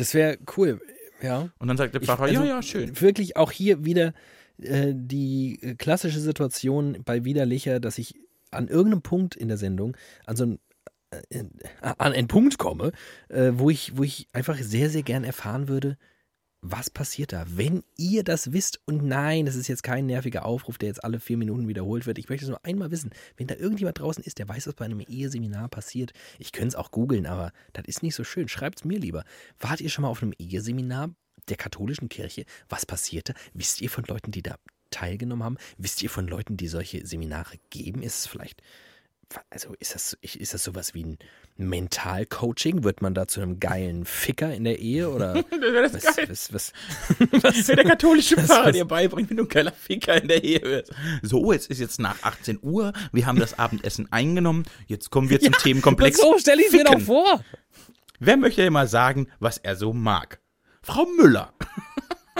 [0.00, 0.80] Das wäre cool,
[1.22, 1.50] ja.
[1.58, 2.98] Und dann sagt der Ich- Pfarrer, also, ja, ja, schön.
[3.00, 4.14] Wirklich auch hier wieder
[4.62, 8.14] äh, die äh, klassische Situation bei Widerlicher, dass ich
[8.50, 9.96] an irgendeinem Punkt in der Sendung
[10.26, 10.58] an so einen,
[11.30, 11.44] äh,
[11.80, 12.92] an einen Punkt komme,
[13.28, 15.98] äh, wo, ich, wo ich einfach sehr, sehr gern erfahren würde,
[16.62, 17.46] was passiert da?
[17.48, 21.18] Wenn ihr das wisst, und nein, das ist jetzt kein nerviger Aufruf, der jetzt alle
[21.18, 22.18] vier Minuten wiederholt wird.
[22.18, 23.10] Ich möchte es nur einmal wissen.
[23.36, 26.74] Wenn da irgendjemand draußen ist, der weiß, was bei einem Eheseminar passiert, ich könnte es
[26.74, 28.48] auch googeln, aber das ist nicht so schön.
[28.48, 29.24] Schreibt es mir lieber.
[29.58, 31.14] Wart ihr schon mal auf einem Eheseminar
[31.48, 32.44] der katholischen Kirche?
[32.68, 33.34] Was passierte?
[33.54, 34.56] Wisst ihr von Leuten, die da
[34.90, 35.56] teilgenommen haben?
[35.78, 38.02] Wisst ihr von Leuten, die solche Seminare geben?
[38.02, 38.62] Ist es vielleicht,
[39.50, 41.18] also ist das, ist das sowas wie ein
[41.56, 42.82] Mentalcoaching?
[42.84, 46.26] Wird man da zu einem geilen Ficker in der Ehe oder Das was, geil.
[46.28, 46.72] was, was,
[47.68, 50.42] wäre der katholische was- Pfarrer was- dir beibringt, wenn du ein geiler Ficker in der
[50.42, 50.92] Ehe wirst.
[51.22, 55.40] So, jetzt ist jetzt nach 18 Uhr, wir haben das Abendessen eingenommen, jetzt kommen wir
[55.40, 56.18] zum Themenkomplex.
[56.20, 57.44] So stelle ich es mir doch vor.
[58.18, 60.40] Wer möchte denn mal sagen, was er so mag?
[60.82, 61.52] Frau Müller.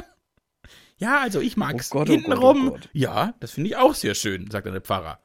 [0.98, 2.58] ja, also ich mag's Oh Gott, oh hintenrum.
[2.64, 2.90] Gott, oh Gott.
[2.92, 5.20] Ja, das finde ich auch sehr schön, sagt der Pfarrer.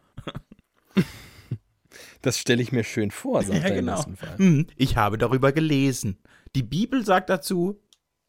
[2.25, 3.95] Das stelle ich mir schön vor, sagt Ja, er genau.
[3.97, 4.37] besten Fall.
[4.37, 6.17] Hm, ich habe darüber gelesen.
[6.55, 7.79] Die Bibel sagt dazu,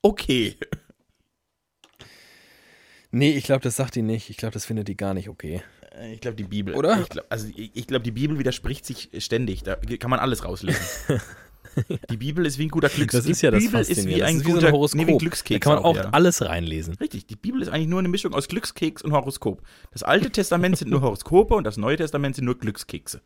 [0.03, 0.57] okay.
[3.11, 4.29] Nee, ich glaube, das sagt die nicht.
[4.29, 5.63] Ich glaube, das findet die gar nicht okay.
[5.99, 6.75] Äh, Ich glaube, die Bibel.
[6.75, 7.01] Oder?
[7.01, 9.63] Ich glaub, also ich, glaube, die Bibel widerspricht sich ständig.
[9.63, 10.85] Da kann man alles rauslesen.
[12.11, 13.13] Die Bibel ist wie ein guter Glücks.
[13.13, 15.07] Das ist ja das Bibel ist wie ein ist wie so guter ein Horoskop.
[15.07, 15.61] Nee, Glückskeks.
[15.61, 16.09] da kann man auch ja.
[16.11, 16.95] alles reinlesen.
[16.95, 19.63] Richtig, die Bibel ist eigentlich nur eine Mischung aus Glückskeks und Horoskop.
[19.91, 23.21] Das Alte Testament sind nur Horoskope und das Neue Testament sind nur Glückskekse.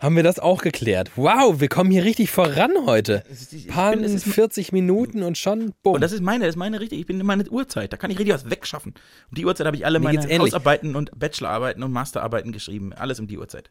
[0.00, 1.10] Haben wir das auch geklärt?
[1.16, 3.22] Wow, wir kommen hier richtig voran heute.
[3.68, 5.94] Paar bin- das ist- 40 Minuten und schon bumm.
[5.94, 7.92] Und das ist meine, das ist meine richtig, ich bin in meine Uhrzeit.
[7.92, 8.94] Da kann ich richtig was wegschaffen.
[9.30, 10.38] Um die Uhrzeit habe ich alle Mir meine.
[10.38, 12.92] Hausarbeiten und Bachelorarbeiten und Masterarbeiten geschrieben.
[12.94, 13.70] Alles um die Uhrzeit.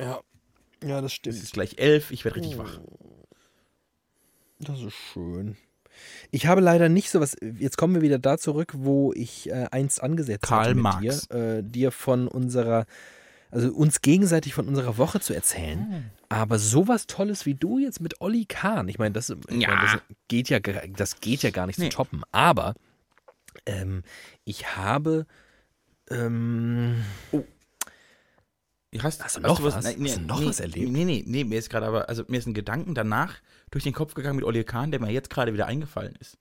[0.00, 0.18] ja.
[0.84, 1.36] ja, das Es stimmt.
[1.36, 2.80] ist gleich elf, ich werde richtig wach.
[4.58, 5.56] Das ist schön.
[6.30, 7.36] Ich habe leider nicht so was.
[7.58, 11.28] Jetzt kommen wir wieder da zurück, wo ich äh, einst angesetzt Karl hatte mit Marx.
[11.28, 12.86] dir, äh, dir von unserer,
[13.50, 16.10] also uns gegenseitig von unserer Woche zu erzählen.
[16.28, 19.68] Aber sowas Tolles wie du jetzt mit Olli Kahn, ich meine, das, Ja.
[19.68, 21.88] meine, das geht ja, gar- das geht ja gar nicht Nee.
[21.90, 22.22] zu toppen.
[22.32, 22.74] Aber
[23.66, 24.02] ähm,
[24.44, 25.26] ich habe
[26.10, 27.04] ähm,
[28.98, 29.74] Hast, Hast du noch was?
[29.84, 30.90] Nein, Hast du noch nee, was erlebt?
[30.90, 33.36] Nee, nee, nee, mir ist gerade aber, also mir ist ein Gedanken danach
[33.70, 36.38] durch den Kopf gegangen mit Oli Kahn, der mir jetzt gerade wieder eingefallen ist.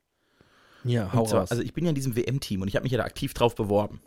[0.84, 1.52] ja, hau Und zwar, raus.
[1.52, 3.54] also ich bin ja in diesem WM-Team und ich habe mich ja da aktiv drauf
[3.54, 4.02] beworben.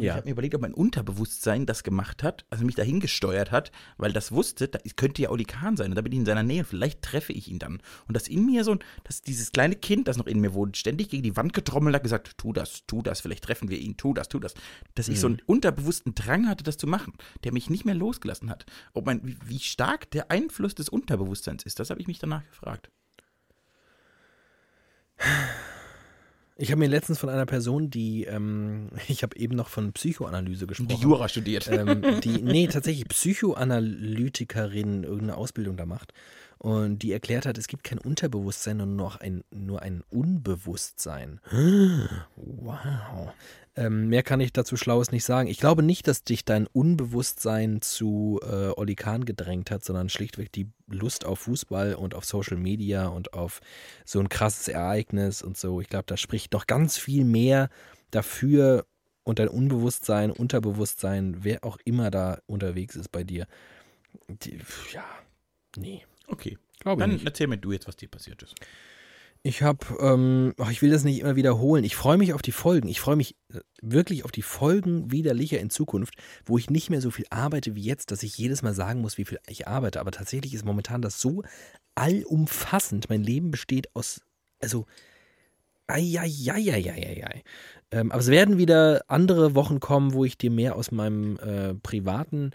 [0.00, 0.12] Ja.
[0.12, 3.72] Ich habe mir überlegt, ob mein Unterbewusstsein das gemacht hat, also mich dahin gesteuert hat,
[3.96, 6.44] weil das wusste, da könnte ja Oli Kahn sein und da bin ich in seiner
[6.44, 7.80] Nähe vielleicht treffe ich ihn dann.
[8.06, 10.76] Und das in mir so, ein- dass dieses kleine Kind, das noch in mir wohnt,
[10.76, 13.96] ständig gegen die Wand getrommelt hat, gesagt, tu das, tu das, vielleicht treffen wir ihn,
[13.96, 14.54] tu das, tu das.
[14.94, 15.34] Dass ich so Mhm.
[15.34, 18.66] einen unterbewussten Drang hatte, das zu machen, der mich nicht mehr losgelassen hat.
[18.94, 22.44] Ob mein, wie, wie stark der Einfluss des Unterbewusstseins ist, das habe ich mich danach
[22.48, 22.88] gefragt.
[26.60, 30.66] Ich habe mir letztens von einer Person, die, ähm, ich habe eben noch von Psychoanalyse
[30.66, 30.88] gesprochen.
[30.88, 31.68] Die Jura studiert.
[31.70, 36.12] ähm, die, nee, tatsächlich Psychoanalytikerin irgendeine Ausbildung da macht.
[36.58, 41.40] Und die erklärt hat, es gibt kein Unterbewusstsein und nur noch ein, nur ein Unbewusstsein.
[42.34, 43.32] Wow.
[43.76, 45.48] Ähm, mehr kann ich dazu Schlaues nicht sagen.
[45.48, 50.50] Ich glaube nicht, dass dich dein Unbewusstsein zu äh, Oli Kahn gedrängt hat, sondern schlichtweg
[50.50, 53.60] die Lust auf Fußball und auf Social Media und auf
[54.04, 55.80] so ein krasses Ereignis und so.
[55.80, 57.68] Ich glaube, da spricht noch ganz viel mehr
[58.10, 58.84] dafür
[59.22, 63.46] und dein Unbewusstsein, Unterbewusstsein, wer auch immer da unterwegs ist bei dir.
[64.28, 64.58] Die,
[64.92, 65.04] ja,
[65.76, 67.26] nee, Okay, glaube dann nicht.
[67.26, 68.54] erzähl mir du jetzt, was dir passiert ist.
[69.42, 71.84] Ich habe, ähm, ach, ich will das nicht immer wiederholen.
[71.84, 72.88] Ich freue mich auf die Folgen.
[72.88, 76.14] Ich freue mich äh, wirklich auf die Folgen widerlicher in Zukunft,
[76.44, 79.16] wo ich nicht mehr so viel arbeite wie jetzt, dass ich jedes Mal sagen muss,
[79.16, 80.00] wie viel ich arbeite.
[80.00, 81.42] Aber tatsächlich ist momentan das so
[81.94, 83.08] allumfassend.
[83.08, 84.22] Mein Leben besteht aus,
[84.60, 84.86] also,
[85.86, 87.42] Eieieiei.
[87.90, 91.74] Ähm, aber es werden wieder andere Wochen kommen, wo ich dir mehr aus meinem äh,
[91.74, 92.50] privaten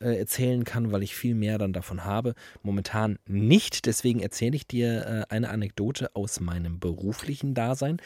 [0.00, 2.34] äh, erzählen kann, weil ich viel mehr dann davon habe.
[2.62, 7.98] Momentan nicht, deswegen erzähle ich dir äh, eine Anekdote aus meinem beruflichen Dasein.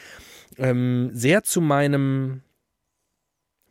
[0.57, 2.41] Ähm, sehr zu meinem,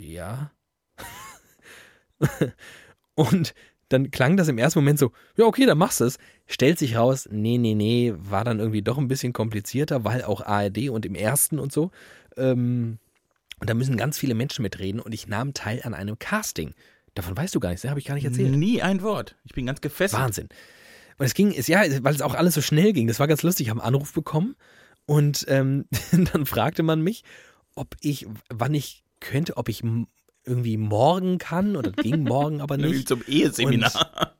[0.00, 0.52] ja.
[3.14, 3.54] und
[3.88, 6.18] dann klang das im ersten Moment so, ja, okay, dann machst du es.
[6.46, 10.40] Stellt sich raus, nee, nee, nee, war dann irgendwie doch ein bisschen komplizierter, weil auch
[10.40, 11.90] ARD und im ersten und so.
[12.36, 12.98] Ähm,
[13.58, 16.74] und da müssen ganz viele Menschen mitreden und ich nahm teil an einem Casting.
[17.14, 17.90] Davon weißt du gar nichts, ne?
[17.90, 18.52] habe ich gar nicht erzählt.
[18.52, 19.36] Nie ein Wort.
[19.44, 20.22] Ich bin ganz gefesselt.
[20.22, 20.48] Wahnsinn.
[21.18, 23.06] Und es ging, ist, ja, weil es auch alles so schnell ging.
[23.06, 23.66] Das war ganz lustig.
[23.66, 24.56] Ich habe einen Anruf bekommen
[25.04, 25.86] und ähm,
[26.32, 27.24] dann fragte man mich,
[27.74, 29.82] ob ich, wann ich könnte, ob ich
[30.44, 33.08] irgendwie morgen kann oder ging morgen aber nicht.
[33.08, 34.34] zum Eheseminar.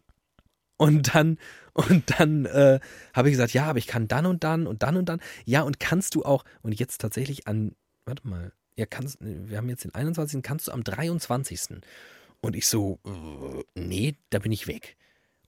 [0.76, 1.38] Und dann,
[1.74, 2.80] und dann äh,
[3.12, 5.20] habe ich gesagt, ja, aber ich kann dann und dann und dann und dann.
[5.44, 7.76] Ja, und kannst du auch, und jetzt tatsächlich an,
[8.06, 10.42] warte mal, ja, kannst, wir haben jetzt den 21.
[10.42, 11.82] Kannst du am 23.
[12.40, 14.96] Und ich so, äh, nee, da bin ich weg.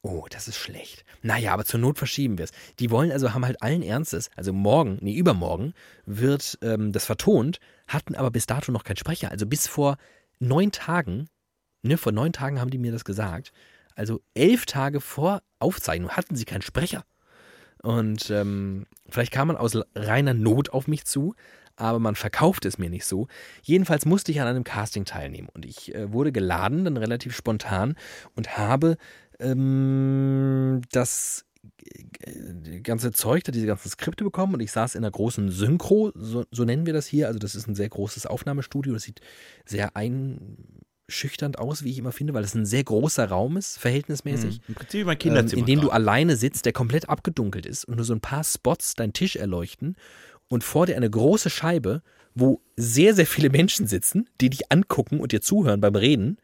[0.05, 1.05] Oh, das ist schlecht.
[1.23, 2.51] Naja, aber zur Not verschieben wir es.
[2.81, 5.75] Die wollen also, haben halt allen Ernstes, also morgen, nee, übermorgen
[6.07, 9.31] wird ähm, das vertont, hatten aber bis dato noch keinen Sprecher.
[9.31, 9.97] Also bis vor
[10.41, 11.29] neun Tagen,
[11.83, 13.53] ne, vor neun Tagen haben die mir das gesagt.
[13.95, 17.05] Also elf Tage vor Aufzeichnung hatten sie keinen Sprecher.
[17.83, 21.35] Und ähm, vielleicht kam man aus reiner Not auf mich zu,
[21.77, 23.29] aber man verkauft es mir nicht so.
[23.63, 27.97] Jedenfalls musste ich an einem Casting teilnehmen und ich äh, wurde geladen, dann relativ spontan
[28.35, 28.97] und habe
[29.43, 31.45] ähm, das
[32.25, 36.13] äh, ganze Zeug, da diese ganzen Skripte bekommen und ich saß in einer großen Synchro,
[36.15, 37.27] so, so nennen wir das hier.
[37.27, 39.21] Also das ist ein sehr großes Aufnahmestudio, das sieht
[39.65, 44.61] sehr einschüchternd aus, wie ich immer finde, weil es ein sehr großer Raum ist, verhältnismäßig.
[44.69, 45.61] Im Prinzip mein Ähm, Kinderzimmer.
[45.61, 48.95] in dem du alleine sitzt, der komplett abgedunkelt ist und nur so ein paar Spots
[48.95, 49.97] deinen Tisch erleuchten
[50.49, 52.03] und vor dir eine große Scheibe,
[52.35, 56.39] wo sehr, sehr viele Menschen sitzen, die dich angucken und dir zuhören beim Reden.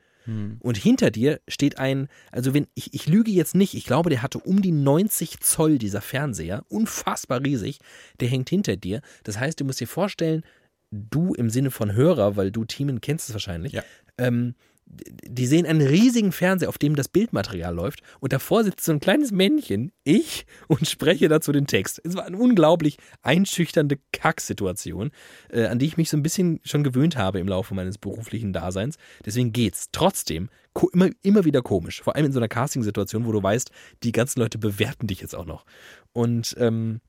[0.61, 4.22] Und hinter dir steht ein, also wenn, ich, ich lüge jetzt nicht, ich glaube, der
[4.22, 7.79] hatte um die 90 Zoll, dieser Fernseher, unfassbar riesig,
[8.20, 9.01] der hängt hinter dir.
[9.24, 10.45] Das heißt, du musst dir vorstellen,
[10.91, 13.83] du im Sinne von Hörer, weil du Teamen kennst es wahrscheinlich, Ja.
[14.18, 14.55] ähm,
[14.91, 19.01] die sehen einen riesigen Fernseher, auf dem das Bildmaterial läuft und davor sitzt so ein
[19.01, 22.01] kleines Männchen, ich, und spreche dazu den Text.
[22.05, 25.11] Es war eine unglaublich einschüchternde Kacksituation,
[25.51, 28.53] äh, an die ich mich so ein bisschen schon gewöhnt habe im Laufe meines beruflichen
[28.53, 28.97] Daseins.
[29.24, 29.89] Deswegen geht's.
[29.93, 30.49] Trotzdem
[30.93, 33.70] immer, immer wieder komisch, vor allem in so einer Casting-Situation, wo du weißt,
[34.03, 35.64] die ganzen Leute bewerten dich jetzt auch noch.
[36.12, 37.01] Und ähm,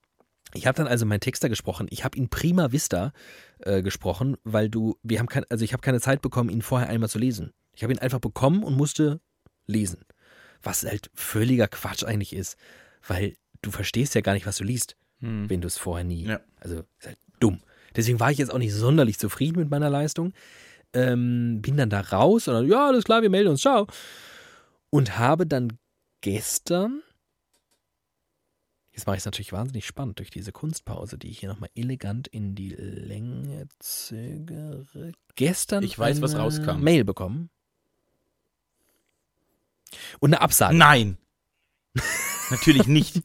[0.54, 1.88] ich habe dann also meinen Texter gesprochen.
[1.92, 3.14] Ich habe ihn prima vista
[3.60, 6.90] äh, gesprochen, weil du, wir haben kein, also ich habe keine Zeit bekommen, ihn vorher
[6.90, 7.52] einmal zu lesen.
[7.80, 9.22] Ich habe ihn einfach bekommen und musste
[9.66, 10.04] lesen.
[10.62, 12.58] Was halt völliger Quatsch eigentlich ist,
[13.08, 15.50] weil du verstehst ja gar nicht, was du liest, Hm.
[15.50, 16.26] wenn du es vorher nie.
[16.26, 16.42] Ja.
[16.60, 17.62] Also ist halt dumm.
[17.96, 20.34] Deswegen war ich jetzt auch nicht sonderlich zufrieden mit meiner Leistung.
[20.92, 23.88] Ähm, bin dann da raus und dann, ja, alles klar, wir melden uns, ciao.
[24.90, 25.78] Und habe dann
[26.20, 27.02] gestern,
[28.92, 32.28] jetzt mache ich es natürlich wahnsinnig spannend durch diese Kunstpause, die ich hier nochmal elegant
[32.28, 35.14] in die Länge zögere.
[35.36, 36.82] Gestern Ich weiß, was rauskam.
[36.82, 37.50] Mail bekommen.
[40.20, 40.76] Und eine Absage.
[40.76, 41.18] Nein.
[42.50, 43.22] Natürlich nicht.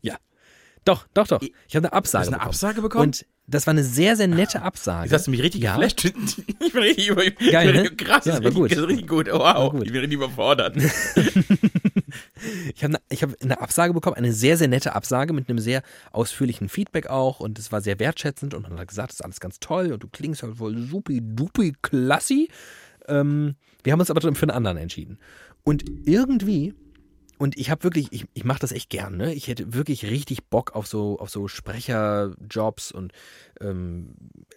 [0.85, 1.41] Doch, doch, doch.
[1.43, 2.49] Ich- habe eine Du Absage hast eine bekommen.
[2.51, 3.05] Absage bekommen?
[3.05, 5.05] Und das war eine sehr, sehr nette Absage.
[5.05, 5.77] Jetzt hast du mich richtig Ja.
[5.77, 6.05] geflasht.
[6.61, 7.25] Ich bin richtig über.
[7.25, 7.83] ich Geil, bin ne?
[7.91, 8.71] richtig, Krass, Ja, war richtig, gut.
[8.73, 9.27] das ist richtig gut.
[9.31, 9.83] Wow, War gut.
[9.87, 10.77] ich bin richtig überfordert.
[12.75, 15.59] Ich habe eine, ich hab eine Absage bekommen, eine sehr, sehr nette Absage mit einem
[15.59, 19.25] sehr ausführlichen Feedback auch und es war sehr wertschätzend und man hat gesagt, das ist
[19.25, 22.49] alles ganz toll und du klingst halt voll supi dupi klassi.
[23.09, 25.19] Ähm, wir haben uns aber für einen anderen entschieden.
[25.65, 26.75] Und irgendwie,
[27.39, 29.35] und ich habe wirklich, ich, ich mache das echt gern, ne?
[29.35, 33.12] Ich hätte wirklich richtig Bock auf so, auf so Sprecherjobs und
[33.61, 34.15] ähm,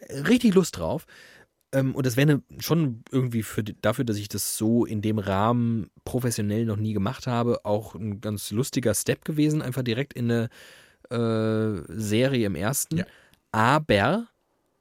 [0.09, 1.05] richtig Lust drauf.
[1.71, 5.19] Ähm, und das wäre ne, schon irgendwie für, dafür, dass ich das so in dem
[5.19, 10.31] Rahmen professionell noch nie gemacht habe, auch ein ganz lustiger Step gewesen, einfach direkt in
[10.31, 10.49] eine
[11.09, 12.97] äh, Serie im ersten.
[12.97, 13.05] Ja.
[13.51, 14.27] Aber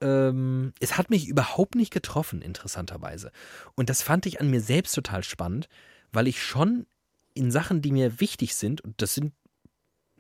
[0.01, 3.33] ähm, es hat mich überhaupt nicht getroffen, interessanterweise.
[3.75, 5.69] Und das fand ich an mir selbst total spannend,
[6.13, 6.87] weil ich schon
[7.35, 9.33] in Sachen, die mir wichtig sind, und das sind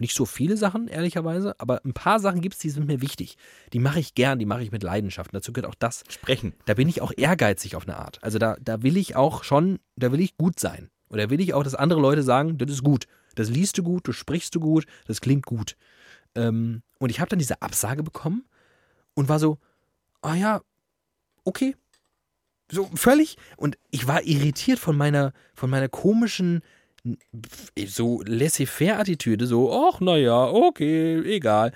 [0.00, 3.36] nicht so viele Sachen, ehrlicherweise, aber ein paar Sachen gibt es, die sind mir wichtig.
[3.72, 5.32] Die mache ich gern, die mache ich mit Leidenschaft.
[5.32, 6.04] Und dazu gehört auch das.
[6.08, 6.52] Sprechen.
[6.66, 8.22] Da bin ich auch ehrgeizig auf eine Art.
[8.22, 10.90] Also da, da will ich auch schon, da will ich gut sein.
[11.08, 13.06] Und da will ich auch, dass andere Leute sagen, das ist gut.
[13.36, 15.76] Das liest du gut, du sprichst du gut, das klingt gut.
[16.34, 18.44] Ähm, und ich habe dann diese Absage bekommen
[19.14, 19.58] und war so,
[20.20, 20.60] ah ja,
[21.44, 21.76] okay.
[22.70, 23.36] So völlig.
[23.56, 26.62] Und ich war irritiert von meiner, von meiner komischen,
[27.86, 31.72] so laissez-faire-Attitüde, so, ach, naja, okay, egal.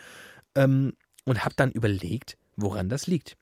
[0.55, 3.36] Ähm, und habe dann überlegt, woran das liegt.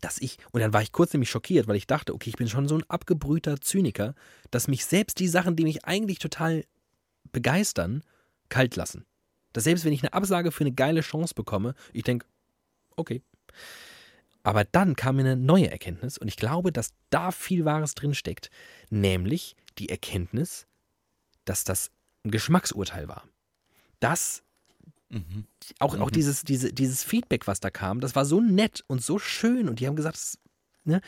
[0.00, 2.48] Dass ich, und dann war ich kurz nämlich schockiert, weil ich dachte, okay, ich bin
[2.48, 4.14] schon so ein abgebrühter Zyniker,
[4.50, 6.64] dass mich selbst die Sachen, die mich eigentlich total
[7.32, 8.02] begeistern,
[8.48, 9.06] kalt lassen.
[9.52, 12.26] Dass selbst wenn ich eine Absage für eine geile Chance bekomme, ich denke,
[12.96, 13.22] okay.
[14.44, 18.50] Aber dann kam mir eine neue Erkenntnis und ich glaube, dass da viel Wahres drinsteckt,
[18.90, 20.66] nämlich die Erkenntnis,
[21.44, 21.90] dass das
[22.24, 23.24] ein Geschmacksurteil war.
[24.00, 24.42] Das
[25.10, 25.46] Mhm.
[25.78, 26.12] auch, auch Mhm.
[26.14, 29.80] dieses, diese, dieses Feedback, was da kam, das war so nett und so schön und
[29.80, 30.38] die haben gesagt, das,
[30.84, 31.00] ne?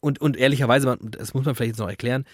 [0.00, 2.24] und, und ehrlicherweise, man- das muss man vielleicht jetzt noch erklären,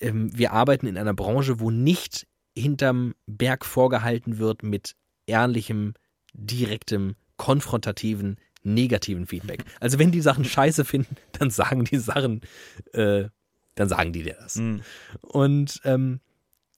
[0.00, 2.26] ähm, wir arbeiten in einer Branche, wo nicht
[2.56, 4.94] hinterm Berg vorgehalten wird mit
[5.26, 5.94] ehrlichem,
[6.32, 9.64] direktem, konfrontativen, negativen Feedback.
[9.80, 12.42] Also wenn die Sachen scheiße finden, dann sagen die Sachen,
[12.92, 13.24] äh,
[13.74, 14.56] dann sagen die dir das.
[14.56, 14.82] Mhm.
[15.22, 16.20] Und ähm,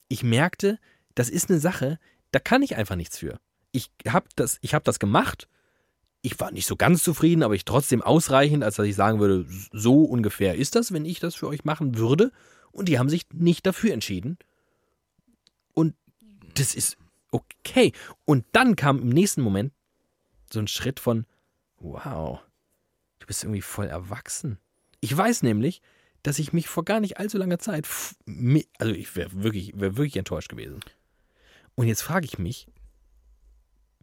[0.07, 0.77] ich merkte,
[1.15, 1.99] das ist eine Sache,
[2.31, 3.39] da kann ich einfach nichts für.
[3.71, 5.47] Ich habe das, ich hab das gemacht.
[6.21, 9.45] Ich war nicht so ganz zufrieden, aber ich trotzdem ausreichend, als dass ich sagen würde,
[9.71, 12.31] so ungefähr ist das, wenn ich das für euch machen würde.
[12.71, 14.37] Und die haben sich nicht dafür entschieden.
[15.73, 15.95] Und
[16.53, 16.97] das ist
[17.31, 17.91] okay.
[18.25, 19.73] Und dann kam im nächsten Moment
[20.51, 21.25] so ein Schritt von,
[21.81, 22.39] wow,
[23.19, 24.59] du bist irgendwie voll erwachsen.
[24.99, 25.81] Ich weiß nämlich,
[26.23, 27.87] dass ich mich vor gar nicht allzu langer Zeit,
[28.77, 30.79] also ich wäre wirklich, wär wirklich enttäuscht gewesen.
[31.75, 32.67] Und jetzt frage ich mich,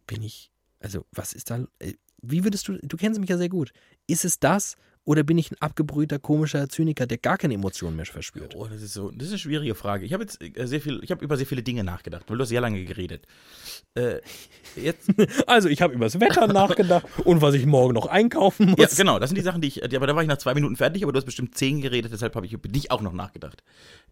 [0.05, 3.49] bin ich, also was ist da, äh, wie würdest du, du kennst mich ja sehr
[3.49, 3.71] gut,
[4.07, 4.75] ist es das
[5.05, 8.55] oder bin ich ein abgebrühter, komischer Zyniker, der gar keine Emotionen mehr verspürt?
[8.55, 10.05] Oh, das ist so, das ist eine schwierige Frage.
[10.05, 12.43] Ich habe jetzt äh, sehr viel, ich habe über sehr viele Dinge nachgedacht, weil du
[12.43, 13.25] hast sehr lange geredet.
[13.95, 14.19] Äh,
[14.75, 15.09] jetzt,
[15.47, 18.77] Also ich habe über das Wetter nachgedacht und was ich morgen noch einkaufen muss.
[18.79, 20.53] ja, genau, das sind die Sachen, die ich, die, aber da war ich nach zwei
[20.53, 23.13] Minuten fertig, aber du hast bestimmt zehn geredet, deshalb habe ich über dich auch noch
[23.13, 23.63] nachgedacht.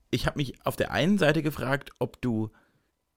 [0.10, 2.50] Ich habe mich auf der einen Seite gefragt, ob du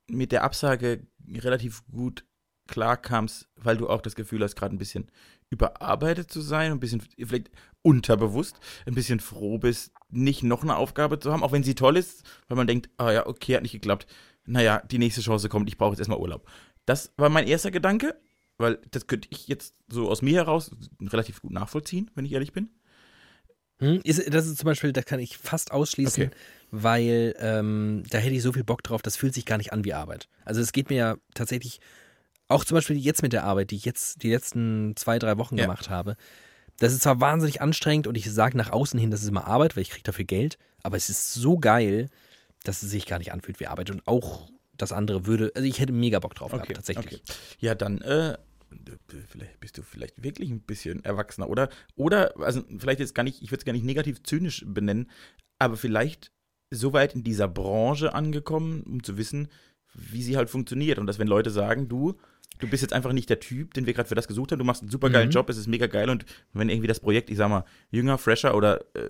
[0.07, 2.25] mit der Absage relativ gut
[2.71, 5.11] klarkamst, weil du auch das Gefühl hast, gerade ein bisschen
[5.51, 7.51] überarbeitet zu sein, ein bisschen vielleicht
[7.83, 8.57] unterbewusst,
[8.87, 12.25] ein bisschen froh bist, nicht noch eine Aufgabe zu haben, auch wenn sie toll ist,
[12.49, 14.07] weil man denkt, ah ja, okay, hat nicht geklappt.
[14.47, 16.49] Naja, die nächste Chance kommt, ich brauche jetzt erstmal Urlaub.
[16.87, 18.18] Das war mein erster Gedanke,
[18.59, 22.53] weil das könnte ich jetzt so aus mir heraus relativ gut nachvollziehen, wenn ich ehrlich
[22.53, 22.71] bin.
[23.81, 26.35] Hm, ist, das ist zum Beispiel, das kann ich fast ausschließen, Okay.
[26.71, 29.85] weil ähm, da hätte ich so viel Bock drauf, das fühlt sich gar nicht an
[29.85, 30.29] wie Arbeit.
[30.45, 31.81] Also es geht mir ja tatsächlich,
[32.51, 35.57] auch zum Beispiel jetzt mit der Arbeit, die ich jetzt die letzten zwei, drei Wochen
[35.57, 35.64] Ja.
[35.64, 36.16] gemacht habe.
[36.78, 39.76] Das ist zwar wahnsinnig anstrengend und ich sage nach außen hin, das ist immer Arbeit,
[39.76, 42.09] weil ich kriege dafür Geld, aber es ist so geil,
[42.64, 43.90] dass es sich gar nicht anfühlt wie Arbeit.
[43.90, 47.07] Und auch das andere würde, also ich hätte mega Bock drauf gehabt, tatsächlich.
[47.07, 47.20] Okay.
[47.59, 48.36] Ja, dann äh,
[49.28, 53.42] vielleicht bist du vielleicht wirklich ein bisschen erwachsener oder oder also vielleicht jetzt gar nicht,
[53.42, 55.11] ich würde es gar nicht negativ zynisch benennen,
[55.59, 56.32] aber vielleicht
[56.70, 59.48] so weit in dieser Branche angekommen, um zu wissen,
[59.92, 62.14] wie sie halt funktioniert und dass wenn Leute sagen, du
[62.61, 64.59] Du bist jetzt einfach nicht der Typ, den wir gerade für das gesucht haben.
[64.59, 65.33] Du machst einen super geilen Mhm.
[65.35, 66.09] Job, es ist mega geil.
[66.11, 69.09] Und wenn irgendwie das Projekt, ich sag mal, jünger, fresher oder äh,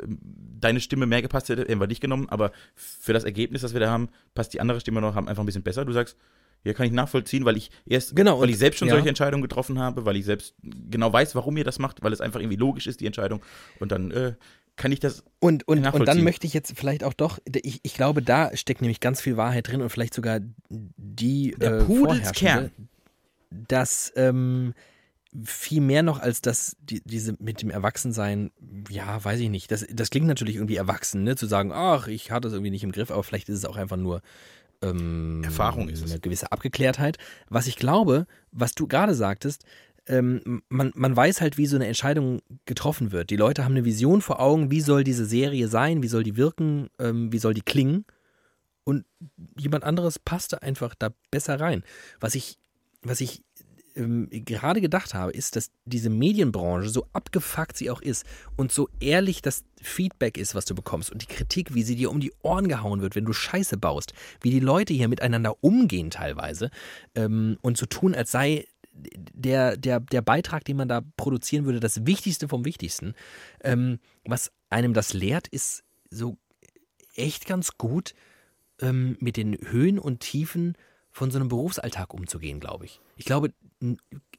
[0.60, 2.28] deine Stimme mehr gepasst hätte, hätten wir dich genommen.
[2.28, 5.42] Aber für das Ergebnis, das wir da haben, passt die andere Stimme noch haben einfach
[5.42, 5.84] ein bisschen besser.
[5.84, 6.16] Du sagst,
[6.62, 8.94] ja, kann ich nachvollziehen, weil ich erst, Genau, weil und- ich selbst schon ja.
[8.94, 12.20] solche Entscheidungen getroffen habe, weil ich selbst genau weiß, warum ihr das macht, weil es
[12.20, 13.40] einfach irgendwie logisch ist, die Entscheidung.
[13.78, 14.34] Und dann äh,
[14.76, 15.24] kann ich das.
[15.40, 18.80] Und, und, und dann möchte ich jetzt vielleicht auch doch, ich, ich glaube, da steckt
[18.82, 20.40] nämlich ganz viel Wahrheit drin und vielleicht sogar
[20.70, 22.70] die Der äh, Pudels vorherrschende,
[23.72, 24.74] dass ähm,
[25.44, 28.50] viel mehr noch als das, die, diese mit dem Erwachsensein,
[28.88, 29.70] ja, weiß ich nicht.
[29.70, 31.36] Das, das klingt natürlich irgendwie erwachsen, ne?
[31.36, 33.76] Zu sagen, ach, ich hatte das irgendwie nicht im Griff, aber vielleicht ist es auch
[33.76, 34.22] einfach nur
[34.82, 36.10] ähm, Erfahrung ist es.
[36.10, 37.18] eine gewisse Abgeklärtheit.
[37.48, 39.64] Was ich glaube, was du gerade sagtest,
[40.06, 43.30] ähm, man, man weiß halt, wie so eine Entscheidung getroffen wird.
[43.30, 46.36] Die Leute haben eine Vision vor Augen, wie soll diese Serie sein, wie soll die
[46.36, 48.04] wirken, ähm, wie soll die klingen.
[48.82, 49.04] Und
[49.56, 51.84] jemand anderes passte einfach da besser rein.
[52.18, 52.58] Was ich,
[53.02, 53.42] was ich
[53.96, 58.24] ähm, gerade gedacht habe, ist, dass diese Medienbranche, so abgefuckt sie auch ist
[58.56, 62.10] und so ehrlich das Feedback ist, was du bekommst und die Kritik, wie sie dir
[62.10, 66.10] um die Ohren gehauen wird, wenn du Scheiße baust, wie die Leute hier miteinander umgehen
[66.10, 66.70] teilweise
[67.14, 71.80] ähm, und so tun, als sei der, der, der Beitrag, den man da produzieren würde,
[71.80, 73.14] das Wichtigste vom Wichtigsten.
[73.62, 76.36] Ähm, was einem das lehrt, ist so
[77.14, 78.14] echt ganz gut
[78.80, 80.76] ähm, mit den Höhen und Tiefen
[81.10, 83.00] von so einem Berufsalltag umzugehen, glaube ich.
[83.16, 83.52] Ich glaube,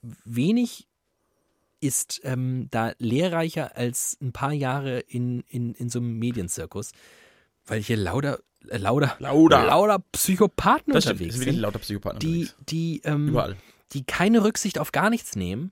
[0.01, 0.87] wenig
[1.79, 6.91] ist ähm, da lehrreicher als ein paar Jahre in, in, in so einem Medienzirkus,
[7.65, 8.39] weil hier lauter,
[8.69, 9.65] äh, lauter, Lauter.
[9.65, 12.55] lauter Psychopathen Das unterwegs sind lauter Psychopathen die, unterwegs.
[12.69, 13.55] die, ähm, Überall.
[13.93, 15.71] die keine Rücksicht auf gar nichts nehmen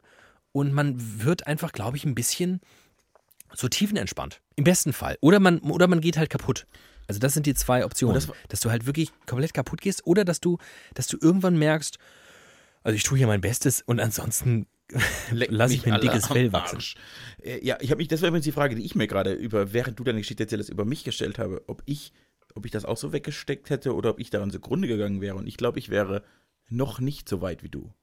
[0.51, 2.59] und man wird einfach, glaube ich, ein bisschen
[3.53, 4.41] so tiefenentspannt.
[4.55, 5.17] Im besten Fall.
[5.21, 6.65] Oder man, oder man geht halt kaputt.
[7.07, 8.15] Also das sind die zwei Optionen.
[8.15, 10.57] Das dass du halt wirklich komplett kaputt gehst oder dass du,
[10.93, 11.97] dass du irgendwann merkst,
[12.83, 14.67] also ich tue hier mein Bestes und ansonsten
[15.31, 16.79] Leck lass ich mir ein dickes Fell wachsen.
[17.43, 19.71] Äh, Ja, ich habe mich, das war übrigens die Frage, die ich mir gerade über,
[19.71, 22.11] während du deine Geschichte erzählst, über mich gestellt habe, ob ich,
[22.55, 25.35] ob ich das auch so weggesteckt hätte oder ob ich daran zugrunde gegangen wäre.
[25.35, 26.23] Und ich glaube, ich wäre
[26.69, 27.93] noch nicht so weit wie du.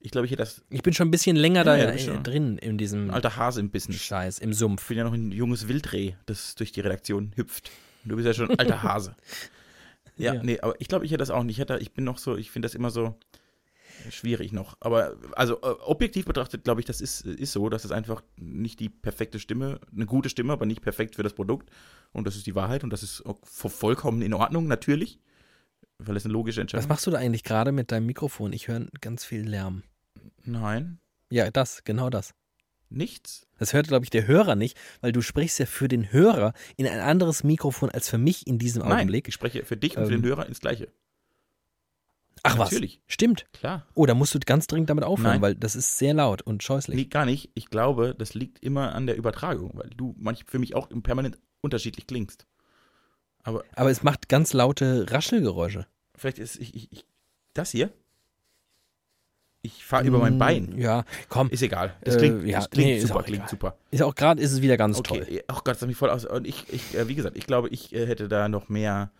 [0.00, 2.58] Ich glaube, ich hätte das Ich bin schon ein bisschen länger Ja, da ja, drin
[2.58, 4.00] in diesem alter Hase im Business.
[4.02, 4.86] Scheiß, im Ich Sumpf.
[4.88, 7.70] bin ja noch ein junges Wildreh, das durch die Redaktion hüpft.
[8.04, 9.14] Und du bist ja schon ein alter Hase.
[10.16, 10.42] Ja, Ja.
[10.42, 11.56] nee, aber ich glaube, ich hätte das auch nicht.
[11.56, 13.18] Ich, hätte, ich bin noch so, ich finde das immer so
[14.10, 14.76] schwierig noch.
[14.80, 18.80] Aber also äh, objektiv betrachtet, glaube ich, das ist, ist so, dass es einfach nicht
[18.80, 21.70] die perfekte Stimme, eine gute Stimme, aber nicht perfekt für das Produkt.
[22.12, 25.20] Und das ist die Wahrheit und das ist vollkommen in Ordnung, natürlich.
[25.98, 28.52] Weil es eine logische Was Entscheidung machst du da eigentlich gerade mit deinem Mikrofon?
[28.54, 29.82] Ich höre ganz viel Lärm.
[30.44, 30.98] Nein,
[31.30, 32.32] Ja, das, genau das.
[32.88, 33.46] nichts.
[33.58, 36.86] Das hört, glaube ich, der Hörer nicht, weil du sprichst ja für den Hörer in
[36.86, 39.28] ein anderes Mikrofon als für mich in diesem Nein, Augenblick.
[39.28, 40.88] ich spreche für dich und für Ähm, den Hörer ins Gleiche.
[42.42, 43.00] Ach natürlich.
[43.06, 43.46] was, stimmt.
[43.52, 43.86] Klar.
[43.94, 45.42] Oh, da musst du ganz dringend damit aufhören, Nein.
[45.42, 46.96] weil das ist sehr laut und scheußlich.
[46.96, 47.50] Nee, gar nicht.
[47.54, 51.38] Ich glaube, das liegt immer an der Übertragung, weil du manch für mich auch permanent
[51.60, 52.46] unterschiedlich klingst.
[53.42, 55.86] Aber Aber es macht ganz laute Raschelgeräusche.
[56.16, 57.06] vielleicht ist ich, ich, ich
[57.54, 57.90] das hier.
[59.62, 60.78] Ich fahre über mein Mm, Bein.
[60.78, 61.50] Ja, komm.
[61.50, 61.94] Ist egal.
[62.02, 63.48] Das Äh, klingt, ja, das klingt nee, super, auch klingt egal.
[63.50, 63.76] super.
[63.90, 65.44] Ist auch gerade ist es wieder ganz Okay, toll.
[65.48, 66.24] ach Gott, das hat mich voll aus.
[66.24, 69.10] Und ich, ich äh, wie gesagt, ich glaube, ich äh, hätte da noch mehr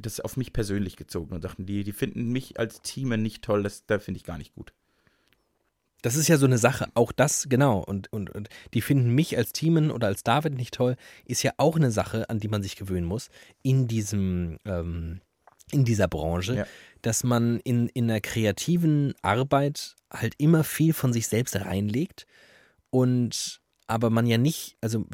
[0.00, 3.62] das auf mich persönlich gezogen und dachten, die, die finden mich als Team nicht toll,
[3.62, 4.72] das da finde ich gar nicht gut.
[6.02, 7.80] Das ist ja so eine Sache, auch das, genau.
[7.80, 11.52] Und, und, und die finden mich als Teamen oder als David nicht toll, ist ja
[11.56, 13.28] auch eine Sache, an die man sich gewöhnen muss
[13.62, 15.20] in diesem, ähm,
[15.72, 16.66] in dieser Branche, Ja.
[17.02, 22.26] dass man in, in einer kreativen Arbeit halt immer viel von sich selbst reinlegt
[22.90, 25.04] und aber man ja nicht, also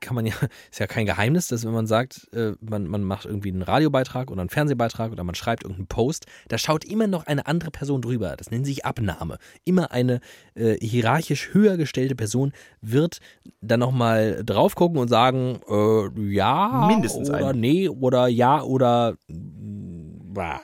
[0.00, 0.34] kann man ja,
[0.70, 4.30] ist ja kein Geheimnis, dass wenn man sagt, äh, man, man macht irgendwie einen Radiobeitrag
[4.30, 8.02] oder einen Fernsehbeitrag oder man schreibt irgendeinen Post, da schaut immer noch eine andere Person
[8.02, 8.36] drüber.
[8.36, 9.38] Das nennt sich Abnahme.
[9.64, 10.20] Immer eine
[10.54, 13.20] äh, hierarchisch höher gestellte Person wird
[13.60, 17.58] dann nochmal drauf gucken und sagen, äh, ja Mindestens oder eine.
[17.58, 20.60] nee oder ja oder mm, bah.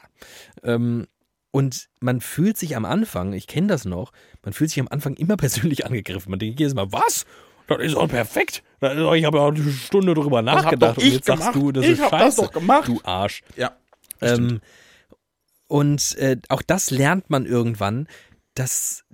[0.63, 1.07] ähm,
[1.53, 4.11] und man fühlt sich am Anfang, ich kenne das noch,
[4.43, 6.31] man fühlt sich am Anfang immer persönlich angegriffen.
[6.31, 7.25] Man denkt jedes Mal, was?
[7.69, 8.65] Das ist doch perfekt.
[8.81, 8.89] Ich
[9.25, 11.55] habe ja auch eine Stunde drüber nachgedacht und jetzt sagst gemacht.
[11.55, 12.17] du, das Ich ist scheiße.
[12.25, 12.89] das doch gemacht.
[12.89, 13.43] Du Arsch.
[13.57, 13.77] Ja.
[14.21, 14.61] Ähm,
[15.69, 18.09] und äh, auch das lernt man irgendwann,
[18.55, 19.05] dass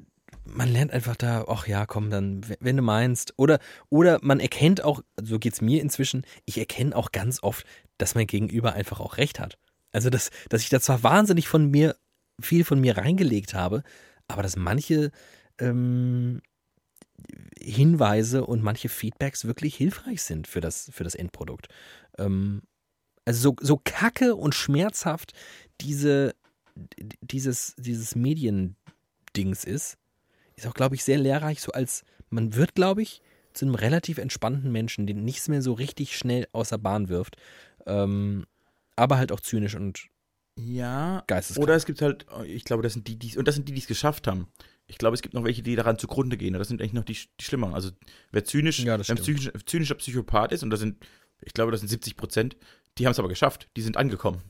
[0.44, 3.34] man lernt einfach da, ach ja, komm, dann, wenn du meinst.
[3.36, 3.58] Oder,
[3.90, 7.66] oder man erkennt auch, so geht's mir inzwischen, ich erkenne auch ganz oft,
[7.98, 9.58] dass mein Gegenüber einfach auch recht hat.
[9.92, 11.96] Also, dass, dass ich da zwar wahnsinnig von mir,
[12.40, 13.82] viel von mir reingelegt habe,
[14.28, 15.10] aber dass manche
[15.58, 16.40] ähm,
[17.60, 21.68] Hinweise und manche Feedbacks wirklich hilfreich sind für das, für das Endprodukt.
[22.18, 22.62] Ähm,
[23.24, 25.32] also so, so kacke und schmerzhaft
[25.80, 26.34] diese,
[27.20, 29.98] dieses, dieses Mediendings ist,
[30.56, 33.22] ist auch, glaube ich, sehr lehrreich, so als man wird, glaube ich,
[33.52, 37.36] zu einem relativ entspannten Menschen, den nichts mehr so richtig schnell außer Bahn wirft.
[37.86, 38.46] Ähm,
[38.96, 40.08] aber halt auch zynisch und
[40.60, 41.62] Ja, geisteskrank.
[41.62, 43.80] Oder es gibt halt, ich glaube, das sind die, die und das sind die, die
[43.80, 44.48] es geschafft haben.
[44.88, 46.54] Ich glaube, es gibt noch welche, die daran zugrunde gehen.
[46.54, 47.74] Das sind eigentlich noch die, die schlimmeren.
[47.74, 47.90] Also
[48.32, 51.04] wer zynisch, Ja, wer zynisch, zynischer Psychopath ist, und das sind,
[51.42, 52.56] ich glaube, das sind 70 Prozent,
[52.96, 53.68] die haben es aber geschafft.
[53.76, 54.42] Die sind angekommen.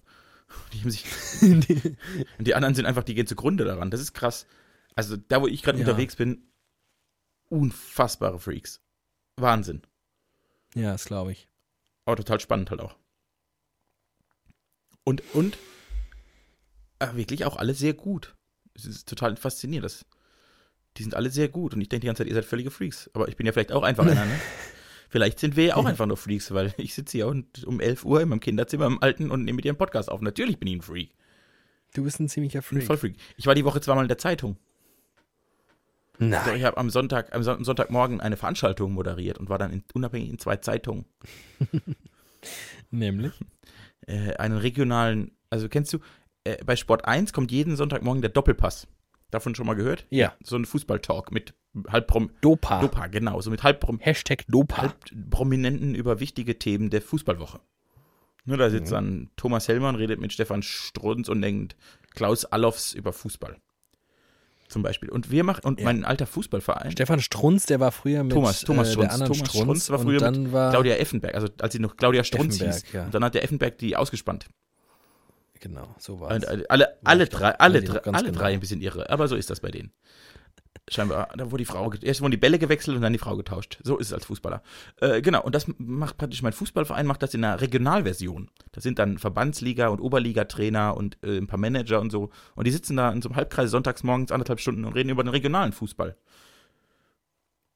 [0.72, 1.04] Die haben sich,
[1.42, 1.66] und
[2.46, 3.90] die anderen sind einfach, die gehen zugrunde daran.
[3.90, 4.46] Das ist krass.
[4.94, 5.84] Also da, wo ich gerade Ja.
[5.84, 6.48] unterwegs bin,
[7.50, 8.80] unfassbare Freaks.
[9.36, 9.82] Wahnsinn.
[10.74, 11.48] Ja, das glaube ich.
[12.06, 12.96] Aber total spannend halt auch.
[15.04, 15.58] Und, und äh,
[17.14, 18.34] wirklich auch alle sehr gut.
[18.74, 19.84] Es ist total faszinierend.
[19.84, 20.04] Das,
[20.96, 21.74] die sind alle sehr gut.
[21.74, 23.10] Und ich denke die ganze Zeit, ihr seid völlige Freaks.
[23.14, 24.40] Aber ich bin ja vielleicht auch einfach einer, ne?
[25.10, 28.04] Vielleicht sind wir ja auch einfach nur Freaks, weil ich sitze hier und um 11
[28.04, 30.20] Uhr in meinem Kinderzimmer im Alten und nehme mit dir einen Podcast auf.
[30.20, 31.14] Natürlich bin ich ein Freak.
[31.94, 32.86] Du bist ein ziemlicher Ich bin Freak.
[32.86, 33.16] voll Freak.
[33.38, 34.58] Ich war die Woche zweimal in der Zeitung.
[36.18, 36.56] So, Nein.
[36.56, 40.28] ich habe am Sonntag, am Son- Sonntagmorgen eine Veranstaltung moderiert und war dann in, unabhängig
[40.28, 41.06] in zwei Zeitungen.
[42.90, 43.32] Nämlich?
[44.06, 46.00] Äh, einen regionalen, also kennst du,
[46.56, 48.86] äh, bei Sport 1 kommt jeden Sonntagmorgen der Doppelpass.
[49.30, 50.06] Davon schon mal gehört?
[50.10, 50.34] Ja.
[50.42, 51.52] So ein Fußballtalk mit
[51.88, 52.80] halb prom Dopa.
[52.80, 54.78] Dopa, genau, so mit halb, prom Hashtag Dopa.
[54.78, 54.94] halb
[55.30, 57.60] Prominenten über wichtige Themen der Fußballwoche.
[58.46, 61.76] Nur da sitzt dann Thomas Hellmann, redet mit Stefan Strunz und denkt
[62.14, 63.56] Klaus Allofs über Fußball.
[64.68, 65.10] Zum Beispiel.
[65.10, 65.84] Und wir machen, und Ja.
[65.84, 69.12] mein alter Fußballverein, Stefan Strunz, der war früher mit Thomas, Thomas äh, Strunz.
[69.18, 71.96] Thomas Strunz, Strunz war und früher dann mit war Claudia Effenberg, also als sie noch
[71.96, 72.84] Claudia Strunz hieß.
[72.92, 73.04] ja.
[73.04, 74.46] Und dann hat der Effenberg die ausgespannt.
[75.60, 76.48] Genau, so war Und es.
[76.68, 78.38] alle, alle, ich drei, alle, ich drei, alle genau.
[78.38, 79.08] drei ein bisschen irre.
[79.10, 79.92] Aber so ist das bei denen.
[80.90, 83.78] Scheinbar, da wurde die Frau, erst wurden die Bälle gewechselt und dann die Frau getauscht.
[83.82, 84.62] So ist es als Fußballer.
[85.02, 88.50] Äh, genau, und das macht praktisch mein Fußballverein, macht das in einer Regionalversion.
[88.72, 92.30] Das sind dann Verbandsliga- und Oberligatrainer und äh, ein paar Manager und so.
[92.54, 95.22] Und die sitzen da in so einem Halbkreis sonntags morgens anderthalb Stunden und reden über
[95.22, 96.16] den regionalen Fußball.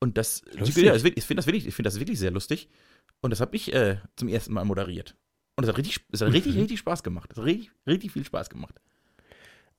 [0.01, 0.85] Und das, Lustig.
[0.85, 2.69] ja, das wird- ich finde das, wirklich- ich find das wirklich sehr lustig.
[3.21, 5.17] Und das habe ich äh, zum ersten Mal moderiert.
[5.57, 6.61] Und es hat richtig, es hat richtig, Mhm.
[6.61, 7.31] richtig Spaß gemacht.
[7.33, 8.75] Es hat richtig, richtig viel Spaß gemacht.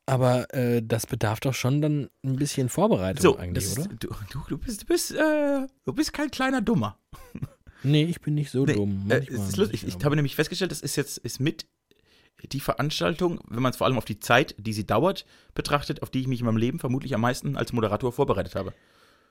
[0.05, 3.95] Aber äh, das bedarf doch schon dann ein bisschen Vorbereitung So, eigentlich, das oder?
[3.95, 4.09] du,
[4.49, 6.97] du, bist, du bist, äh, du bist kein kleiner Dummer.
[7.85, 9.11] Nee, ich bin nicht so Nee, dumm.
[9.11, 9.33] Äh, Ich
[9.93, 11.65] aber- habe nämlich festgestellt, das ist jetzt ist mit
[12.53, 16.09] die Veranstaltung, wenn man es vor allem auf die Zeit, die sie dauert, betrachtet, auf
[16.09, 18.73] die ich mich in meinem Leben vermutlich am meisten als Moderator vorbereitet habe.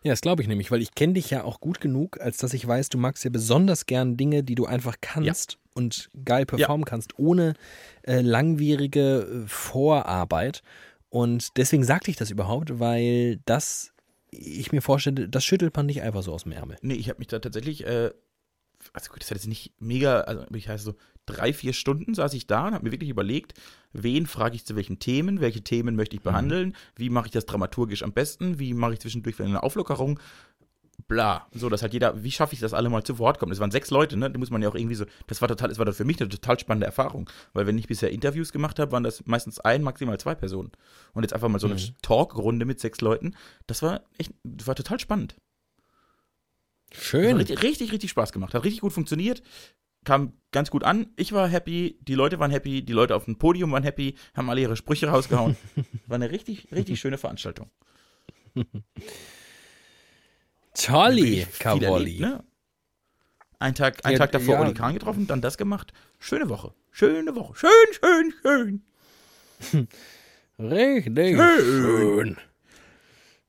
[0.02, 2.52] Ja, das glaube ich nämlich, weil ich kenne dich ja auch gut genug, als dass
[2.52, 6.84] ich weiß, du magst ja besonders gern Dinge, die du einfach kannst und geil performen
[6.84, 7.54] kannst, ohne
[8.02, 10.62] äh, langwierige äh, Vorarbeit.
[11.08, 13.92] Und deswegen sagte ich das überhaupt, weil das,
[14.30, 16.78] ich mir vorstelle, das schüttelt man nicht einfach so aus dem Ärmel.
[16.80, 18.10] Nee, ich habe mich da tatsächlich, äh,
[18.92, 20.94] also gut, das hat jetzt nicht mega, also ich heiße so
[21.26, 23.54] drei, vier Stunden saß ich da und habe mir wirklich überlegt,
[23.92, 27.46] wen frage ich zu welchen Themen, welche Themen möchte ich behandeln, wie mache ich das
[27.46, 30.18] dramaturgisch am besten, wie mache ich zwischendurch eine Auflockerung,
[31.12, 31.46] bla.
[31.52, 33.50] So, dass halt jeder, wie schaffe ich das alle mal zu Wort kommen?
[33.50, 34.30] Das waren sechs Leute, ne?
[34.30, 36.28] Da muss man ja auch irgendwie so, das war total, das war für mich eine
[36.28, 37.28] total spannende Erfahrung.
[37.52, 40.72] Weil wenn ich bisher Interviews gemacht habe, waren das meistens ein, maximal zwei Personen.
[41.14, 41.94] Und jetzt einfach mal so eine Mhm.
[42.02, 43.34] Talkrunde mit sechs Leuten,
[43.66, 45.36] das war echt, das war total spannend.
[46.92, 47.36] Schön.
[47.36, 48.52] richtig, richtig, richtig Spaß gemacht.
[48.54, 49.42] Hat richtig gut funktioniert.
[50.04, 51.06] Kam ganz gut an.
[51.16, 54.50] Ich war happy, die Leute waren happy, die Leute auf dem Podium waren happy, haben
[54.50, 55.56] alle ihre Sprüche rausgehauen.
[56.06, 57.70] War eine richtig, richtig schöne Veranstaltung.
[60.74, 62.44] Tolli, erlebt, ne?
[63.58, 64.60] Ein Tag, ein Ja, Tag davor ja.
[64.62, 65.92] Oli Kahn getroffen, dann das gemacht.
[66.18, 66.72] Schöne Woche.
[66.90, 67.54] Schöne Woche.
[67.54, 68.82] Schön, schön,
[69.70, 69.88] schön.
[70.58, 71.60] Richtig Schön.
[71.60, 72.36] schön.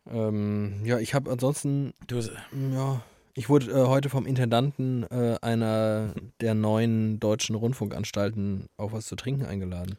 [0.09, 3.01] Ähm, ja, ich habe ansonsten Du, Ja,
[3.35, 9.15] ich wurde äh, heute vom Intendanten äh, einer der neuen deutschen Rundfunkanstalten auf was zu
[9.15, 9.97] trinken eingeladen.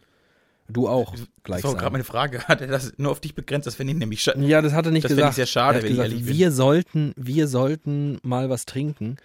[0.69, 2.43] Du auch, das war gerade meine Frage.
[2.49, 3.67] Hat er das nur auf dich begrenzt?
[3.67, 5.33] Das finde ich nämlich scha- Ja, das hat er nicht Das finde gesagt.
[5.33, 6.37] ich sehr schade, hat wenn ich gesagt, ehrlich bin.
[6.39, 9.17] wir sollten, wir sollten mal was trinken.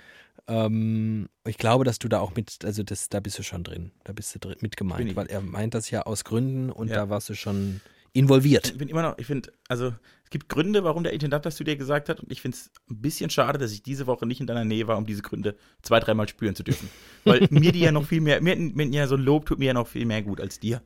[0.47, 3.91] Ähm, ich glaube, dass du da auch mit, also das, da bist du schon drin.
[4.03, 5.15] Da bist du drin, mit gemeint, ich.
[5.15, 6.95] weil er meint das ja aus Gründen und Ja.
[6.95, 7.81] da warst du schon
[8.13, 8.67] involviert.
[8.71, 11.63] Ich bin immer noch, ich finde, also es gibt Gründe, warum der Intendant das zu
[11.63, 14.41] dir gesagt hat und ich finde es ein bisschen schade, dass ich diese Woche nicht
[14.41, 16.89] in deiner Nähe war, um diese Gründe zwei, dreimal spüren zu dürfen.
[17.23, 19.65] Weil mir die ja noch viel mehr, mir, mir ja so ein Lob tut mir
[19.65, 20.81] ja noch viel mehr gut als dir.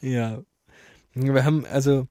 [0.00, 0.42] Ja.
[1.14, 2.06] Wir haben, also,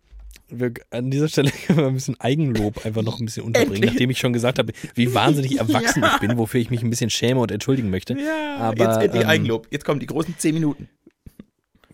[0.50, 3.94] wir, an dieser Stelle können wir ein bisschen Eigenlob einfach noch ein bisschen unterbringen, Endlich.
[3.94, 7.10] nachdem ich schon gesagt habe, wie wahnsinnig erwachsen ich bin, wofür ich mich ein bisschen
[7.10, 8.18] schäme und entschuldigen möchte.
[8.20, 9.68] Ja, Aber, jetzt endlich ähm, Eigenlob.
[9.72, 10.90] Jetzt kommen die großen zehn Minuten.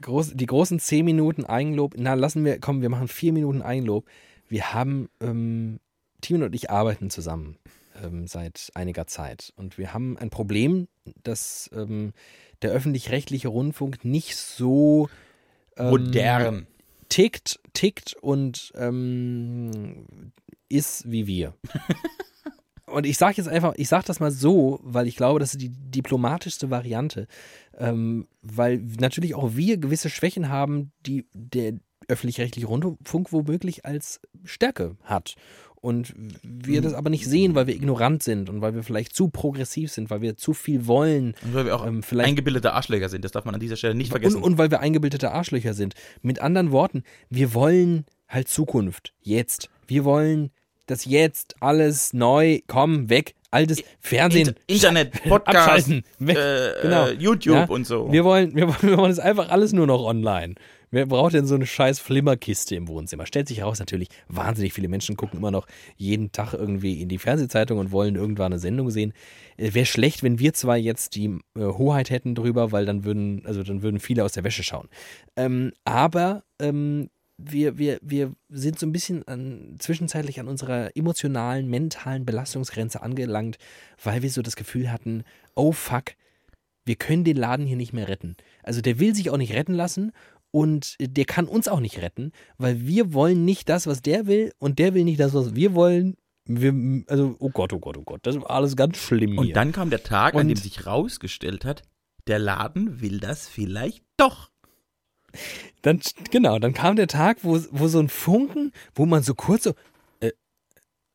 [0.02, 4.06] Groß, die großen 10 Minuten Eigenlob, na, lassen wir, komm, wir machen 4 Minuten Eigenlob.
[4.50, 5.80] Wir haben, ähm,
[6.20, 7.58] Timon und ich arbeiten zusammen
[8.04, 9.54] ähm, seit einiger Zeit.
[9.56, 10.89] Und wir haben ein Problem,
[11.24, 12.12] dass ähm,
[12.62, 15.10] der öffentlich-rechtliche Rundfunk nicht so
[15.78, 16.67] ähm, Modern.
[17.09, 20.32] tickt, tickt und ähm,
[20.69, 21.53] ist wie wir.
[22.86, 25.61] und ich sage jetzt einfach, ich sage das mal so, weil ich glaube, das ist
[25.61, 27.28] die diplomatischste Variante,
[27.78, 31.74] ähm, weil natürlich auch wir gewisse Schwächen haben, die der
[32.07, 35.36] öffentlich-rechtliche Rundfunk womöglich als Stärke hat.
[35.84, 36.14] Und
[36.44, 39.92] wir das aber nicht sehen, weil wir ignorant sind und weil wir vielleicht zu progressiv
[39.92, 41.36] sind, weil wir zu viel wollen.
[41.44, 43.94] Und weil wir auch Ähm, vielleicht eingebildete Arschlöcher sind, das darf man an dieser Stelle
[43.94, 44.42] nicht und, vergessen.
[44.42, 45.94] und weil wir eingebildete Arschlöcher sind.
[46.22, 49.14] Mit anderen Worten, wir wollen halt Zukunft.
[49.22, 49.70] Jetzt.
[49.86, 50.52] Wir wollen
[50.86, 53.36] das jetzt alles neu, komm, weg.
[53.52, 54.56] Altes Fernsehen.
[54.68, 56.38] Inter Internet, Podcast, weg.
[56.38, 57.08] äh, Genau.
[57.10, 58.10] YouTube Ja, und so.
[58.10, 60.56] Wir wollen, wir, wollen, wir wollen es einfach alles nur noch online.
[60.94, 63.26] Wer braucht denn so eine scheiß Flimmerkiste im Wohnzimmer?
[63.26, 65.66] Stellt sich heraus, natürlich, wahnsinnig viele Menschen gucken immer noch
[65.98, 69.12] jeden Tag irgendwie in die Fernsehzeitung und wollen irgendwann eine Sendung sehen.
[69.58, 73.64] Wäre schlecht, wenn wir zwar jetzt die äh, Hoheit hätten drüber, weil dann würden, also
[73.64, 74.88] dann würden viele aus der Wäsche schauen.
[75.36, 81.72] Ähm, aber ähm, wir, wir, wir sind so ein bisschen an, zwischenzeitlich an unserer emotionalen,
[81.72, 83.58] mentalen Belastungsgrenze angelangt,
[84.04, 85.24] weil wir so das Gefühl hatten,
[85.56, 86.12] oh fuck,
[86.86, 88.36] wir können den Laden hier nicht mehr retten.
[88.62, 90.12] Also der will sich auch nicht retten lassen
[90.54, 94.54] und der kann uns auch nicht retten, weil wir wollen nicht das, was der will
[94.60, 96.16] und der will nicht das, was wir wollen.
[96.45, 96.74] Wir,
[97.08, 99.54] also, oh Gott, oh Gott, oh Gott, das war alles ganz schlimm Und hier.
[99.56, 101.82] dann kam der Tag, an Und- dem sich rausgestellt hat,
[102.28, 104.49] der Laden will das vielleicht doch.
[105.82, 105.99] Dann,
[106.30, 109.74] genau, dann kam der Tag, wo, wo so ein Funken, wo man so kurz so,
[110.20, 110.32] äh,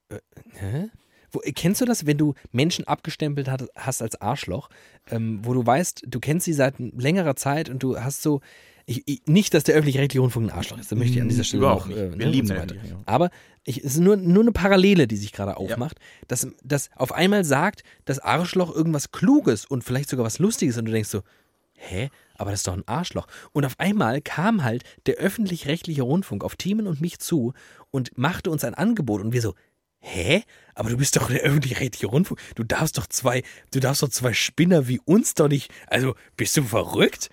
[0.08, 0.18] äh,
[0.54, 0.88] hä?
[1.30, 4.70] Wo, kennst du das, wenn du Menschen abgestempelt hat, hast als Arschloch,
[5.10, 8.40] ähm, wo du weißt, du kennst sie seit längerer Zeit und du hast so,
[8.88, 11.44] ich, ich, nicht, dass der öffentlich-rechtliche Rundfunk ein Arschloch ist, da möchte ich an dieser
[11.44, 11.98] Stelle Überhaupt auch, nicht.
[11.98, 12.74] äh, Wir ne, lieben so weiter.
[13.04, 13.28] Aber
[13.64, 17.44] ich, es ist nur, nur eine Parallele, die sich gerade aufmacht, dass, dass auf einmal
[17.44, 21.20] sagt, das Arschloch irgendwas Kluges und vielleicht sogar was Lustiges und du denkst so,
[21.74, 22.08] hä?
[22.36, 23.26] Aber das ist doch ein Arschloch.
[23.52, 27.52] Und auf einmal kam halt der öffentlich-rechtliche Rundfunk auf Themen und mich zu
[27.90, 29.54] und machte uns ein Angebot und wir so,
[30.00, 30.44] hä?
[30.74, 32.40] Aber du bist doch der öffentlich-rechtliche Rundfunk.
[32.54, 36.56] Du darfst doch zwei, du darfst doch zwei Spinner wie uns doch nicht, also bist
[36.56, 37.28] du verrückt?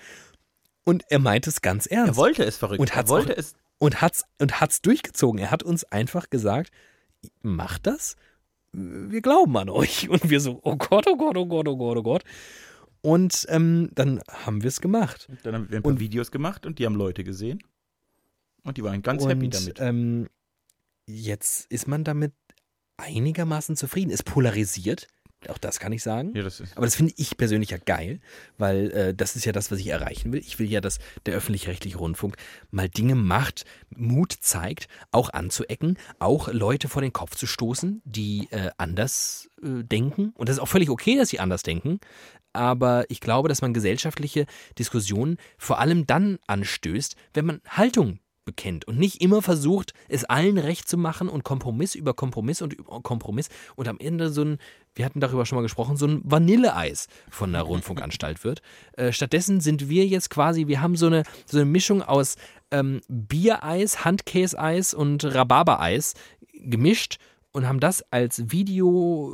[0.85, 2.79] Und er meinte es ganz ernst Er wollte es verrückt.
[2.79, 3.55] Und er hat's wollte auch- es.
[3.79, 5.39] und hat's und hat's durchgezogen.
[5.39, 6.71] Er hat uns einfach gesagt,
[7.41, 8.15] macht das.
[8.71, 10.09] Wir glauben an euch.
[10.09, 12.23] Und wir so, oh Gott, oh Gott, oh Gott, oh Gott, oh Gott.
[13.01, 15.27] Und ähm, dann haben wir es gemacht.
[15.43, 17.59] Dann haben wir ein paar Und- Videos gemacht und die haben Leute gesehen.
[18.63, 19.79] Und die waren ganz happy und damit.
[19.79, 20.27] Ähm,
[21.05, 22.33] jetzt ist man damit
[22.97, 24.11] einigermaßen zufrieden.
[24.11, 25.07] Es polarisiert.
[25.49, 26.33] Auch das kann ich sagen.
[26.35, 26.61] Ja, das.
[26.75, 28.19] Aber das finde ich persönlich ja geil,
[28.57, 30.39] weil äh, das ist ja das, was ich erreichen will.
[30.39, 32.35] Ich will ja, dass der öffentlich-rechtliche Rundfunk
[32.71, 38.47] mal Dinge macht, Mut zeigt, auch anzuecken, auch Leute vor den Kopf zu stoßen, die
[38.51, 40.31] äh, anders äh, denken.
[40.35, 41.99] Und das ist auch völlig okay, dass sie anders denken.
[42.53, 44.45] Aber ich glaube, dass man gesellschaftliche
[44.79, 50.57] Diskussionen vor allem dann anstößt, wenn man Haltung bekennt und nicht immer versucht, es allen
[50.57, 54.57] recht zu machen und Kompromiss über Kompromiss und über Kompromiss und am Ende so ein,
[54.95, 58.61] wir hatten darüber schon mal gesprochen, so ein Vanilleeis von der Rundfunkanstalt wird.
[58.93, 62.37] Äh, stattdessen sind wir jetzt quasi, wir haben so eine, so eine Mischung aus
[62.71, 66.13] ähm, Biereis, Handkäseis und Rhabarbereis
[66.53, 67.17] gemischt
[67.51, 69.33] und haben das als Videoserie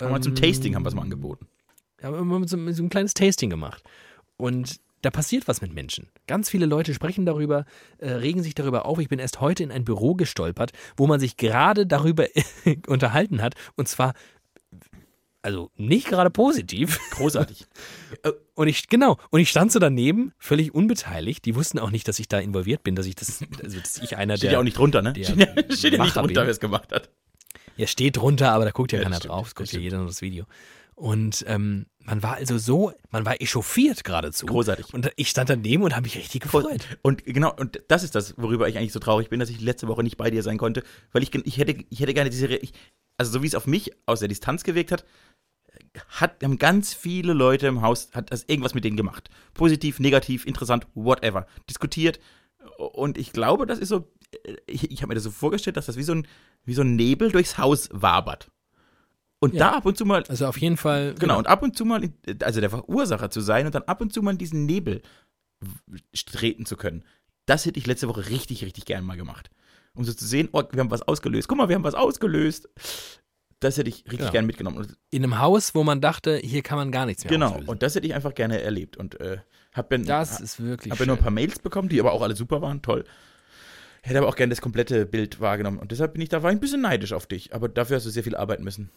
[0.00, 1.46] Haben wir zum ähm, Tasting haben wir es mal angeboten.
[2.02, 3.82] haben wir immer so, so ein kleines Tasting gemacht.
[4.36, 6.08] Und da passiert was mit Menschen.
[6.26, 7.64] Ganz viele Leute sprechen darüber,
[7.98, 8.98] äh, regen sich darüber auf.
[8.98, 12.26] Ich bin erst heute in ein Büro gestolpert, wo man sich gerade darüber
[12.86, 13.54] unterhalten hat.
[13.76, 14.14] Und zwar,
[15.42, 16.98] also nicht gerade positiv.
[17.10, 17.66] Großartig.
[18.54, 21.44] Und ich, genau, und ich stand so daneben, völlig unbeteiligt.
[21.44, 24.16] Die wussten auch nicht, dass ich da involviert bin, dass ich das, also dass ich
[24.16, 24.52] einer Steht der.
[24.54, 25.12] ja auch nicht drunter, ne?
[25.12, 27.10] der Steht ja, steht ja nicht drunter, wer es gemacht hat.
[27.76, 29.48] Ja, steht drunter, aber da guckt ja, Ja, keiner stimmt, drauf.
[29.48, 29.84] Es guckt ja stimmt.
[29.84, 30.46] jeder nur das Video.
[30.94, 34.46] Und ähm, man war also so, man war echauffiert geradezu.
[34.46, 34.94] Großartig.
[34.94, 36.86] Und ich stand daneben und habe mich richtig gefreut.
[37.02, 39.88] Und genau, und das ist das, worüber ich eigentlich so traurig bin, dass ich letzte
[39.88, 42.72] Woche nicht bei dir sein konnte, weil ich, ich hätte, ich hätte gerne diese, ich,
[43.16, 45.04] also so wie es auf mich aus der Distanz gewirkt hat,
[46.08, 49.28] hat, haben ganz viele Leute im Haus, hat das irgendwas mit denen gemacht.
[49.54, 51.46] Positiv, negativ, interessant, whatever.
[51.68, 52.20] Diskutiert.
[52.78, 54.08] Und ich glaube, das ist so,
[54.66, 56.26] ich, ich habe mir das so vorgestellt, dass das wie so ein,
[56.64, 58.50] wie so ein Nebel durchs Haus wabert.
[59.38, 59.70] Und Ja.
[59.70, 61.14] da ab und zu mal Also auf jeden Fall.
[61.18, 62.08] Genau, und ab und zu mal,
[62.42, 65.02] also der Verursacher zu sein und dann ab und zu mal in diesen Nebel
[66.32, 67.04] treten zu können.
[67.46, 69.50] Das hätte ich letzte Woche richtig, richtig gern mal gemacht.
[69.94, 71.48] Um so zu sehen, oh, wir haben was ausgelöst.
[71.48, 72.68] Guck mal, wir haben was ausgelöst.
[73.60, 74.30] Das hätte ich richtig Ja.
[74.30, 74.94] gern mitgenommen.
[75.10, 77.68] In einem Haus, wo man dachte, hier kann man gar nichts mehr genau, auslösen.
[77.68, 78.96] und das hätte ich einfach gerne erlebt.
[78.98, 79.38] Und äh,
[79.72, 81.22] habe dann, das ist wirklich hab ja nur ein schön.
[81.24, 83.04] paar Mails bekommen, die aber auch alle super waren, toll.
[84.02, 85.78] Hätte aber auch gerne das komplette Bild wahrgenommen.
[85.78, 87.54] Und deshalb bin ich da, war ich ein bisschen neidisch auf dich.
[87.54, 88.90] Aber dafür hast du sehr viel arbeiten müssen.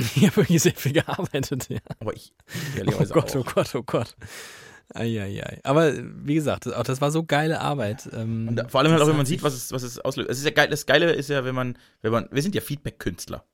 [0.16, 1.68] Ich habe wirklich sehr viel gearbeitet.
[1.68, 1.78] Ja.
[1.98, 2.32] Aber ich,
[2.74, 3.54] Oh ehrlicherweise Gott, oh auch.
[3.54, 4.16] Gott, oh Gott.
[4.94, 5.60] Eieiei.
[5.62, 5.92] Aber
[6.26, 8.08] wie gesagt, das, auch das war so geile Arbeit.
[8.12, 10.30] Ähm, Und da, vor allem halt auch, wenn man sieht, was es, was es auslöst.
[10.30, 12.60] Es ist ja geil, das Geile ist ja, wenn man, wenn man, wir sind ja
[12.60, 13.44] Feedback-Künstler.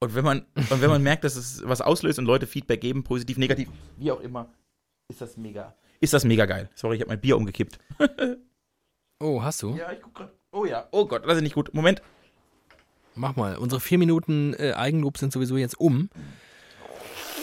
[0.00, 3.04] Und wenn man, und wenn man merkt, dass es was auslöst und Leute Feedback geben,
[3.04, 4.48] positiv, negativ, wie auch immer,
[5.08, 6.68] ist das mega, ist das mega geil.
[6.74, 7.78] Sorry, ich habe mein Bier umgekippt.
[9.20, 9.76] Oh, hast du?
[9.76, 10.32] Ja, ich guck grad.
[10.50, 11.72] Oh ja, oh Gott, das ist nicht gut.
[11.74, 12.02] Moment.
[13.14, 13.56] Mach mal.
[13.56, 16.08] Unsere vier Minuten äh, Eigenlob sind sowieso jetzt um.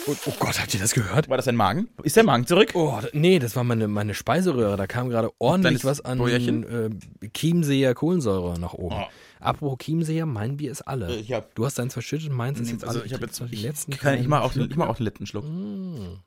[0.06, 1.28] Oh, oh Gott, habt ihr das gehört?
[1.28, 1.88] War das dein Magen?
[2.02, 2.70] Ist der Magen zurück?
[2.74, 4.76] Oh, nee, das war meine, meine Speiseröhre.
[4.76, 8.96] Da kam gerade ordentlich Deines was an äh, Chiemseer Kohlensäure nach oben.
[8.98, 9.04] Oh.
[9.40, 11.08] Apropos Chiemseer, mein Bier ist alle.
[11.08, 13.06] Äh, ich hab- du hast deins verschüttet, meins ist jetzt Also alle.
[13.06, 15.44] ich trinke jetzt ich, letzten kann, ich mache auch, ich mach auch den letzten Schluck.
[15.46, 16.18] Mm.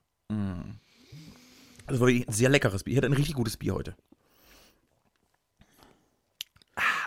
[1.86, 2.94] Also war ein sehr leckeres Bier.
[2.94, 3.96] Ich hatte ein richtig gutes Bier heute.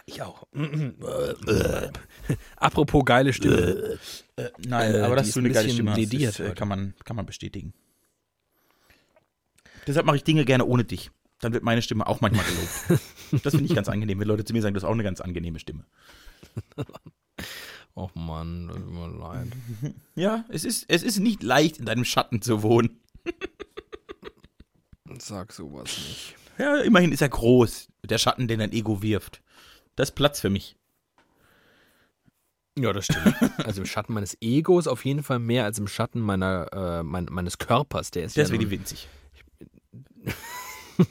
[0.07, 0.47] Ich auch.
[2.57, 3.99] Apropos geile Stimme.
[4.37, 6.55] Äh, nein, Äh, aber dass ist du ein eine geile Stimme hast, lediert ist, äh,
[6.55, 7.75] kann, man, kann man bestätigen.
[9.87, 11.11] Deshalb mache ich Dinge gerne ohne dich.
[11.41, 13.03] Dann wird meine Stimme auch manchmal gelobt.
[13.45, 15.21] das finde ich ganz angenehm, wenn Leute zu mir sagen, du hast auch eine ganz
[15.21, 15.85] angenehme Stimme.
[17.99, 19.49] Oh Mann, tut mir leid.
[20.15, 23.01] Ja, es ist, es ist nicht leicht, in deinem Schatten zu wohnen.
[25.19, 26.35] Sag sowas nicht.
[26.59, 29.41] Ja, immerhin ist er groß, der Schatten, den dein Ego wirft.
[29.97, 30.77] Das ist Platz für mich.
[32.79, 33.35] Ja, das stimmt.
[33.65, 37.27] Also im Schatten meines Egos auf jeden Fall mehr als im Schatten meiner, äh, mein,
[37.31, 38.11] meines Körpers.
[38.11, 39.09] Der ist Der ja nun, winzig.
[40.99, 41.07] ich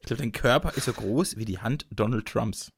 [0.00, 2.72] glaube, dein Körper ist so groß wie die Hand Donald Trumps.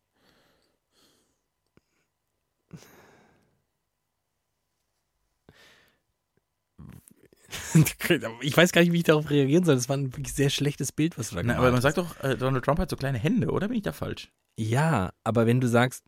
[8.41, 9.75] Ich weiß gar nicht, wie ich darauf reagieren soll.
[9.75, 11.83] Das war ein wirklich sehr schlechtes Bild, was du da gemacht aber man hast.
[11.83, 14.31] sagt doch, äh, Donald Trump hat so kleine Hände, oder bin ich da falsch?
[14.59, 16.05] Ja, aber wenn du sagst,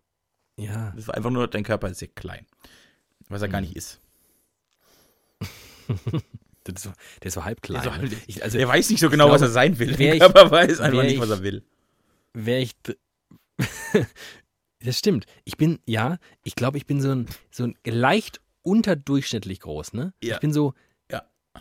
[0.57, 2.45] ja, Das war einfach nur, dein Körper ist sehr klein.
[3.29, 4.01] Was er gar nicht ist.
[6.65, 6.93] das ist so,
[7.23, 7.83] der ist so halb klein.
[7.83, 8.11] Der, ist so ne?
[8.11, 9.93] halt- ich, also er weiß nicht so genau, glaube, was er sein will.
[9.95, 11.62] Der ich- Körper weiß einfach nicht, ich- was er will.
[12.35, 12.75] wäre ich.
[14.81, 15.27] das stimmt.
[15.45, 20.12] Ich bin, ja, ich glaube, ich bin so ein, so ein leicht unterdurchschnittlich groß, ne?
[20.23, 20.35] Ja.
[20.35, 20.75] Ich bin so.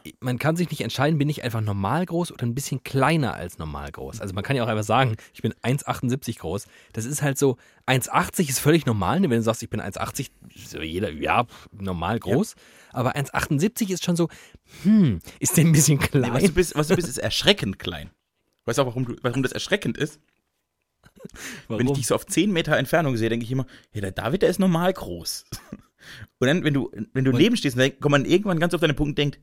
[0.08, 0.14] Ja.
[0.20, 3.58] Man kann sich nicht entscheiden, bin ich einfach normal groß oder ein bisschen kleiner als
[3.58, 4.22] normal groß.
[4.22, 6.66] Also man kann ja auch einfach sagen, ich bin 1,78 groß.
[6.94, 9.20] Das ist halt so, 1,80 ist völlig normal.
[9.20, 9.30] ne?
[9.30, 12.56] Wenn du sagst, ich bin 1,80, ist so jeder, ja, normal groß.
[12.92, 14.30] Aber 1,78 ist schon so,
[14.84, 16.32] hm, ist der ein bisschen klein?
[16.32, 18.10] Nee, was, du bist, was du bist, ist erschreckend klein.
[18.66, 20.20] Weißt du auch, warum, du, warum das erschreckend ist?
[21.68, 21.96] Wenn ich Warum?
[21.96, 24.60] dich so auf 10 Meter Entfernung sehe, denke ich immer, ja, der David, der ist
[24.60, 25.46] normal groß.
[26.40, 28.82] Und dann, wenn du, wenn du Und- neben stehst, dann kommt man irgendwann ganz auf
[28.82, 29.40] deinen Punkt und denkt,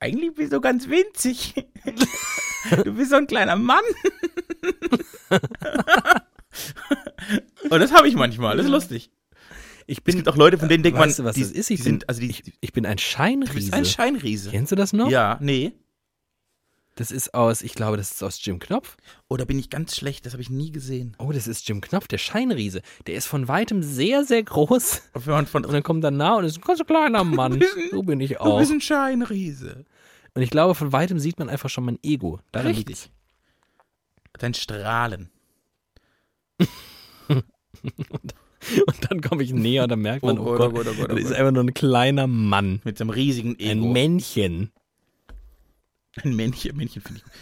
[0.00, 1.54] eigentlich bist du ganz winzig.
[2.84, 3.82] du bist so ein kleiner Mann.
[7.70, 9.10] und das habe ich manchmal, das ist lustig.
[9.86, 11.50] ich Es bin, gibt auch Leute, von denen denkt weißt man, du, was die, das
[11.52, 11.70] ist?
[11.70, 13.52] Ich die bin- sind, also die, ich, ich bin ein Scheinriese.
[13.52, 14.50] du bist ein Scheinriese.
[14.50, 15.10] Kennst du das noch?
[15.10, 15.72] Ja, nee.
[16.98, 18.96] Das ist aus, ich glaube, das ist aus Jim Knopf.
[19.28, 21.14] Oder bin ich ganz schlecht, das habe ich nie gesehen.
[21.20, 22.82] Oh, das ist Jim Knopf, der Scheinriese.
[23.06, 25.02] Der ist von weitem sehr, sehr groß.
[25.14, 27.52] Und wenn man von, Und dann kommt er nah und ist ein ganz kleiner Mann.
[27.52, 28.58] ein- So bin ich du auch.
[28.58, 29.84] bist ein Scheinriese.
[30.34, 32.40] Und ich glaube, von weitem sieht man einfach schon mein Ego.
[32.50, 32.90] Daran liegt's.
[33.04, 33.12] Richtig.
[34.40, 35.30] Dein Strahlen.
[38.86, 40.94] Und dann komme ich näher und dann merkt man, oh, Gott, Gott, oh Gott, oh
[41.00, 41.38] Gott, oh das ist Gott.
[41.38, 42.80] einfach nur ein kleiner Mann.
[42.84, 43.86] Mit seinem riesigen Ein Ego.
[43.92, 44.72] Männchen.
[46.24, 47.32] Ein Männchen, Männchen finde ich.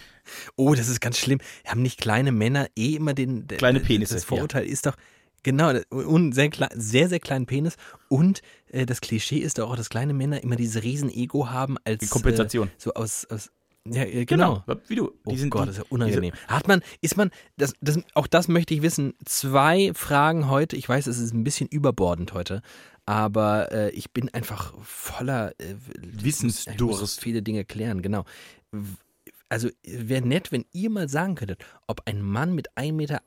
[0.57, 1.39] Oh, das ist ganz schlimm.
[1.65, 3.47] Haben nicht kleine Männer eh immer den.
[3.47, 4.97] Kleine Penisse, Das Vorurteil ist doch.
[5.43, 7.77] Genau, und sehr, sehr, sehr kleinen Penis.
[8.09, 11.77] Und äh, das Klischee ist doch auch, dass kleine Männer immer dieses riesen Ego haben
[11.85, 12.01] als.
[12.01, 12.69] Die Kompensation.
[12.69, 13.27] Äh, so aus.
[13.27, 13.51] aus
[13.93, 14.65] ja, äh, genau.
[14.87, 15.13] Wie du.
[15.25, 16.33] Oh die sind Gott, die, das ist ja unangenehm.
[16.49, 19.15] Hat man, ist man, das, das, auch das möchte ich wissen.
[19.25, 20.77] Zwei Fragen heute.
[20.77, 22.63] Ich weiß, es ist ein bisschen überbordend heute,
[23.05, 26.95] aber äh, ich bin einfach voller äh, Wissensdurst.
[26.95, 28.25] Ich muss viele Dinge klären, genau.
[29.49, 33.21] Also wäre nett, wenn ihr mal sagen könntet, ob ein Mann mit 1,78 Meter,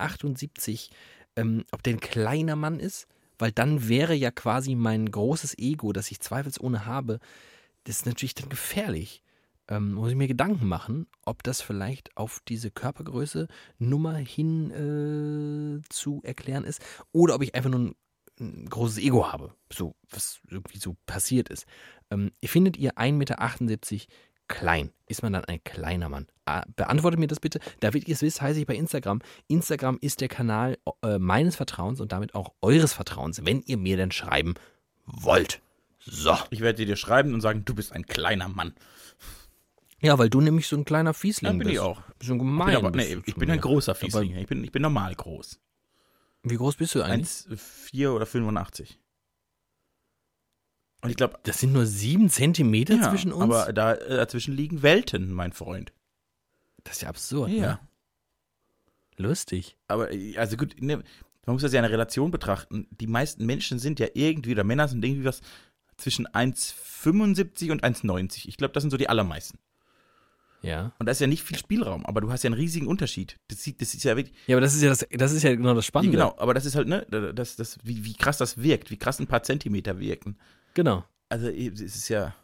[1.36, 3.08] ähm, ob der ein kleiner Mann ist,
[3.38, 7.20] weil dann wäre ja quasi mein großes Ego, das ich zweifelsohne habe,
[7.86, 9.24] das ist natürlich dann gefährlich
[9.70, 13.48] ähm, muss ich mir Gedanken machen, ob das vielleicht auf diese Körpergröße
[13.78, 16.82] Nummer hin äh, zu erklären ist
[17.12, 17.96] oder ob ich einfach nur ein,
[18.40, 21.66] ein großes Ego habe, so was irgendwie so passiert ist.
[22.10, 23.38] Ähm, findet ihr 1,78 Meter
[24.48, 24.92] klein?
[25.08, 26.28] Ist man dann ein kleiner Mann?
[26.46, 27.60] Ah, beantwortet mir das bitte.
[27.80, 29.22] David ihr es wisst, heiße ich bei Instagram.
[29.48, 33.96] Instagram ist der Kanal äh, meines Vertrauens und damit auch eures Vertrauens, wenn ihr mir
[33.96, 34.56] denn schreiben
[35.06, 35.62] wollt.
[36.00, 36.36] So.
[36.50, 38.74] Ich werde dir schreiben und sagen, du bist ein kleiner Mann.
[40.02, 41.72] Ja, weil du nämlich so ein kleiner Fiesling Ja, bin bist.
[41.74, 42.02] ich auch.
[42.20, 42.68] Bist Ich gemein.
[42.68, 44.36] bin aber, bist nee, ich bin ein großer Fiesling.
[44.38, 45.60] Ich bin, ich bin normal groß.
[46.44, 47.30] Wie groß bist du eigentlich?
[47.30, 49.00] 1,4 oder 85.
[51.02, 53.54] Und ich glaube, Das sind nur sieben Zentimeter ja, zwischen uns?
[53.54, 55.94] aber da, äh, dazwischen liegen Welten, mein Freund.
[56.84, 57.52] das ist ja absurd.
[57.52, 57.74] Ja.
[57.74, 57.80] Ne?
[59.18, 59.78] Lustig.
[59.88, 60.98] Aber, also gut, ne,
[61.46, 62.88] man muss das ja in einer Relation betrachten.
[62.92, 65.42] Die meisten Menschen sind ja irgendwie, oder Männer sind irgendwie was
[65.98, 68.48] zwischen 1,75 und 1,90.
[68.48, 69.58] Ich glaube, das sind so die allermeisten.
[70.62, 70.92] Ja.
[71.00, 73.38] Und da ist ja nicht viel Spielraum, aber du hast ja einen riesigen Unterschied.
[73.48, 74.36] Das, sieht, das ist ja wirklich.
[74.48, 76.18] Ja, aber das ist ja das, das ist ja genau das Spannende.
[76.18, 79.20] Genau, aber das ist halt, ne, das, das, wie, wie krass das wirkt, wie krass
[79.20, 80.38] ein paar Zentimeter wirken.
[80.74, 81.04] Genau.
[81.30, 82.36] also es ist ja.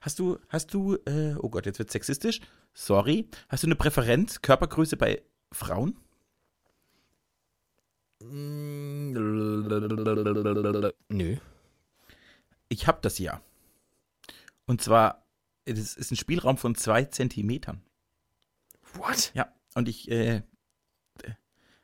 [0.00, 2.40] Hast du, hast du, äh, oh Gott, jetzt wird sexistisch.
[2.74, 3.28] Sorry.
[3.48, 5.22] Hast du eine Präferenz, Körpergröße bei
[5.52, 5.96] Frauen?
[11.08, 11.36] Nö.
[12.68, 13.40] Ich habe das ja.
[14.66, 15.24] Und zwar,
[15.76, 17.82] es ist ein Spielraum von zwei Zentimetern.
[18.94, 19.32] What?
[19.34, 20.42] Ja, und ich, äh,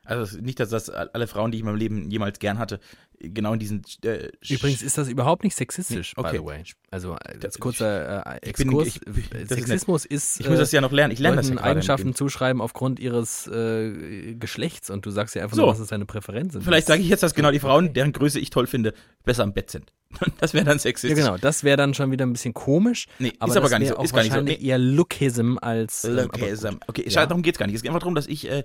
[0.05, 2.79] also nicht, dass das alle Frauen, die ich in meinem Leben jemals gern hatte,
[3.19, 3.81] genau in diesen.
[4.03, 6.31] Äh, Übrigens ist das überhaupt nicht sexistisch, Nee, okay.
[6.33, 6.63] by the way.
[6.91, 8.87] Also äh, als kurzer äh, ich bin- Exkurs.
[8.87, 8.99] ich-
[9.29, 11.11] das Sexismus ist, ich muss das ja noch lernen.
[11.13, 11.57] Ich lerne das ja.
[11.61, 15.63] Eigenschaften zuschreiben aufgrund ihres äh, Geschlechts und du sagst ja einfach So.
[15.63, 16.55] nur, was ist deine Präferenz.
[16.55, 19.43] Und Vielleicht sage ich jetzt, dass genau die Frauen, deren Größe ich toll finde, besser
[19.43, 19.91] am Bett sind.
[20.39, 21.17] Das wäre dann Ja, sexistisch.
[21.17, 21.37] genau.
[21.37, 23.07] Das wäre dann schon wieder ein bisschen komisch.
[23.19, 24.01] Nee, Aber ist aber gar nicht so.
[24.01, 24.41] Ist gar nicht so.
[24.41, 24.57] Nee.
[24.61, 26.03] eher Lookism als.
[26.05, 26.59] ähm, Okay, gut.
[26.59, 26.79] Sam.
[26.87, 27.25] okay Ja.
[27.25, 27.75] darum geht es gar nicht.
[27.75, 28.63] Es geht einfach darum, dass ich äh,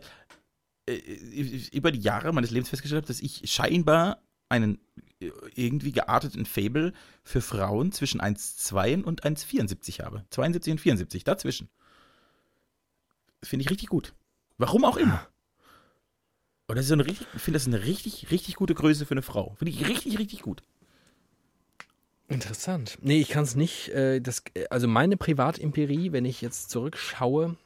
[1.73, 4.79] über die Jahre meines Lebens festgestellt habe, dass ich scheinbar einen
[5.21, 6.93] äh, irgendwie gearteten Fable
[7.23, 10.25] für Frauen zwischen 1,2 und 1,74 habe.
[10.31, 11.69] 72 und 74, dazwischen.
[13.43, 14.15] Finde ich richtig gut.
[14.59, 15.27] Warum auch immer.
[16.67, 19.15] Und das ist so eine richtig, ich finde das eine richtig, richtig gute Größe für
[19.15, 19.55] eine Frau.
[19.59, 20.63] Finde ich richtig, richtig gut.
[22.29, 22.97] Interessant.
[23.03, 23.89] Nee, ich kann es nicht.
[23.89, 27.57] Äh, das, also meine Privatempirie, wenn ich jetzt zurückschaue.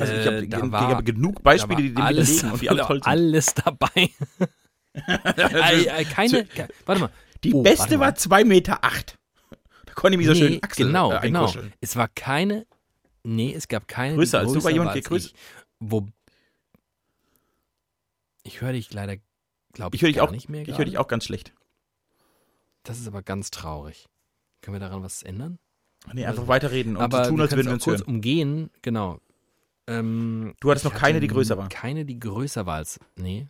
[0.00, 2.70] Also ich äh, habe ich war- habe genug Beispiele, die dem alles, widerlegen und die
[2.70, 3.06] alle toll sind.
[3.06, 4.10] alles dabei.
[4.94, 6.44] äh, äh, keine.
[6.44, 7.10] ke- warte mal.
[7.44, 8.84] Die Oh, beste war 2,8 Meter.
[8.84, 9.18] Acht.
[9.86, 11.52] Da konnte ich mich so Nee, schön Achsel genau, äh, genau.
[11.80, 12.66] Es war keine.
[13.22, 14.16] Nee, es gab keine.
[14.16, 15.26] Größer als du, war jemand größer?
[15.28, 15.34] ich.
[15.80, 16.06] Wo.
[18.42, 19.16] Ich höre dich leider,
[19.72, 20.66] glaube Ich ich, höre dich gar auch, nicht mehr.
[20.66, 21.52] ich höre dich auch ganz schlecht.
[22.84, 24.06] Das ist aber ganz traurig.
[24.62, 25.58] Können wir daran was ändern?
[26.12, 28.08] Nee, Also, einfach weiterreden und aber so tun, als würden wir uns kurz hören.
[28.08, 28.70] umgehen.
[28.82, 29.20] Genau.
[29.86, 31.68] Ähm, Du hattest noch keine, die größer war.
[31.68, 32.98] Keine, die größer war als.
[33.16, 33.46] Nee.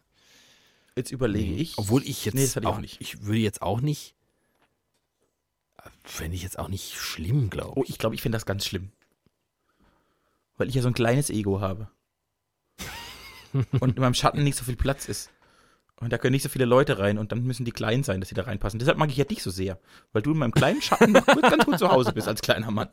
[0.94, 1.60] Jetzt überlege nee.
[1.60, 1.78] ich.
[1.78, 3.00] Obwohl ich jetzt Nee, das hatte ich auch auch nicht.
[3.00, 4.14] Ich würde jetzt auch nicht.
[6.04, 7.90] Fände ich jetzt auch nicht schlimm, glaube Oh, ich.
[7.90, 8.90] ich glaube, ich finde das ganz schlimm.
[10.56, 11.88] Weil ich ja so ein kleines Ego habe.
[13.80, 15.30] und in meinem Schatten nicht so viel Platz ist.
[15.98, 18.28] Und da können nicht so viele Leute rein und dann müssen die klein sein, dass
[18.28, 18.78] sie da reinpassen.
[18.78, 19.78] Deshalb mag ich ja dich so sehr,
[20.12, 22.70] weil du in meinem kleinen Schatten noch gut, ganz gut zu Hause bist als kleiner
[22.70, 22.88] Mann.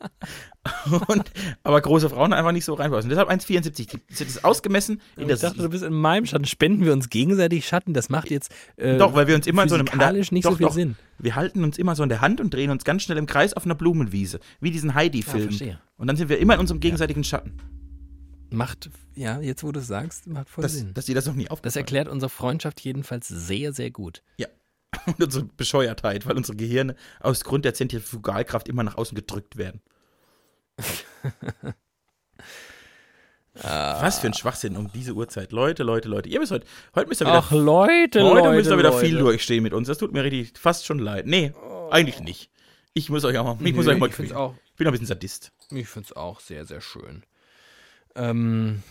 [1.07, 1.29] Und,
[1.63, 3.09] aber große Frauen einfach nicht so reinpassen.
[3.09, 3.73] Deshalb 1,74.
[3.91, 6.45] Die- Das ist ausgemessen in der ich dachte, du bist in meinem Schatten.
[6.45, 7.93] Spenden wir uns gegenseitig Schatten?
[7.93, 9.87] Das macht jetzt äh, Doch, weil wir uns immer in so einem.
[9.87, 10.73] physikalisch nicht doch, so viel doch.
[10.73, 10.95] Sinn.
[11.19, 13.53] Wir halten uns immer so in der Hand und drehen uns ganz schnell im Kreis
[13.53, 14.39] auf einer Blumenwiese.
[14.61, 15.49] Wie diesen Heidi-Film.
[15.51, 17.57] Ja, und dann sind wir immer in unserem gegenseitigen Schatten.
[18.53, 20.93] Macht, ja, jetzt wo du es sagst, macht voll Das, Sinn.
[20.93, 24.21] dass dir das noch nie Das aufgefallen erklärt unsere Freundschaft jedenfalls sehr, sehr gut.
[25.07, 29.81] Und unsere Bescheuertheit, weil unsere Gehirne aus Grund der Zentrifugalkraft immer nach außen gedrückt werden.
[33.55, 35.51] Was für ein Schwachsinn um diese Uhrzeit.
[35.51, 36.27] Leute, Leute, Leute.
[36.29, 36.65] Ihr müsst heute,
[36.95, 39.05] heute müsst ihr wieder, Ach, Leute, heute Leute, müsst ihr wieder Leute.
[39.05, 39.87] viel durchstehen mit uns.
[39.87, 41.27] Das tut mir richtig fast schon leid.
[41.27, 41.53] Nee,
[41.91, 42.49] eigentlich nicht.
[42.93, 44.91] Ich muss euch auch mal, ich muss Nö, euch mal ich auch, Ich bin ein
[44.91, 45.51] bisschen Sadist.
[45.71, 47.23] ich find's auch sehr, sehr schön.
[48.15, 48.83] Ähm,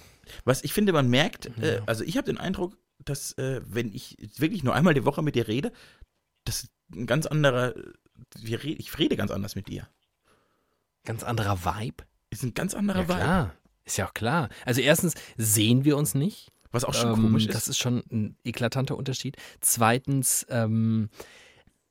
[0.44, 4.16] Was ich finde, man merkt, äh, also ich habe den Eindruck, dass äh, wenn ich
[4.39, 5.73] wirklich nur einmal die Woche mit dir rede,
[6.44, 7.74] das ein ganz anderer,
[8.39, 9.89] wir ich rede ganz anders mit dir.
[11.05, 12.05] ganz anderer Vibe.
[12.31, 13.19] Ist ein ganz anderer Ja, Vibe.
[13.19, 13.55] klar.
[13.85, 14.49] Ist ja auch klar.
[14.65, 16.53] Also erstens sehen wir uns nicht.
[16.70, 17.55] Was auch schon Ähm, komisch ist.
[17.55, 19.36] Das ist schon ein eklatanter Unterschied.
[19.61, 21.11] Zweitens ähm,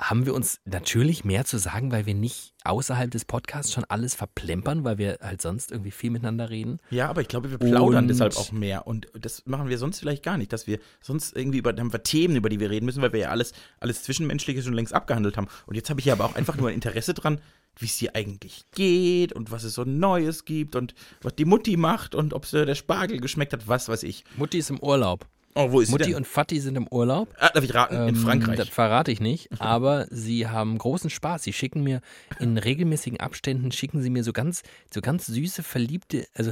[0.02, 4.16] haben wir uns natürlich mehr zu sagen, weil wir nicht außerhalb des Podcasts schon alles
[4.16, 6.80] verplempern, weil wir halt sonst irgendwie viel miteinander reden.
[6.90, 8.88] Ja, aber ich glaube, wir plaudern Und- deshalb auch mehr.
[8.88, 12.02] Und das machen wir sonst vielleicht gar nicht, dass wir sonst irgendwie über, haben wir
[12.04, 15.38] Themen, über die wir reden müssen, weil wir ja alles, alles Zwischenmenschliche schon längst abgehandelt
[15.38, 15.48] haben.
[15.68, 17.40] Und jetzt habe ich ja aber auch einfach nur ein Interesse dran,
[17.78, 21.78] wie es dir eigentlich geht und was es so Neues gibt und was die Mutti
[21.78, 24.24] macht und ob sie der Spargel geschmeckt hat, was weiß ich.
[24.36, 25.28] Mutti ist im Urlaub.
[25.56, 27.34] Oh, wo ist Mutti und Vati sind im Urlaub.
[27.40, 27.96] ah, darf ich raten?
[27.96, 28.58] In Ähm, Frankreich.
[28.58, 31.44] Das verrate ich nicht, aber sie haben großen Spaß.
[31.44, 32.02] Sie schicken mir
[32.40, 34.64] in regelmäßigen Abständen, schicken sie mir so ganz,
[34.94, 36.52] so ganz süße, verliebte, also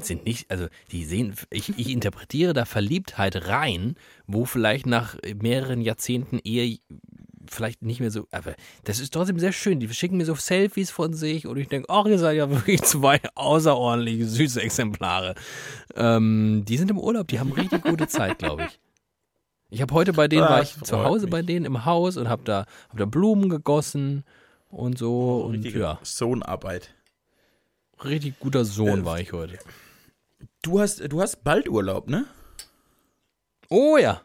[0.00, 3.96] sind nicht, also die sehen, ich, ich interpretiere da Verliebtheit rein,
[4.26, 6.78] wo vielleicht nach mehreren Jahrzehnten Ehe
[7.46, 8.54] vielleicht nicht mehr so, aber
[8.84, 9.80] das ist trotzdem sehr schön.
[9.80, 12.82] Die schicken mir so Selfies von sich und ich denke, ach, ihr seid ja wirklich
[12.82, 15.34] zwei außerordentliche süße Exemplare.
[15.94, 18.80] Ähm, die sind im Urlaub, die haben richtig gute Zeit, glaube ich.
[19.70, 21.30] Ich habe heute bei denen, Ah, war das ich zu Hause mich.
[21.32, 24.24] bei denen im Haus und habe da, hab da Blumen gegossen
[24.68, 26.94] und so und Richtige ja, Sohnarbeit.
[28.04, 29.58] richtig guter Sohn Äh, war ich heute.
[30.62, 32.24] Du hast, du hast bald Urlaub, ne?
[33.70, 34.20] Oh ja,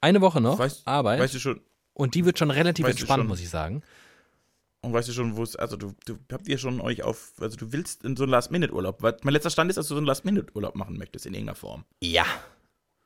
[0.00, 1.60] eine Woche noch Weißt- Arbeit Weißt du schon,
[1.98, 3.82] und die wird schon relativ weißt entspannt, schon- muss ich sagen.
[4.80, 7.56] Und weißt du schon, wo es, also du, du habt ihr schon euch auf, also
[7.56, 10.06] du willst in so einen Last-Minute-Urlaub, weil mein letzter Stand ist, dass du so einen
[10.06, 11.84] Last-Minute-Urlaub machen möchtest in irgendeiner Form.
[12.00, 12.24] Ja.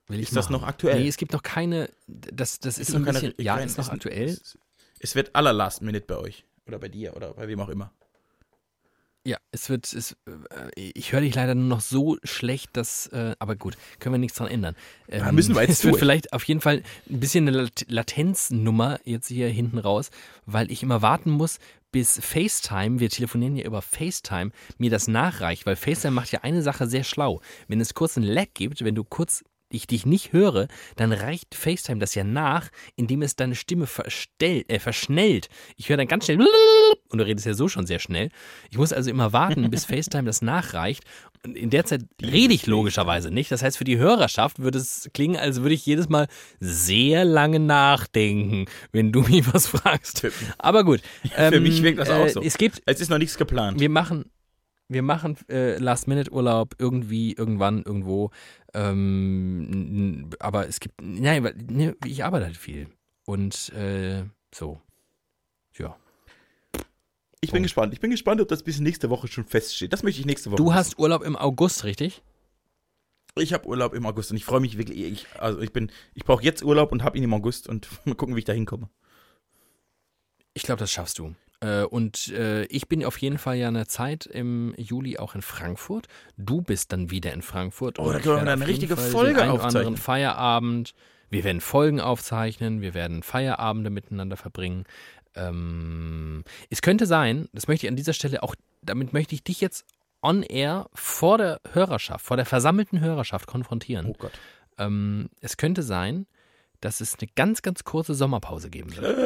[0.08, 0.60] Will ich Ist das machen.
[0.60, 1.00] noch aktuell?
[1.00, 3.78] Nee, es gibt noch keine, das, das ist, noch ein keine- bisschen, ja, kein- ist
[3.78, 4.28] noch aktuell.
[4.28, 4.58] Es,
[5.00, 6.44] es wird aller Last-Minute bei euch.
[6.66, 7.90] Oder bei dir oder bei wem auch immer.
[9.24, 13.36] Ja, es wird, es, äh, ich höre dich leider nur noch so schlecht, dass, äh,
[13.38, 14.74] aber gut, können wir nichts dran ändern.
[15.08, 16.00] Ähm, Ja, müssen wir jetzt Es wird durch.
[16.00, 20.10] vielleicht auf jeden Fall ein bisschen eine Lat Latenznummer jetzt hier hinten raus,
[20.46, 21.58] weil ich immer warten muss,
[21.92, 26.62] bis FaceTime, wir telefonieren ja über FaceTime, mir das nachreicht, weil FaceTime macht ja eine
[26.62, 27.40] Sache sehr schlau.
[27.68, 31.54] Wenn es kurz einen Lag gibt, wenn du kurz ich dich nicht höre, dann reicht
[31.54, 35.48] FaceTime das ja nach, indem es deine Stimme verstell, äh, verschnellt.
[35.76, 36.38] Ich höre dann ganz schnell
[37.08, 38.30] und du redest ja so schon sehr schnell.
[38.70, 41.04] Ich muss also immer warten, bis FaceTime das nachreicht.
[41.44, 43.50] Und in der Zeit rede ich logischerweise nicht.
[43.50, 46.28] Das heißt, für die Hörerschaft würde es klingen, als würde ich jedes Mal
[46.60, 50.26] sehr lange nachdenken, wenn du mich was fragst.
[50.58, 51.00] Aber gut.
[51.34, 52.42] Für mich wirkt das auch so.
[52.42, 53.80] Es gibt Es ist noch nichts geplant.
[53.80, 54.30] wir machen,
[54.92, 58.30] wir machen äh, Last-Minute-Urlaub irgendwie, irgendwann, irgendwo.
[58.74, 62.88] Ähm, aber es gibt, nein, ne, ich arbeite halt viel.
[63.24, 64.24] Und äh,
[64.54, 64.80] so.
[65.78, 65.96] Ja.
[67.40, 67.92] Ich bin gespannt.
[67.92, 69.92] Ich bin gespannt, ob das bis nächste Woche schon feststeht.
[69.92, 70.58] Das möchte ich nächste Woche.
[70.58, 70.74] Du wissen.
[70.74, 72.22] hast Urlaub im August, richtig?
[73.36, 75.00] Ich habe Urlaub im August und ich freue mich wirklich.
[75.00, 78.14] Ich, also ich bin, ich brauche jetzt Urlaub und habe ihn im August und mal
[78.14, 78.88] gucken, wie ich da hinkomme.
[80.54, 81.34] Ich glaube, das schaffst du.
[81.62, 85.42] Äh, und äh, ich bin auf jeden Fall ja eine Zeit im Juli auch in
[85.42, 86.08] Frankfurt.
[86.36, 87.98] Du bist dann wieder in Frankfurt.
[87.98, 89.96] Oh, da können wir eine richtige Fall den Folge einen oder anderen aufzeichnen.
[89.96, 90.94] Feierabend.
[91.30, 92.80] Wir werden Folgen aufzeichnen.
[92.80, 94.84] Wir werden Feierabende miteinander verbringen.
[95.34, 99.60] Ähm, es könnte sein, das möchte ich an dieser Stelle auch, damit möchte ich dich
[99.60, 99.86] jetzt
[100.20, 104.06] on air vor der Hörerschaft, vor der versammelten Hörerschaft konfrontieren.
[104.06, 104.32] Oh Gott.
[104.78, 106.26] Ähm, es könnte sein,
[106.82, 109.16] dass es eine ganz, ganz kurze Sommerpause geben wird.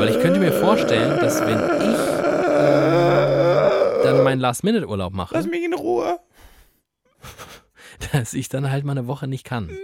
[0.00, 1.98] Weil ich könnte mir vorstellen, dass wenn ich
[2.58, 6.18] ähm, dann meinen Last-Minute-Urlaub mache, Lass mich in Ruhe.
[8.12, 9.66] dass ich dann halt mal eine Woche nicht kann.
[9.66, 9.76] Nein.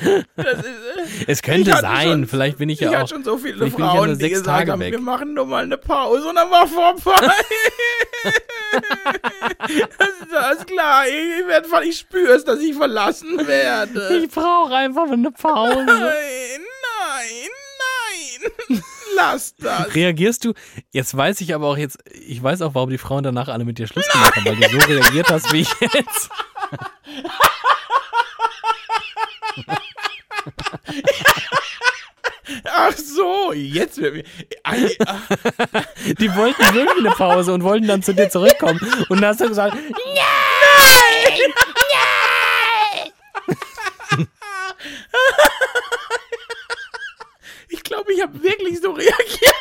[0.36, 0.89] das ist, äh,
[1.26, 3.08] Es könnte Ich sein, schon- vielleicht bin ich ich ja hatte auch.
[3.08, 4.92] schon so viele ich ja Frauen, nur die sechs gesagt haben, weg.
[4.92, 7.26] wir machen nur mal eine Pause und dann war vorbei.
[9.98, 11.04] das ist alles klar.
[11.08, 14.26] Ich, werd, ich spüre es, dass ich verlassen werde.
[14.32, 15.84] brauche einfach eine Pause.
[15.84, 16.60] Nein,
[16.98, 17.50] nein,
[18.68, 18.82] nein.
[19.16, 19.94] Lass das.
[19.94, 20.54] Reagierst du?
[20.92, 23.78] Jetzt weiß ich aber auch jetzt, ich weiß auch, warum die Frauen danach alle mit
[23.78, 26.30] dir Schluss gemacht haben, weil du so reagiert hast wie ich jetzt.
[32.64, 34.24] Ach so, jetzt wird mir.
[36.18, 38.80] Die wollten wirklich eine Pause und wollten dann zu dir zurückkommen.
[39.08, 39.76] Und dann hast du gesagt,
[47.68, 49.54] Ich glaube, ich habe wirklich so reagiert.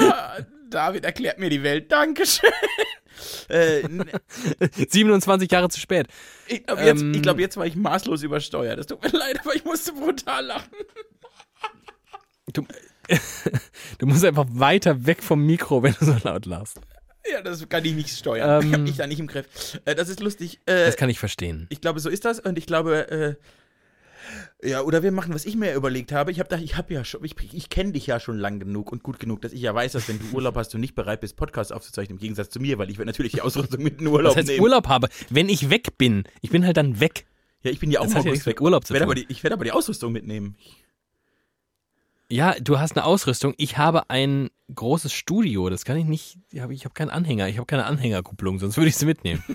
[0.00, 0.38] Ah,
[0.68, 1.90] David erklärt mir die Welt.
[1.90, 2.50] Dankeschön.
[3.48, 4.04] Äh, n-
[4.88, 6.06] 27 Jahre zu spät.
[6.48, 7.14] ich glaube, jetzt, Ähm.
[7.14, 8.78] ich glaub, jetzt war ich maßlos übersteuert.
[8.78, 10.70] Das tut mir leid, aber ich musste brutal lachen.
[12.52, 12.66] Du,
[13.98, 16.80] du musst einfach weiter weg vom Mikro, wenn du so laut lachst.
[17.30, 18.60] Ja, das kann ich nicht steuern.
[18.60, 18.72] ich Ähm.
[18.72, 19.46] habe mich da nicht im Griff.
[19.84, 20.60] Äh, das ist lustig.
[20.66, 21.66] Äh, Das kann ich verstehen.
[21.70, 22.38] ich glaube, so ist das.
[22.40, 23.34] Und ich glaube, äh,
[24.62, 26.30] ja, oder wir machen, was ich mir überlegt habe.
[26.30, 28.92] Ich habe gedacht, ich habe ja schon, ich, ich kenne dich ja schon lang genug
[28.92, 31.20] und gut genug, dass ich ja weiß, dass wenn du Urlaub hast, du nicht bereit
[31.20, 34.06] bist, Podcasts aufzuzeichnen, im Gegensatz zu mir, weil ich werde natürlich die Ausrüstung mit in
[34.06, 34.62] Urlaub Das heißt, nehmen.
[34.62, 35.08] Urlaub habe.
[35.30, 37.26] Wenn ich weg bin, ich bin halt dann weg.
[37.62, 38.60] Ja, ich bin ja auch im August weg.
[38.60, 40.56] Urlaub zu Werd die, ich werde aber die Ausrüstung mitnehmen.
[42.28, 43.54] Ja, du hast eine Ausrüstung.
[43.56, 45.70] Ich habe ein großes Studio.
[45.70, 46.38] Das kann ich nicht.
[46.50, 47.48] Ich habe hab keinen Anhänger.
[47.48, 49.44] Ich habe keine Anhängerkupplung, sonst würde ich sie mitnehmen.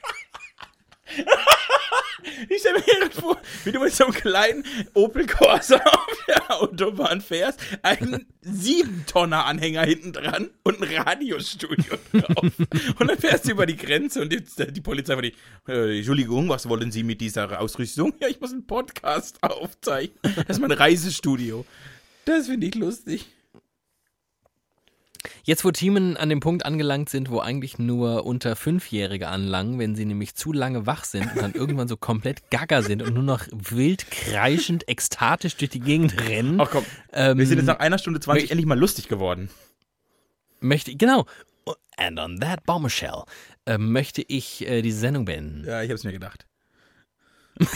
[2.48, 4.64] Ich stelle mir vor, wie du mit so einem kleinen
[4.94, 12.52] Opel Corsa auf der Autobahn fährst, einen 7-Tonner-Anhänger hinten dran und ein Radiostudio drauf.
[12.98, 15.34] Und dann fährst du über die Grenze und jetzt äh, die Polizei die,
[15.68, 18.12] äh, Entschuldigung, was wollen Sie mit dieser Ausrüstung?
[18.20, 20.18] Ja, ich muss einen Podcast aufzeichnen.
[20.22, 21.64] Das ist mein Reisestudio.
[22.24, 23.26] Das finde ich lustig.
[25.44, 29.94] Jetzt, wo Themen an dem Punkt angelangt sind, wo eigentlich nur unter Fünfjährige anlangen, wenn
[29.94, 33.22] sie nämlich zu lange wach sind und dann irgendwann so komplett gaga sind und nur
[33.22, 37.80] noch wild kreischend, ekstatisch durch die Gegend rennen, Ach komm, ähm, wir sind jetzt nach
[37.80, 39.50] einer Stunde 20 möcht- endlich mal lustig geworden.
[40.60, 41.26] möchte genau.
[41.98, 43.24] And on that bombshell
[43.66, 45.64] äh, möchte ich äh, diese Sendung beenden.
[45.66, 46.46] Ja, ich habe es mir gedacht.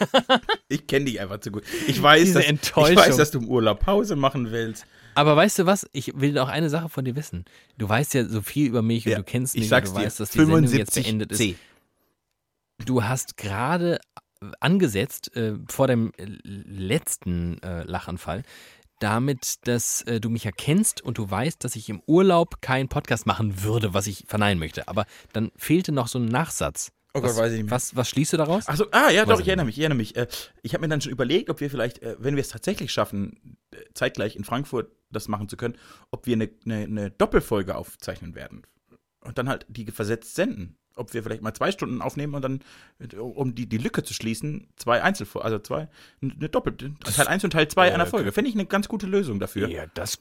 [0.68, 1.64] ich kenne dich einfach zu gut.
[1.86, 2.96] Ich weiß, Diese dass, ich Enttäuschung.
[2.96, 4.86] weiß, dass du im Urlaub Pause machen willst.
[5.14, 5.86] Aber weißt du was?
[5.92, 7.44] Ich will auch eine Sache von dir wissen.
[7.78, 9.96] Du weißt ja so viel über mich Ja, und du kennst Ich mich sag's und
[9.96, 10.06] du dir.
[10.06, 11.38] weißt, dass die Sendung jetzt 75 beendet ist.
[11.38, 11.56] C.
[12.84, 14.00] Du hast gerade
[14.60, 18.42] angesetzt, äh, vor dem äh, letzten äh, Lachanfall,
[19.00, 22.88] damit, dass äh, du mich ja kennst und du weißt, dass ich im Urlaub keinen
[22.88, 24.88] Podcast machen würde, was ich verneinen möchte.
[24.88, 26.90] Aber dann fehlte noch so ein Nachsatz.
[27.16, 27.70] Oh Gott, was, weiß ich nicht mehr.
[27.70, 28.64] Was, was schließt du daraus?
[28.66, 30.16] Ach so, ah ja, Weiß doch, ich erinnere mich, ich erinnere mich.
[30.16, 30.26] Äh,
[30.62, 33.56] Ich habe mir dann schon überlegt, ob wir vielleicht, äh, wenn wir es tatsächlich schaffen,
[33.72, 35.76] äh, zeitgleich in Frankfurt das machen zu können,
[36.10, 38.62] ob wir eine, eine, eine Doppelfolge aufzeichnen werden.
[39.20, 40.76] Und dann halt die versetzt senden.
[40.96, 42.60] Ob wir vielleicht mal zwei Stunden aufnehmen und dann,
[42.98, 45.88] äh, um die, die Lücke zu schließen, zwei Einzelfolgen, also zwei,
[46.20, 48.06] eine Doppel, Teil 1 und Teil 2 Ja, einer.
[48.06, 48.32] Folge.
[48.32, 49.68] Fände ich eine ganz gute Lösung dafür.
[49.68, 50.18] Ja, das,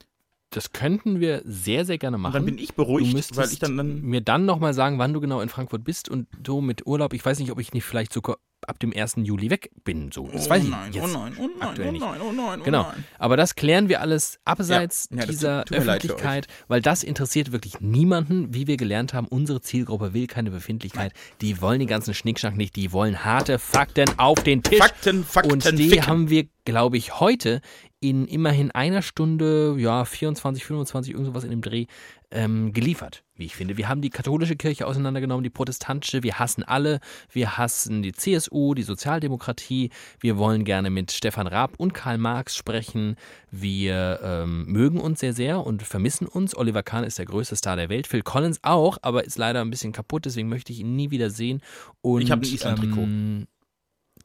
[0.56, 2.36] das könnten wir sehr, sehr gerne machen.
[2.36, 5.00] Und dann bin ich Du beruhigt, müsstest weil ich dann, dann mir dann nochmal sagen,
[5.00, 7.14] wann du genau in Frankfurt bist und du mit Urlaub.
[7.14, 9.16] Ich weiß nicht, ob ich nicht vielleicht sogar ab dem 1.
[9.24, 10.10] Juli weg bin.
[10.14, 10.30] So.
[10.32, 12.02] Das oh weiß ich nein, jetzt oh nein, oh nein, aktuell oh nicht.
[12.02, 12.94] nein, oh nein, oh Genau.
[13.20, 17.52] Aber das klären wir alles abseits Ja, ja, dieser tut- tut Öffentlichkeit, weil das interessiert
[17.52, 18.54] wirklich niemanden.
[18.54, 21.12] Wie wir gelernt haben, unsere Zielgruppe will keine Befindlichkeit.
[21.42, 22.78] Die wollen den ganzen Schnickschnack nicht.
[22.78, 24.80] Die wollen harte Fakten auf den Tisch.
[24.80, 26.08] Fakten, Fakten, Und die Ficken.
[26.08, 27.60] haben wir, glaube ich, heute
[28.04, 31.86] in immerhin einer Stunde, ja, 24, 25, irgendwas in dem Dreh,
[32.32, 33.78] ähm, geliefert, wie ich finde.
[33.78, 37.00] Wir haben die katholische Kirche auseinandergenommen, die protestantische, wir hassen alle,
[37.32, 39.90] wir hassen die CSU, die Sozialdemokratie,
[40.20, 43.16] wir wollen gerne mit Stefan Raab und Karl Marx sprechen,
[43.52, 46.58] wir ähm, mögen uns sehr, sehr und vermissen uns.
[46.58, 49.70] Oliver Kahn ist der größte Star der Welt, Phil Collins auch, aber ist leider ein
[49.70, 51.62] bisschen kaputt, deswegen möchte ich ihn nie wieder sehen.
[52.02, 53.02] Und, Ich habe ein Island-Trikot.
[53.02, 53.48] Ähm,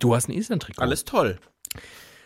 [0.01, 0.83] du hast ein Island-Trikot.
[0.83, 1.39] Alles toll.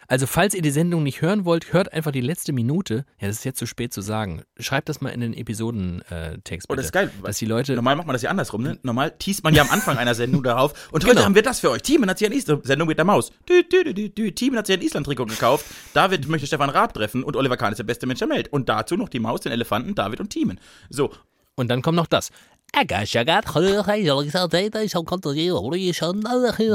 [0.09, 3.05] Also, falls ihr die Sendung nicht hören wollt, hört einfach die letzte Minute.
[3.21, 4.43] Ja, das ist jetzt zu spät zu sagen.
[4.59, 6.69] Schreibt das mal in den Episodentext.
[6.71, 7.11] Oh, das ist geil.
[7.23, 7.75] Dass die Leute.
[7.75, 8.79] Normal macht man das ja andersrum, ne?
[8.83, 10.73] Normal teast man ja am Anfang einer Sendung darauf.
[10.93, 11.25] Und heute Genau.
[11.27, 11.83] haben wir das für euch.
[11.83, 13.31] Teamen hat sich ein Island, Sendung mit der Maus.
[13.49, 14.33] Dü, dü, dü.
[14.33, 15.67] Teamen hat sich ein Island-Trikot gekauft.
[15.95, 18.49] David möchte Stefan Raab treffen und Oliver Kahn ist der beste Mensch der Welt.
[18.53, 20.59] Und dazu noch die Maus, den Elefanten, David und Teamen.
[20.91, 21.13] So.
[21.55, 22.31] Und dann kommt noch das.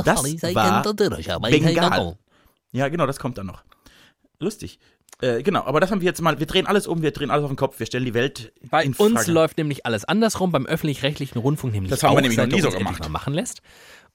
[0.04, 2.18] Das war Bengal.
[2.78, 3.64] Ja, genau, das kommt dann noch.
[4.40, 4.80] Lustig.
[5.20, 7.44] Äh, genau, aber das haben wir jetzt mal, wir drehen alles um, wir drehen alles
[7.44, 9.32] auf den Kopf, wir stellen die Welt Bei in uns Frage.
[9.32, 12.62] läuft nämlich alles andersrum, beim öffentlich-rechtlichen Rundfunk nämlich Das haben wir auch, nämlich noch nie
[12.62, 13.00] so uns gemacht.
[13.02, 13.62] Mal machen lässt.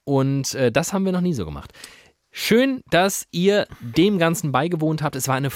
[0.05, 1.73] Und äh, das haben wir noch nie so gemacht.
[2.31, 5.17] Schön, dass ihr dem Ganzen beigewohnt habt.
[5.17, 5.51] Es war eine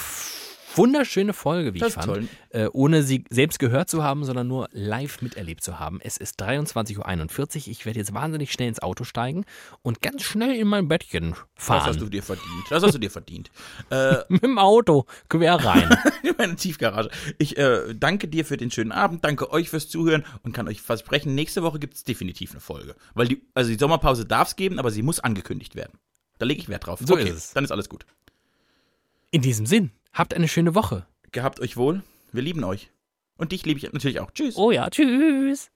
[0.76, 2.28] wunderschöne Folge, wie Das ich fand.
[2.50, 6.00] Äh, ohne sie selbst gehört zu haben, sondern nur live miterlebt zu haben.
[6.02, 7.68] Es ist 23.41 Uhr.
[7.68, 9.44] Ich werde jetzt wahnsinnig schnell ins Auto steigen
[9.82, 11.86] und ganz schnell in mein Bettchen Das fahren.
[11.86, 12.64] hast du dir verdient.
[12.70, 13.50] Das hast du dir verdient.
[13.90, 15.88] Äh, Mit dem Auto quer rein.
[16.22, 17.10] in meine Tiefgarage.
[17.38, 20.82] Ich äh, danke dir für den schönen Abend, danke euch fürs Zuhören und kann euch
[20.82, 22.94] versprechen, nächste Woche gibt es definitiv eine Folge.
[23.14, 25.98] Weil die, also die Sommerpause darf es geben, aber sie muss angekündigt werden.
[26.38, 27.00] Da lege ich Wert drauf.
[27.02, 27.52] So okay, ist es.
[27.52, 28.04] dann ist alles gut.
[29.30, 31.06] In diesem Sinn, habt eine schöne Woche.
[31.30, 32.02] Gehabt euch wohl.
[32.32, 32.90] Wir lieben euch.
[33.36, 34.30] Und dich liebe ich natürlich auch.
[34.32, 34.56] Tschüss.
[34.56, 35.70] Oh ja, tschüss.